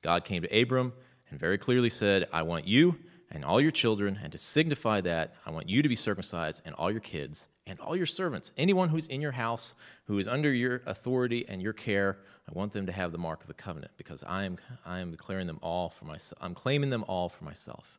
God 0.00 0.24
came 0.24 0.42
to 0.42 0.60
Abram 0.60 0.92
and 1.28 1.38
very 1.38 1.58
clearly 1.58 1.90
said, 1.90 2.26
I 2.32 2.42
want 2.42 2.66
you 2.66 2.98
and 3.32 3.44
all 3.44 3.60
your 3.60 3.70
children, 3.70 4.20
and 4.22 4.30
to 4.30 4.38
signify 4.38 5.00
that, 5.00 5.34
I 5.46 5.50
want 5.50 5.68
you 5.68 5.82
to 5.82 5.88
be 5.88 5.96
circumcised 5.96 6.62
and 6.66 6.74
all 6.74 6.90
your 6.90 7.00
kids 7.00 7.48
and 7.66 7.80
all 7.80 7.96
your 7.96 8.06
servants. 8.06 8.52
Anyone 8.58 8.90
who's 8.90 9.06
in 9.06 9.22
your 9.22 9.32
house, 9.32 9.74
who 10.04 10.18
is 10.18 10.28
under 10.28 10.52
your 10.52 10.82
authority 10.84 11.46
and 11.48 11.62
your 11.62 11.72
care, 11.72 12.18
I 12.48 12.52
want 12.52 12.72
them 12.72 12.84
to 12.86 12.92
have 12.92 13.10
the 13.10 13.18
mark 13.18 13.40
of 13.40 13.46
the 13.46 13.54
covenant 13.54 13.92
because 13.96 14.22
I 14.22 14.44
am, 14.44 14.58
I 14.84 15.00
am 15.00 15.10
declaring 15.10 15.46
them 15.46 15.58
all 15.62 15.88
for 15.88 16.04
myself. 16.04 16.38
I'm 16.42 16.54
claiming 16.54 16.90
them 16.90 17.04
all 17.08 17.30
for 17.30 17.44
myself. 17.44 17.98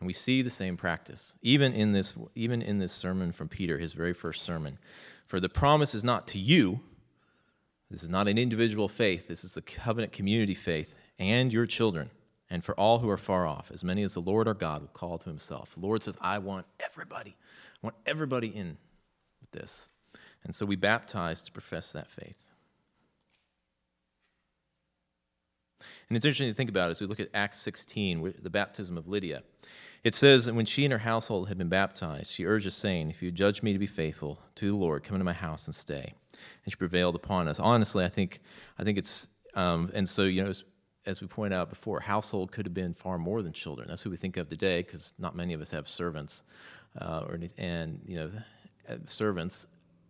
And 0.00 0.08
we 0.08 0.12
see 0.12 0.42
the 0.42 0.50
same 0.50 0.76
practice, 0.76 1.36
even 1.40 1.72
in 1.72 1.92
this, 1.92 2.16
even 2.34 2.60
in 2.60 2.78
this 2.78 2.92
sermon 2.92 3.30
from 3.30 3.48
Peter, 3.48 3.78
his 3.78 3.92
very 3.92 4.12
first 4.12 4.42
sermon. 4.42 4.78
For 5.24 5.38
the 5.38 5.48
promise 5.48 5.94
is 5.94 6.02
not 6.02 6.26
to 6.28 6.40
you, 6.40 6.80
this 7.90 8.02
is 8.02 8.10
not 8.10 8.26
an 8.26 8.38
individual 8.38 8.88
faith, 8.88 9.28
this 9.28 9.44
is 9.44 9.56
a 9.56 9.62
covenant 9.62 10.12
community 10.12 10.54
faith, 10.54 10.96
and 11.18 11.52
your 11.52 11.66
children, 11.66 12.10
and 12.50 12.62
for 12.62 12.74
all 12.78 12.98
who 12.98 13.10
are 13.10 13.16
far 13.16 13.46
off, 13.46 13.70
as 13.72 13.82
many 13.82 14.02
as 14.02 14.14
the 14.14 14.20
Lord 14.20 14.46
our 14.46 14.54
God 14.54 14.82
will 14.82 14.88
call 14.88 15.18
to 15.18 15.28
himself. 15.28 15.74
The 15.74 15.80
Lord 15.80 16.02
says, 16.02 16.16
I 16.20 16.38
want 16.38 16.66
everybody, 16.80 17.36
I 17.82 17.86
want 17.86 17.96
everybody 18.06 18.48
in 18.48 18.76
with 19.40 19.50
this. 19.50 19.88
And 20.44 20.54
so 20.54 20.66
we 20.66 20.76
baptize 20.76 21.42
to 21.42 21.52
profess 21.52 21.92
that 21.92 22.08
faith. 22.08 22.50
And 26.08 26.16
it's 26.16 26.24
interesting 26.24 26.48
to 26.48 26.54
think 26.54 26.70
about 26.70 26.90
as 26.90 27.00
we 27.00 27.06
look 27.06 27.20
at 27.20 27.30
Acts 27.32 27.60
16, 27.60 28.34
the 28.42 28.50
baptism 28.50 28.98
of 28.98 29.08
Lydia. 29.08 29.42
It 30.02 30.14
says 30.14 30.44
that 30.44 30.54
when 30.54 30.66
she 30.66 30.84
and 30.84 30.92
her 30.92 30.98
household 30.98 31.48
had 31.48 31.56
been 31.56 31.70
baptized, 31.70 32.30
she 32.30 32.44
urged 32.44 32.66
us, 32.66 32.74
saying, 32.74 33.08
If 33.08 33.22
you 33.22 33.30
judge 33.30 33.62
me 33.62 33.72
to 33.72 33.78
be 33.78 33.86
faithful 33.86 34.38
to 34.56 34.68
the 34.68 34.76
Lord, 34.76 35.02
come 35.02 35.14
into 35.14 35.24
my 35.24 35.32
house 35.32 35.66
and 35.66 35.74
stay. 35.74 36.12
And 36.64 36.72
she 36.72 36.76
prevailed 36.76 37.14
upon 37.14 37.48
us. 37.48 37.58
Honestly, 37.58 38.04
I 38.04 38.10
think, 38.10 38.40
I 38.78 38.84
think 38.84 38.98
it's, 38.98 39.28
um, 39.54 39.90
and 39.94 40.06
so, 40.06 40.24
you 40.24 40.44
know, 40.44 40.52
as, 41.06 41.20
we 41.20 41.26
pointed 41.26 41.54
out 41.54 41.68
before, 41.68 42.00
household 42.00 42.52
could 42.52 42.66
have 42.66 42.74
been 42.74 42.94
far 42.94 43.18
more 43.18 43.42
than 43.42 43.52
children. 43.52 43.88
That's 43.88 44.02
who 44.02 44.10
we 44.10 44.16
think 44.16 44.36
of 44.36 44.48
today, 44.48 44.82
because 44.82 45.14
not 45.18 45.36
many 45.36 45.54
of 45.54 45.60
us 45.60 45.70
have 45.70 45.88
servants, 45.88 46.42
uh, 47.00 47.24
or 47.28 47.38
and 47.58 48.00
you 48.06 48.16
know, 48.16 48.30
servants. 49.06 49.66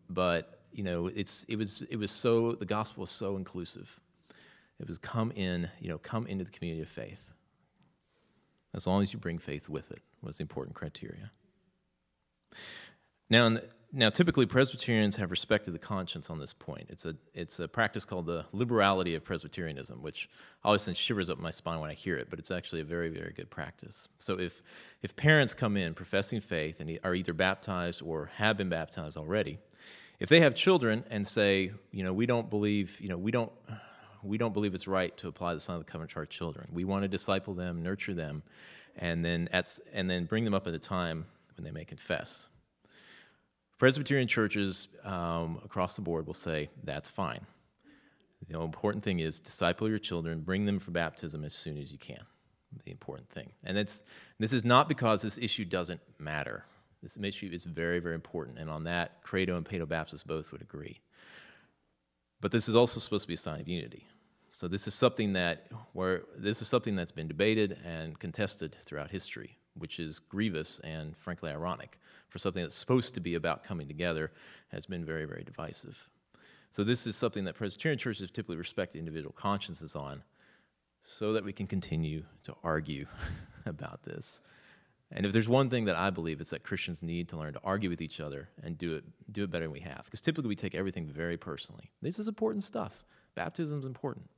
But 0.09 0.61
you 0.73 0.85
know, 0.85 1.07
it's 1.07 1.45
it 1.45 1.57
was 1.57 1.83
it 1.91 1.97
was 1.97 2.11
so 2.11 2.53
the 2.53 2.67
gospel 2.67 3.03
was 3.03 3.11
so 3.11 3.37
inclusive. 3.37 4.01
It 4.81 4.89
was 4.89 4.99
come 4.99 5.33
in, 5.37 5.69
you 5.81 5.89
know, 5.89 5.99
come 5.99 6.27
into 6.27 6.45
the 6.45 6.51
community 6.51 6.83
of 6.83 6.89
faith 6.89 7.31
as 8.75 8.87
long 8.87 9.03
as 9.03 9.13
you 9.13 9.19
bring 9.19 9.39
faith 9.39 9.69
with 9.69 9.91
it, 9.93 10.03
was 10.21 10.39
the 10.39 10.43
important 10.43 10.75
criteria. 10.75 11.31
Now, 13.31 13.57
now, 13.97 14.11
typically 14.11 14.45
Presbyterians 14.45 15.15
have 15.17 15.31
respected 15.31 15.73
the 15.73 15.79
conscience 15.79 16.29
on 16.29 16.41
this 16.41 16.53
point. 16.53 16.87
It's 16.89 17.05
a, 17.05 17.15
it's 17.33 17.61
a 17.61 17.69
practice 17.69 18.05
called 18.05 18.27
the 18.27 18.45
liberality 18.51 19.15
of 19.15 19.23
Presbyterianism, 19.23 20.03
which 20.03 20.29
always 20.65 20.83
sends 20.83 20.99
shivers 20.99 21.31
up 21.31 21.39
my 21.39 21.53
spine 21.53 21.79
when 21.79 21.91
I 21.91 21.95
hear 21.95 22.17
it, 22.17 22.29
but 22.29 22.41
it's 22.41 22.51
actually 22.51 22.81
a 22.81 22.85
very, 22.85 23.09
very 23.09 23.33
good 23.33 23.51
practice. 23.51 24.09
So 24.19 24.41
if, 24.41 24.63
if 25.03 25.15
parents 25.15 25.55
come 25.55 25.77
in 25.77 25.95
professing 25.95 26.41
faith 26.41 26.81
and 26.81 26.99
are 27.05 27.15
either 27.15 27.33
baptized 27.33 28.03
or 28.03 28.33
have 28.35 28.57
been 28.57 28.69
baptized 28.69 29.17
already, 29.17 29.59
if 30.19 30.29
they 30.29 30.41
have 30.41 30.57
children 30.57 31.05
and 31.09 31.25
say, 31.25 31.71
you 31.93 32.03
know, 32.03 32.13
we 32.13 32.27
don't 32.27 32.51
believe, 32.51 33.01
you 33.01 33.09
know, 33.09 33.19
we 33.19 33.31
don't, 33.31 33.53
we 34.25 34.39
don't 34.39 34.55
believe 34.55 34.75
it's 34.75 34.89
right 34.89 35.17
to 35.19 35.29
apply 35.29 35.55
the 35.55 35.61
sign 35.61 35.77
of 35.77 35.87
the 35.87 35.91
covenant 35.91 36.11
to 36.13 36.17
our 36.17 36.27
children. 36.27 36.69
We 36.73 36.85
want 36.85 37.03
to 37.03 37.09
disciple 37.09 37.55
them, 37.55 37.81
nurture 37.81 38.15
them, 38.15 38.43
and 38.97 39.25
then, 39.25 39.49
at, 39.53 39.79
and 39.93 40.11
then 40.11 40.25
bring 40.25 40.45
them 40.45 40.55
up 40.55 40.67
at 40.67 40.75
a 40.75 40.81
time 40.81 41.27
when 41.57 41.65
they 41.65 41.71
may 41.71 41.85
confess. 41.85 42.49
Presbyterian 43.79 44.29
churches 44.29 44.89
um, 45.05 45.61
across 45.65 45.97
the 45.97 46.03
board 46.03 46.27
will 46.27 46.35
say 46.35 46.71
that's 46.83 47.11
fine. 47.11 47.47
The 48.49 48.61
important 48.61 49.03
thing 49.05 49.21
is 49.21 49.41
disciple 49.41 49.89
your 49.89 49.99
children, 49.99 50.41
bring 50.41 50.67
them 50.67 50.79
for 50.79 50.91
baptism 50.91 51.45
as 51.45 51.55
soon 51.55 51.79
as 51.79 51.91
you 51.93 51.99
can. 51.99 52.21
The 52.85 52.91
important 52.91 53.31
thing. 53.31 53.51
And 53.63 53.79
it's, 53.79 54.03
this 54.39 54.53
is 54.53 54.65
not 54.65 54.89
because 54.89 55.23
this 55.23 55.39
issue 55.39 55.65
doesn't 55.65 56.01
matter. 56.19 56.65
This 57.03 57.17
issue 57.17 57.51
is 57.53 57.65
very, 57.65 58.01
very 58.01 58.15
important. 58.15 58.59
And 58.59 58.69
on 58.69 58.85
that, 58.85 59.23
Credo 59.23 59.57
and 59.57 59.65
Paedo 59.65 59.89
Baptists 59.89 60.23
both 60.23 60.53
would 60.53 60.61
agree. 60.61 61.01
But 62.41 62.51
this 62.51 62.69
is 62.69 62.77
also 62.77 63.01
supposed 63.01 63.23
to 63.23 63.29
be 63.29 63.35
a 63.35 63.39
sign 63.39 63.61
of 63.61 63.69
unity. 63.69 64.07
So 64.53 64.69
this 64.69 64.87
is 64.87 64.95
something 64.95 65.33
that 65.35 65.67
where 65.93 66.23
this 66.37 66.63
is 66.63 66.69
something 66.69 66.97
that's 66.97 67.13
been 67.13 67.29
debated 67.29 67.79
and 67.85 68.19
contested 68.19 68.77
throughout 68.85 69.11
history, 69.11 69.57
which 69.77 69.99
is 69.99 70.19
grievous 70.19 70.81
and 70.81 71.17
frankly 71.17 71.51
ironic 71.51 71.99
for 72.29 72.39
something 72.39 72.63
that's 72.63 72.75
supposed 72.75 73.15
to 73.15 73.21
be 73.21 73.35
about 73.35 73.65
coming 73.65 73.89
together 73.89 74.31
has 74.69 74.87
been 74.87 75.05
very 75.05 75.25
very 75.25 75.45
divisive. 75.45 76.09
So 76.75 76.83
this 76.83 77.07
is 77.07 77.15
something 77.15 77.45
that 77.45 77.55
Presbyterian 77.55 78.01
churches 78.01 78.31
typically 78.33 78.57
respect 78.57 78.97
individual 78.97 79.33
consciences 79.33 79.95
on, 79.95 80.25
so 81.03 81.35
that 81.35 81.45
we 81.45 81.53
can 81.53 81.69
continue 81.69 82.25
to 82.43 82.55
argue 82.65 83.07
about 83.67 84.03
this. 84.03 84.41
And 85.13 85.25
if 85.25 85.33
there's 85.33 85.49
one 85.49 85.71
thing 85.71 85.85
that 85.85 85.95
I 85.95 86.11
believe, 86.11 86.41
it's 86.41 86.51
that 86.51 86.65
Christians 86.65 87.01
need 87.01 87.29
to 87.29 87.37
learn 87.37 87.53
to 87.53 87.61
argue 87.63 87.91
with 87.91 88.01
each 88.01 88.19
other 88.19 88.49
and 88.63 88.77
do 88.77 88.97
it 88.97 89.05
do 89.31 89.45
it 89.45 89.53
better 89.53 89.67
than 89.67 89.73
we 89.73 89.81
have. 89.81 90.03
Because 90.05 90.21
typically 90.21 90.49
we 90.49 90.57
take 90.57 90.75
everything 90.75 91.07
very 91.07 91.37
personally. 91.37 91.93
This 92.03 92.19
is 92.19 92.27
important 92.27 92.65
stuff. 92.65 93.05
Baptism 93.37 93.79
is 93.79 93.87
important. 93.87 94.29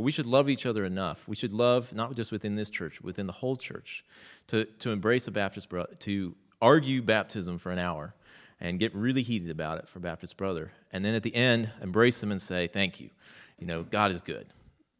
But 0.00 0.04
we 0.04 0.12
should 0.12 0.24
love 0.24 0.48
each 0.48 0.64
other 0.64 0.86
enough. 0.86 1.28
We 1.28 1.36
should 1.36 1.52
love 1.52 1.92
not 1.92 2.14
just 2.14 2.32
within 2.32 2.56
this 2.56 2.70
church, 2.70 3.02
within 3.02 3.26
the 3.26 3.34
whole 3.34 3.54
church, 3.54 4.02
to, 4.46 4.64
to 4.64 4.92
embrace 4.92 5.28
a 5.28 5.30
Baptist 5.30 5.68
brother, 5.68 5.94
to 5.98 6.34
argue 6.62 7.02
baptism 7.02 7.58
for 7.58 7.70
an 7.70 7.78
hour 7.78 8.14
and 8.60 8.80
get 8.80 8.94
really 8.94 9.20
heated 9.20 9.50
about 9.50 9.76
it 9.76 9.86
for 9.86 10.00
Baptist 10.00 10.38
brother. 10.38 10.72
And 10.90 11.04
then 11.04 11.14
at 11.14 11.22
the 11.22 11.34
end, 11.34 11.70
embrace 11.82 12.18
them 12.18 12.30
and 12.30 12.40
say, 12.40 12.66
Thank 12.66 12.98
you. 12.98 13.10
You 13.58 13.66
know, 13.66 13.82
God 13.82 14.10
is 14.10 14.22
good. 14.22 14.46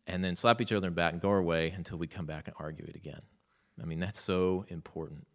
And 0.06 0.22
then 0.22 0.36
slap 0.36 0.60
each 0.60 0.70
other 0.70 0.86
in 0.86 0.92
the 0.92 0.96
back 0.96 1.14
and 1.14 1.22
go 1.22 1.30
our 1.30 1.42
way 1.42 1.70
until 1.74 1.96
we 1.96 2.06
come 2.06 2.26
back 2.26 2.46
and 2.46 2.54
argue 2.60 2.84
it 2.86 2.94
again. 2.94 3.22
I 3.82 3.86
mean, 3.86 4.00
that's 4.00 4.20
so 4.20 4.66
important. 4.68 5.26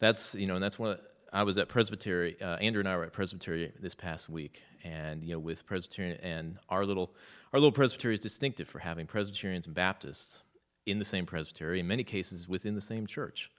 That's, 0.00 0.34
you 0.34 0.46
know, 0.46 0.56
and 0.56 0.62
that's 0.62 0.78
of, 0.78 0.98
I 1.32 1.44
was 1.44 1.56
at 1.56 1.70
Presbytery. 1.70 2.36
Uh, 2.42 2.56
Andrew 2.56 2.80
and 2.80 2.88
I 2.90 2.94
were 2.94 3.04
at 3.04 3.14
Presbytery 3.14 3.72
this 3.80 3.94
past 3.94 4.28
week, 4.28 4.62
and 4.84 5.24
you 5.24 5.32
know, 5.32 5.38
with 5.38 5.64
Presbyterian 5.64 6.18
and 6.22 6.58
our 6.68 6.84
little 6.84 7.14
our 7.52 7.60
little 7.60 7.72
presbytery 7.72 8.14
is 8.14 8.20
distinctive 8.20 8.68
for 8.68 8.78
having 8.78 9.06
Presbyterians 9.06 9.66
and 9.66 9.74
Baptists 9.74 10.42
in 10.86 10.98
the 10.98 11.04
same 11.04 11.26
presbytery. 11.26 11.80
In 11.80 11.86
many 11.86 12.04
cases, 12.04 12.48
within 12.48 12.74
the 12.74 12.80
same 12.80 13.06
church. 13.06 13.50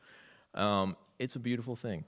Um, 0.53 0.95
it's 1.17 1.35
a 1.35 1.39
beautiful 1.39 1.75
thing. 1.75 2.03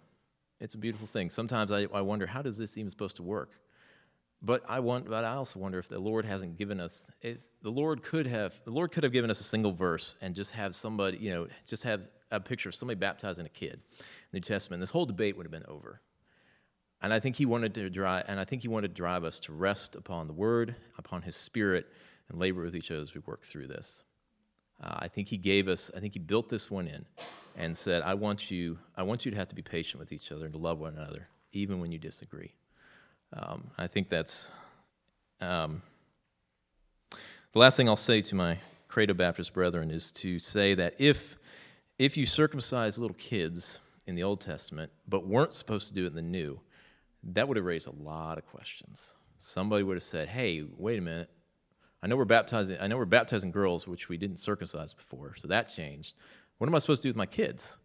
It's 0.59 0.75
a 0.75 0.77
beautiful 0.77 1.07
thing. 1.07 1.29
Sometimes 1.29 1.71
I, 1.71 1.87
I 1.93 2.01
wonder 2.01 2.27
how 2.27 2.41
does 2.41 2.57
this 2.57 2.77
even 2.77 2.89
supposed 2.89 3.15
to 3.17 3.23
work. 3.23 3.51
But 4.43 4.63
I 4.67 4.79
want, 4.79 5.07
but 5.07 5.23
I 5.23 5.35
also 5.35 5.59
wonder 5.59 5.77
if 5.77 5.87
the 5.87 5.99
Lord 5.99 6.25
hasn't 6.25 6.57
given 6.57 6.79
us. 6.79 7.05
If 7.21 7.47
the 7.61 7.69
Lord 7.69 8.01
could 8.01 8.25
have, 8.25 8.59
the 8.63 8.71
Lord 8.71 8.91
could 8.91 9.03
have 9.03 9.13
given 9.13 9.29
us 9.29 9.39
a 9.39 9.43
single 9.43 9.71
verse 9.71 10.15
and 10.21 10.33
just 10.33 10.51
have 10.51 10.75
somebody, 10.75 11.17
you 11.17 11.31
know, 11.31 11.47
just 11.67 11.83
have 11.83 12.09
a 12.31 12.39
picture 12.39 12.69
of 12.69 12.75
somebody 12.75 12.99
baptizing 12.99 13.45
a 13.45 13.49
kid 13.49 13.73
in 13.73 13.79
the 14.31 14.37
New 14.37 14.41
Testament. 14.41 14.81
This 14.81 14.89
whole 14.89 15.05
debate 15.05 15.37
would 15.37 15.45
have 15.45 15.51
been 15.51 15.65
over. 15.67 16.01
And 17.01 17.13
I 17.13 17.19
think 17.19 17.35
he 17.35 17.45
wanted 17.45 17.73
to 17.75 17.89
drive, 17.89 18.25
and 18.27 18.39
I 18.39 18.45
think 18.45 18.61
he 18.61 18.67
wanted 18.67 18.89
to 18.89 18.93
drive 18.93 19.23
us 19.23 19.39
to 19.41 19.53
rest 19.53 19.95
upon 19.95 20.27
the 20.27 20.33
Word, 20.33 20.75
upon 20.97 21.23
His 21.23 21.35
Spirit, 21.35 21.87
and 22.29 22.39
labor 22.39 22.61
with 22.61 22.75
each 22.75 22.91
other 22.91 23.01
as 23.01 23.13
we 23.13 23.21
work 23.25 23.43
through 23.43 23.67
this. 23.67 24.03
Uh, 24.81 24.97
I 24.99 25.07
think 25.07 25.27
he 25.27 25.37
gave 25.37 25.67
us. 25.67 25.91
I 25.95 25.99
think 25.99 26.13
he 26.13 26.19
built 26.19 26.49
this 26.49 26.69
one 26.69 26.87
in, 26.87 27.05
and 27.55 27.75
said, 27.75 28.03
"I 28.03 28.13
want 28.13 28.51
you. 28.51 28.79
I 28.95 29.03
want 29.03 29.25
you 29.25 29.31
to 29.31 29.37
have 29.37 29.47
to 29.49 29.55
be 29.55 29.61
patient 29.61 29.99
with 29.99 30.11
each 30.11 30.31
other 30.31 30.45
and 30.45 30.53
to 30.53 30.59
love 30.59 30.79
one 30.79 30.95
another, 30.95 31.27
even 31.51 31.79
when 31.79 31.91
you 31.91 31.97
disagree." 31.97 32.53
Um, 33.33 33.71
I 33.77 33.87
think 33.87 34.09
that's 34.09 34.51
um, 35.39 35.81
the 37.53 37.59
last 37.59 37.77
thing 37.77 37.89
I'll 37.89 37.95
say 37.95 38.21
to 38.21 38.35
my 38.35 38.57
Credo 38.87 39.13
Baptist 39.13 39.53
brethren 39.53 39.89
is 39.89 40.11
to 40.13 40.37
say 40.37 40.75
that 40.75 40.95
if 40.99 41.37
if 41.97 42.17
you 42.17 42.25
circumcise 42.25 42.97
little 42.97 43.15
kids 43.15 43.79
in 44.05 44.15
the 44.15 44.23
Old 44.23 44.41
Testament 44.41 44.91
but 45.07 45.27
weren't 45.27 45.53
supposed 45.53 45.87
to 45.87 45.93
do 45.93 46.05
it 46.05 46.07
in 46.07 46.15
the 46.15 46.21
New, 46.21 46.59
that 47.23 47.47
would 47.47 47.57
have 47.57 47.65
raised 47.65 47.87
a 47.87 47.91
lot 47.91 48.37
of 48.37 48.45
questions. 48.45 49.15
Somebody 49.37 49.83
would 49.83 49.95
have 49.95 50.03
said, 50.03 50.27
"Hey, 50.27 50.63
wait 50.77 50.99
a 50.99 51.01
minute. 51.01 51.29
I 52.03 52.07
know 52.07 52.17
we're 52.17 52.25
baptizing. 52.25 52.77
I 52.79 52.87
know 52.87 52.97
we're 52.97 53.05
baptizing 53.05 53.51
girls, 53.51 53.87
which 53.87 54.09
we 54.09 54.17
didn't 54.17 54.37
circumcise 54.37 54.93
before, 54.93 55.35
so 55.35 55.47
that 55.47 55.69
changed. 55.69 56.15
What 56.57 56.67
am 56.67 56.75
I 56.75 56.79
supposed 56.79 57.01
to 57.03 57.07
do 57.07 57.09
with 57.09 57.17
my 57.17 57.25
kids?" 57.25 57.77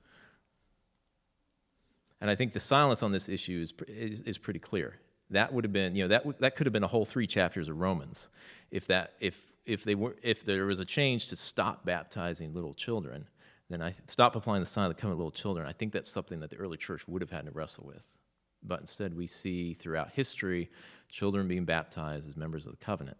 And 2.20 2.30
I 2.30 2.34
think 2.34 2.52
the 2.52 2.60
silence 2.60 3.02
on 3.02 3.12
this 3.12 3.28
issue 3.28 3.60
is, 3.62 3.74
is, 3.88 4.22
is 4.22 4.38
pretty 4.38 4.58
clear 4.58 5.00
that 5.30 5.52
would 5.52 5.64
have 5.64 5.72
been 5.72 5.94
you 5.96 6.04
know 6.04 6.08
that 6.08 6.38
that 6.38 6.56
could 6.56 6.66
have 6.66 6.72
been 6.72 6.84
a 6.84 6.88
whole 6.88 7.04
three 7.04 7.26
chapters 7.26 7.68
of 7.68 7.78
Romans 7.78 8.28
if 8.70 8.86
that 8.86 9.14
if 9.20 9.44
if 9.64 9.84
they 9.84 9.94
were 9.94 10.16
if 10.22 10.44
there 10.44 10.66
was 10.66 10.80
a 10.80 10.84
change 10.84 11.28
to 11.28 11.36
stop 11.36 11.84
baptizing 11.84 12.54
little 12.54 12.74
children 12.74 13.26
then 13.68 13.82
I 13.82 13.94
stop 14.06 14.36
applying 14.36 14.60
the 14.60 14.66
sign 14.66 14.84
of 14.84 14.90
the 14.90 15.00
covenant 15.00 15.18
little 15.18 15.32
children 15.32 15.66
I 15.66 15.72
think 15.72 15.92
that's 15.92 16.10
something 16.10 16.40
that 16.40 16.50
the 16.50 16.56
early 16.56 16.76
church 16.76 17.06
would 17.08 17.22
have 17.22 17.30
had 17.30 17.46
to 17.46 17.52
wrestle 17.52 17.86
with 17.86 18.08
but 18.66 18.80
instead 18.80 19.14
we 19.14 19.26
see 19.26 19.74
throughout 19.74 20.10
history 20.12 20.70
children 21.08 21.48
being 21.48 21.64
baptized 21.64 22.28
as 22.28 22.36
members 22.36 22.66
of 22.66 22.72
the 22.72 22.84
covenant. 22.84 23.16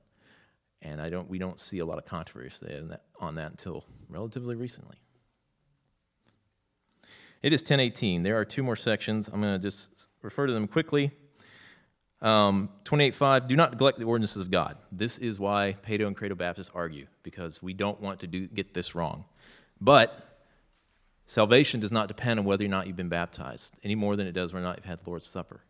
And 0.83 1.01
I 1.01 1.09
don't 1.09 1.29
we 1.29 1.39
don't 1.39 1.59
see 1.59 1.79
a 1.79 1.85
lot 1.85 1.99
of 1.99 2.05
controversy 2.05 2.77
on 2.77 2.89
that, 2.89 3.03
on 3.21 3.35
that 3.37 3.51
until 3.51 3.85
relatively 4.09 4.55
recently. 4.55 4.97
It 7.43 7.53
is 7.53 7.61
1018 7.61 8.23
there 8.23 8.39
are 8.39 8.45
two 8.45 8.63
more 8.63 8.77
sections. 8.77 9.29
I'm 9.29 9.41
going 9.41 9.55
to 9.55 9.63
just 9.63 10.09
refer 10.23 10.47
to 10.47 10.53
them 10.53 10.67
quickly. 10.67 11.13
Um, 12.23 12.71
28.5, 12.85 13.47
do 13.47 13.57
not 13.57 13.73
neglect 13.73 13.99
the 13.99 14.05
ordinances 14.05 14.41
of 14.41 14.51
God. 14.51 14.79
This 14.91 15.19
is 15.19 15.39
why 15.39 15.77
Paedo 15.87 16.07
and 16.07 16.17
Credo 16.17 16.35
Baptists 16.35 16.71
argue, 16.75 17.07
because 17.23 17.63
we 17.63 17.75
don't 17.75 18.01
want 18.01 18.21
to 18.21 18.27
do, 18.27 18.47
get 18.47 18.73
this 18.73 18.95
wrong. 18.95 19.27
But 19.81 20.36
salvation 21.27 21.81
does 21.81 21.93
not 21.93 22.09
depend 22.09 22.39
on 22.39 22.47
whether 22.47 22.65
or 22.65 22.69
not 22.69 22.87
you've 22.87 22.97
been 22.97 23.09
baptized, 23.09 23.79
any 23.83 23.95
more 23.95 24.17
than 24.17 24.27
it 24.27 24.33
does 24.33 24.53
whether 24.53 24.65
or 24.65 24.69
not 24.69 24.79
you've 24.79 24.85
had 24.85 25.01
the 25.01 25.11
Lord's 25.11 25.27
Supper. 25.27 25.61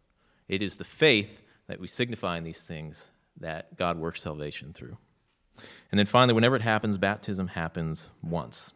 It 0.49 0.63
is 0.63 0.77
the 0.77 0.85
faith 0.85 1.43
that 1.67 1.81
we 1.81 1.89
signify 1.89 2.39
in 2.39 2.45
these 2.45 2.63
things 2.63 3.11
that 3.41 3.77
God 3.77 3.99
works 3.99 4.23
salvation 4.23 4.73
through. 4.73 4.97
And 5.91 5.99
then 5.99 6.07
finally, 6.07 6.35
whenever 6.35 6.57
it 6.57 6.63
happens, 6.63 6.99
baptism 6.99 7.49
happens 7.49 8.11
once. 8.23 8.73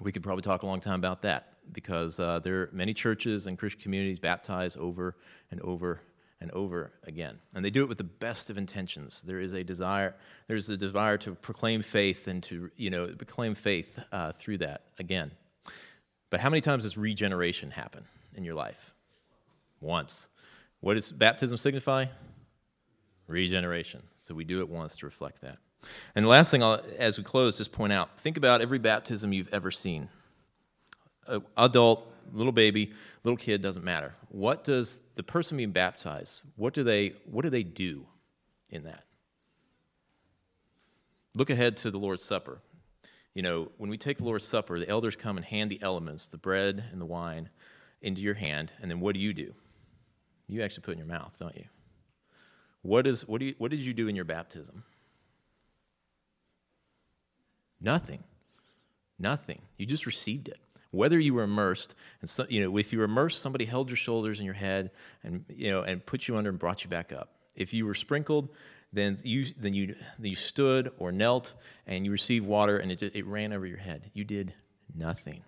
We 0.00 0.12
could 0.12 0.22
probably 0.22 0.42
talk 0.42 0.62
a 0.62 0.66
long 0.66 0.80
time 0.80 0.98
about 0.98 1.22
that 1.22 1.54
because 1.72 2.20
uh, 2.20 2.38
there 2.40 2.62
are 2.62 2.70
many 2.72 2.92
churches 2.92 3.46
and 3.46 3.58
Christian 3.58 3.80
communities 3.80 4.18
baptize 4.18 4.76
over 4.76 5.16
and 5.50 5.60
over 5.62 6.00
and 6.40 6.50
over 6.52 6.92
again. 7.04 7.38
And 7.54 7.64
they 7.64 7.70
do 7.70 7.82
it 7.82 7.88
with 7.88 7.98
the 7.98 8.04
best 8.04 8.50
of 8.50 8.58
intentions. 8.58 9.22
There 9.22 9.40
is 9.40 9.52
a 9.52 9.64
desire, 9.64 10.14
there's 10.48 10.68
a 10.68 10.76
desire 10.76 11.16
to 11.18 11.34
proclaim 11.34 11.82
faith 11.82 12.28
and 12.28 12.42
to, 12.44 12.70
you 12.76 12.90
know, 12.90 13.08
proclaim 13.08 13.54
faith 13.54 13.98
uh, 14.12 14.32
through 14.32 14.58
that 14.58 14.82
again. 14.98 15.32
But 16.30 16.40
how 16.40 16.50
many 16.50 16.60
times 16.60 16.82
does 16.82 16.98
regeneration 16.98 17.70
happen 17.70 18.04
in 18.34 18.44
your 18.44 18.54
life? 18.54 18.92
Once. 19.80 20.28
What 20.80 20.94
does 20.94 21.10
baptism 21.12 21.56
signify? 21.56 22.06
Regeneration. 23.28 24.02
So 24.18 24.34
we 24.34 24.44
do 24.44 24.60
it 24.60 24.68
once 24.68 24.96
to 24.98 25.06
reflect 25.06 25.40
that. 25.42 25.58
And 26.14 26.24
the 26.24 26.28
last 26.28 26.50
thing, 26.50 26.62
I'll, 26.62 26.80
as 26.98 27.16
we 27.18 27.24
close, 27.24 27.58
just 27.58 27.72
point 27.72 27.92
out 27.92 28.18
think 28.18 28.36
about 28.36 28.60
every 28.60 28.78
baptism 28.78 29.32
you've 29.32 29.52
ever 29.52 29.70
seen 29.70 30.08
adult, 31.56 32.12
little 32.32 32.52
baby, 32.52 32.92
little 33.24 33.36
kid, 33.36 33.62
doesn't 33.62 33.84
matter. 33.84 34.14
What 34.28 34.64
does 34.64 35.00
the 35.14 35.22
person 35.22 35.56
being 35.56 35.72
baptized, 35.72 36.42
what 36.56 36.74
do 36.74 36.82
they, 36.82 37.14
what 37.24 37.42
do 37.42 37.50
they 37.50 37.62
do 37.62 38.06
in 38.70 38.84
that? 38.84 39.04
Look 41.34 41.50
ahead 41.50 41.76
to 41.78 41.90
the 41.90 41.98
Lord's 41.98 42.22
Supper. 42.22 42.60
You 43.34 43.42
know, 43.42 43.70
when 43.76 43.90
we 43.90 43.98
take 43.98 44.18
the 44.18 44.24
Lord's 44.24 44.46
Supper, 44.46 44.78
the 44.78 44.88
elders 44.88 45.16
come 45.16 45.36
and 45.36 45.44
hand 45.44 45.70
the 45.70 45.82
elements, 45.82 46.28
the 46.28 46.38
bread 46.38 46.84
and 46.92 47.00
the 47.00 47.06
wine, 47.06 47.50
into 48.00 48.22
your 48.22 48.34
hand, 48.34 48.72
and 48.80 48.90
then 48.90 49.00
what 49.00 49.14
do 49.14 49.20
you 49.20 49.34
do? 49.34 49.54
You 50.48 50.62
actually 50.62 50.82
put 50.82 50.92
in 50.92 50.98
your 50.98 51.06
mouth, 51.06 51.36
don't 51.38 51.56
you? 51.56 51.64
What, 52.82 53.06
is, 53.06 53.26
what, 53.26 53.40
do 53.40 53.46
you, 53.46 53.54
what 53.58 53.70
did 53.70 53.80
you 53.80 53.92
do 53.92 54.08
in 54.08 54.16
your 54.16 54.24
baptism? 54.24 54.84
Nothing. 57.80 58.22
Nothing. 59.18 59.60
You 59.76 59.86
just 59.86 60.06
received 60.06 60.48
it 60.48 60.58
whether 60.90 61.18
you 61.18 61.34
were 61.34 61.42
immersed 61.42 61.94
and 62.20 62.30
so, 62.30 62.46
you 62.48 62.60
know 62.60 62.76
if 62.76 62.92
you 62.92 62.98
were 62.98 63.04
immersed 63.04 63.40
somebody 63.40 63.64
held 63.64 63.88
your 63.88 63.96
shoulders 63.96 64.38
and 64.38 64.44
your 64.44 64.54
head 64.54 64.90
and 65.22 65.44
you 65.48 65.70
know 65.70 65.82
and 65.82 66.04
put 66.04 66.28
you 66.28 66.36
under 66.36 66.50
and 66.50 66.58
brought 66.58 66.84
you 66.84 66.90
back 66.90 67.12
up. 67.12 67.30
If 67.54 67.74
you 67.74 67.86
were 67.86 67.94
sprinkled 67.94 68.48
then 68.92 69.18
you 69.22 69.46
then 69.58 69.74
you 69.74 69.94
then 70.18 70.30
you 70.30 70.36
stood 70.36 70.92
or 70.98 71.12
knelt 71.12 71.54
and 71.86 72.04
you 72.04 72.12
received 72.12 72.46
water 72.46 72.78
and 72.78 72.90
it 72.90 72.98
just, 72.98 73.14
it 73.14 73.26
ran 73.26 73.52
over 73.52 73.66
your 73.66 73.78
head. 73.78 74.10
You 74.14 74.24
did 74.24 74.54
nothing. 74.94 75.42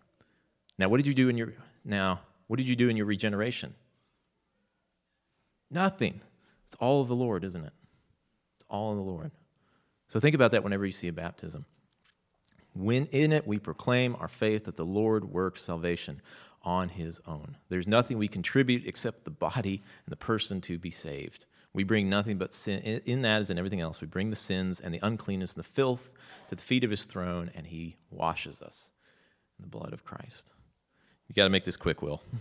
Now 0.79 0.89
what 0.89 0.99
did 0.99 1.07
you 1.07 1.15
do 1.15 1.29
in 1.29 1.37
your 1.37 1.53
now 1.85 2.21
what 2.47 2.57
did 2.57 2.69
you 2.69 2.77
do 2.77 2.89
in 2.89 2.97
your 2.97 3.07
regeneration? 3.07 3.75
Nothing. 5.71 6.21
It's 6.67 6.75
all 6.81 7.01
of 7.01 7.09
the 7.09 7.17
lord 7.17 7.45
isn't 7.45 7.65
it? 7.65 7.73
It's 8.57 8.65
all 8.69 8.91
of 8.91 8.97
the 8.97 9.05
lord. 9.05 9.31
So 10.09 10.21
think 10.21 10.35
about 10.35 10.53
that 10.53 10.65
whenever 10.65 10.87
you 10.87 10.93
see 10.93 11.09
a 11.09 11.13
baptism 11.13 11.67
when 12.79 13.07
in 13.07 13.33
it 13.33 13.47
we 13.47 13.59
proclaim 13.59 14.17
our 14.21 14.29
faith 14.29 14.65
that 14.65 14.77
the 14.77 14.85
Lord 14.85 15.25
works 15.25 15.63
salvation 15.63 16.23
on 16.63 16.89
his 16.89 17.21
own. 17.27 17.57
There's 17.69 17.89
nothing 17.89 18.19
we 18.19 18.29
contribute 18.29 18.87
except 18.87 19.25
the 19.25 19.31
body 19.31 19.83
and 20.07 20.13
the 20.13 20.17
person 20.17 20.61
to 20.63 20.79
be 20.79 20.91
saved. 20.91 21.47
We 21.73 21.85
bring 21.85 22.09
nothing 22.09 22.39
but 22.39 22.55
sin. 22.55 22.81
In 23.05 23.23
that, 23.23 23.43
as 23.43 23.51
in 23.51 23.59
everything 23.59 23.81
else, 23.81 24.01
we 24.01 24.07
bring 24.07 24.31
the 24.31 24.37
sins 24.37 24.81
and 24.81 24.95
the 24.95 25.01
uncleanness 25.03 25.55
and 25.55 25.65
the 25.65 25.69
filth 25.69 26.15
to 26.49 26.55
the 26.55 26.63
feet 26.63 26.85
of 26.85 26.91
his 26.91 27.05
throne, 27.05 27.51
and 27.55 27.67
he 27.67 27.97
washes 28.11 28.63
us 28.63 28.93
in 29.59 29.63
the 29.63 29.69
blood 29.69 29.93
of 29.93 30.05
Christ. 30.05 30.55
You 31.29 31.35
got 31.35 31.45
to 31.45 31.51
make 31.51 31.65
this 31.65 31.77
quick, 31.77 32.01
Will. 32.01 32.23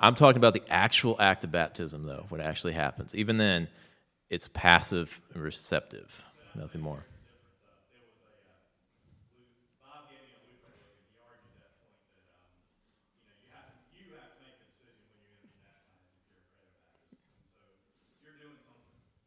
I'm 0.00 0.14
talking 0.14 0.36
about 0.36 0.54
the 0.54 0.62
actual 0.68 1.16
act 1.20 1.44
of 1.44 1.52
baptism, 1.52 2.04
though, 2.04 2.26
what 2.28 2.40
actually 2.40 2.74
happens. 2.74 3.14
Even 3.14 3.38
then, 3.38 3.68
it's 4.30 4.48
passive 4.48 5.20
and 5.34 5.42
receptive, 5.42 6.24
nothing 6.54 6.80
more. 6.80 7.06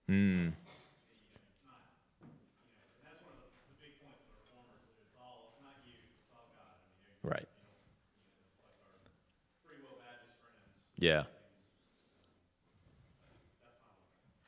Mm. 0.10 0.54
Right. 7.24 7.48
Yeah. 10.98 11.26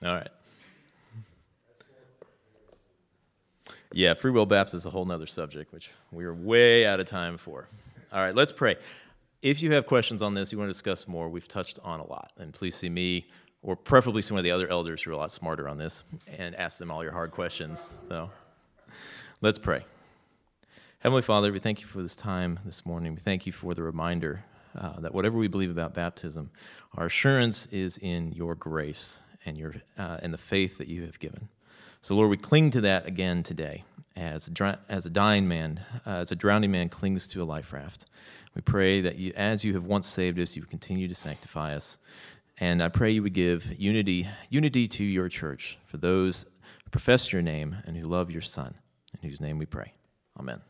All 0.04 0.14
right. 0.14 0.30
Yeah, 3.92 4.14
free 4.14 4.32
will 4.32 4.46
baptism 4.46 4.78
is 4.78 4.86
a 4.86 4.90
whole 4.90 5.06
nother 5.06 5.26
subject, 5.26 5.74
which 5.74 5.90
we 6.12 6.24
are 6.26 6.34
way 6.34 6.86
out 6.86 7.00
of 7.00 7.08
time 7.08 7.38
for. 7.38 7.68
All 8.14 8.22
right, 8.22 8.36
let's 8.36 8.52
pray. 8.52 8.76
If 9.42 9.64
you 9.64 9.72
have 9.74 9.86
questions 9.86 10.22
on 10.22 10.34
this, 10.34 10.52
you 10.52 10.58
want 10.58 10.70
to 10.70 10.74
discuss 10.74 11.08
more, 11.08 11.30
we've 11.30 11.48
touched 11.48 11.80
on 11.84 12.00
a 12.00 12.08
lot. 12.08 12.32
And 12.38 12.54
please 12.54 12.76
see 12.76 12.90
me, 12.90 13.28
or 13.62 13.76
preferably 13.76 14.22
some 14.22 14.38
of 14.38 14.44
the 14.44 14.52
other 14.52 14.68
elders 14.68 15.02
who 15.02 15.12
are 15.12 15.14
a 15.14 15.18
lot 15.18 15.32
smarter 15.32 15.68
on 15.68 15.78
this, 15.78 16.04
and 16.38 16.56
ask 16.56 16.78
them 16.78 16.92
all 16.92 17.04
your 17.04 17.14
hard 17.14 17.32
questions. 17.32 17.92
So 18.10 18.30
Let's 19.42 19.58
pray. 19.58 19.86
Heavenly 21.00 21.22
Father, 21.22 21.54
we 21.54 21.60
thank 21.60 21.80
you 21.80 21.88
for 21.88 22.02
this 22.02 22.18
time 22.18 22.60
this 22.66 22.86
morning. 22.86 23.14
We 23.14 23.22
thank 23.22 23.46
you 23.46 23.54
for 23.54 23.74
the 23.74 23.84
reminder 23.84 24.44
uh, 24.78 25.00
that 25.00 25.14
whatever 25.14 25.38
we 25.38 25.48
believe 25.48 25.72
about 25.72 25.94
baptism, 25.94 26.52
our 26.98 27.06
assurance 27.06 27.66
is 27.68 27.98
in 28.00 28.34
your 28.34 28.54
grace 28.54 29.22
and 29.46 29.58
your 29.58 29.76
uh, 29.98 30.18
and 30.22 30.34
the 30.34 30.38
faith 30.38 30.78
that 30.78 30.90
you 30.90 31.04
have 31.04 31.20
given. 31.20 31.48
So, 32.02 32.16
Lord, 32.16 32.30
we 32.30 32.38
cling 32.38 32.72
to 32.72 32.82
that 32.82 33.06
again 33.06 33.44
today, 33.44 33.84
as 34.16 34.50
a, 34.50 34.80
as 34.88 35.06
a 35.06 35.10
dying 35.10 35.48
man, 35.48 35.82
uh, 36.08 36.12
as 36.12 36.32
a 36.32 36.36
drowning 36.36 36.72
man 36.72 36.88
clings 36.88 37.28
to 37.28 37.42
a 37.42 37.44
life 37.44 37.74
raft. 37.74 38.06
We 38.56 38.62
pray 38.62 39.02
that 39.02 39.18
you, 39.18 39.34
as 39.36 39.66
you 39.66 39.74
have 39.74 39.84
once 39.84 40.08
saved 40.08 40.40
us, 40.40 40.56
you 40.56 40.64
continue 40.64 41.10
to 41.10 41.16
sanctify 41.16 41.76
us, 41.76 41.98
and 42.58 42.82
I 42.82 42.88
pray 42.88 43.12
you 43.12 43.24
would 43.24 43.34
give 43.34 43.78
unity 43.78 44.28
unity 44.50 44.88
to 44.88 45.04
your 45.04 45.30
church 45.30 45.78
for 45.86 45.98
those 45.98 46.46
who 46.84 46.90
profess 46.90 47.34
your 47.34 47.42
name 47.42 47.78
and 47.86 47.98
who 47.98 48.08
love 48.08 48.32
your 48.32 48.42
Son, 48.42 48.76
in 49.14 49.30
whose 49.30 49.42
name 49.42 49.58
we 49.58 49.66
pray. 49.66 49.94
Amen. 50.40 50.62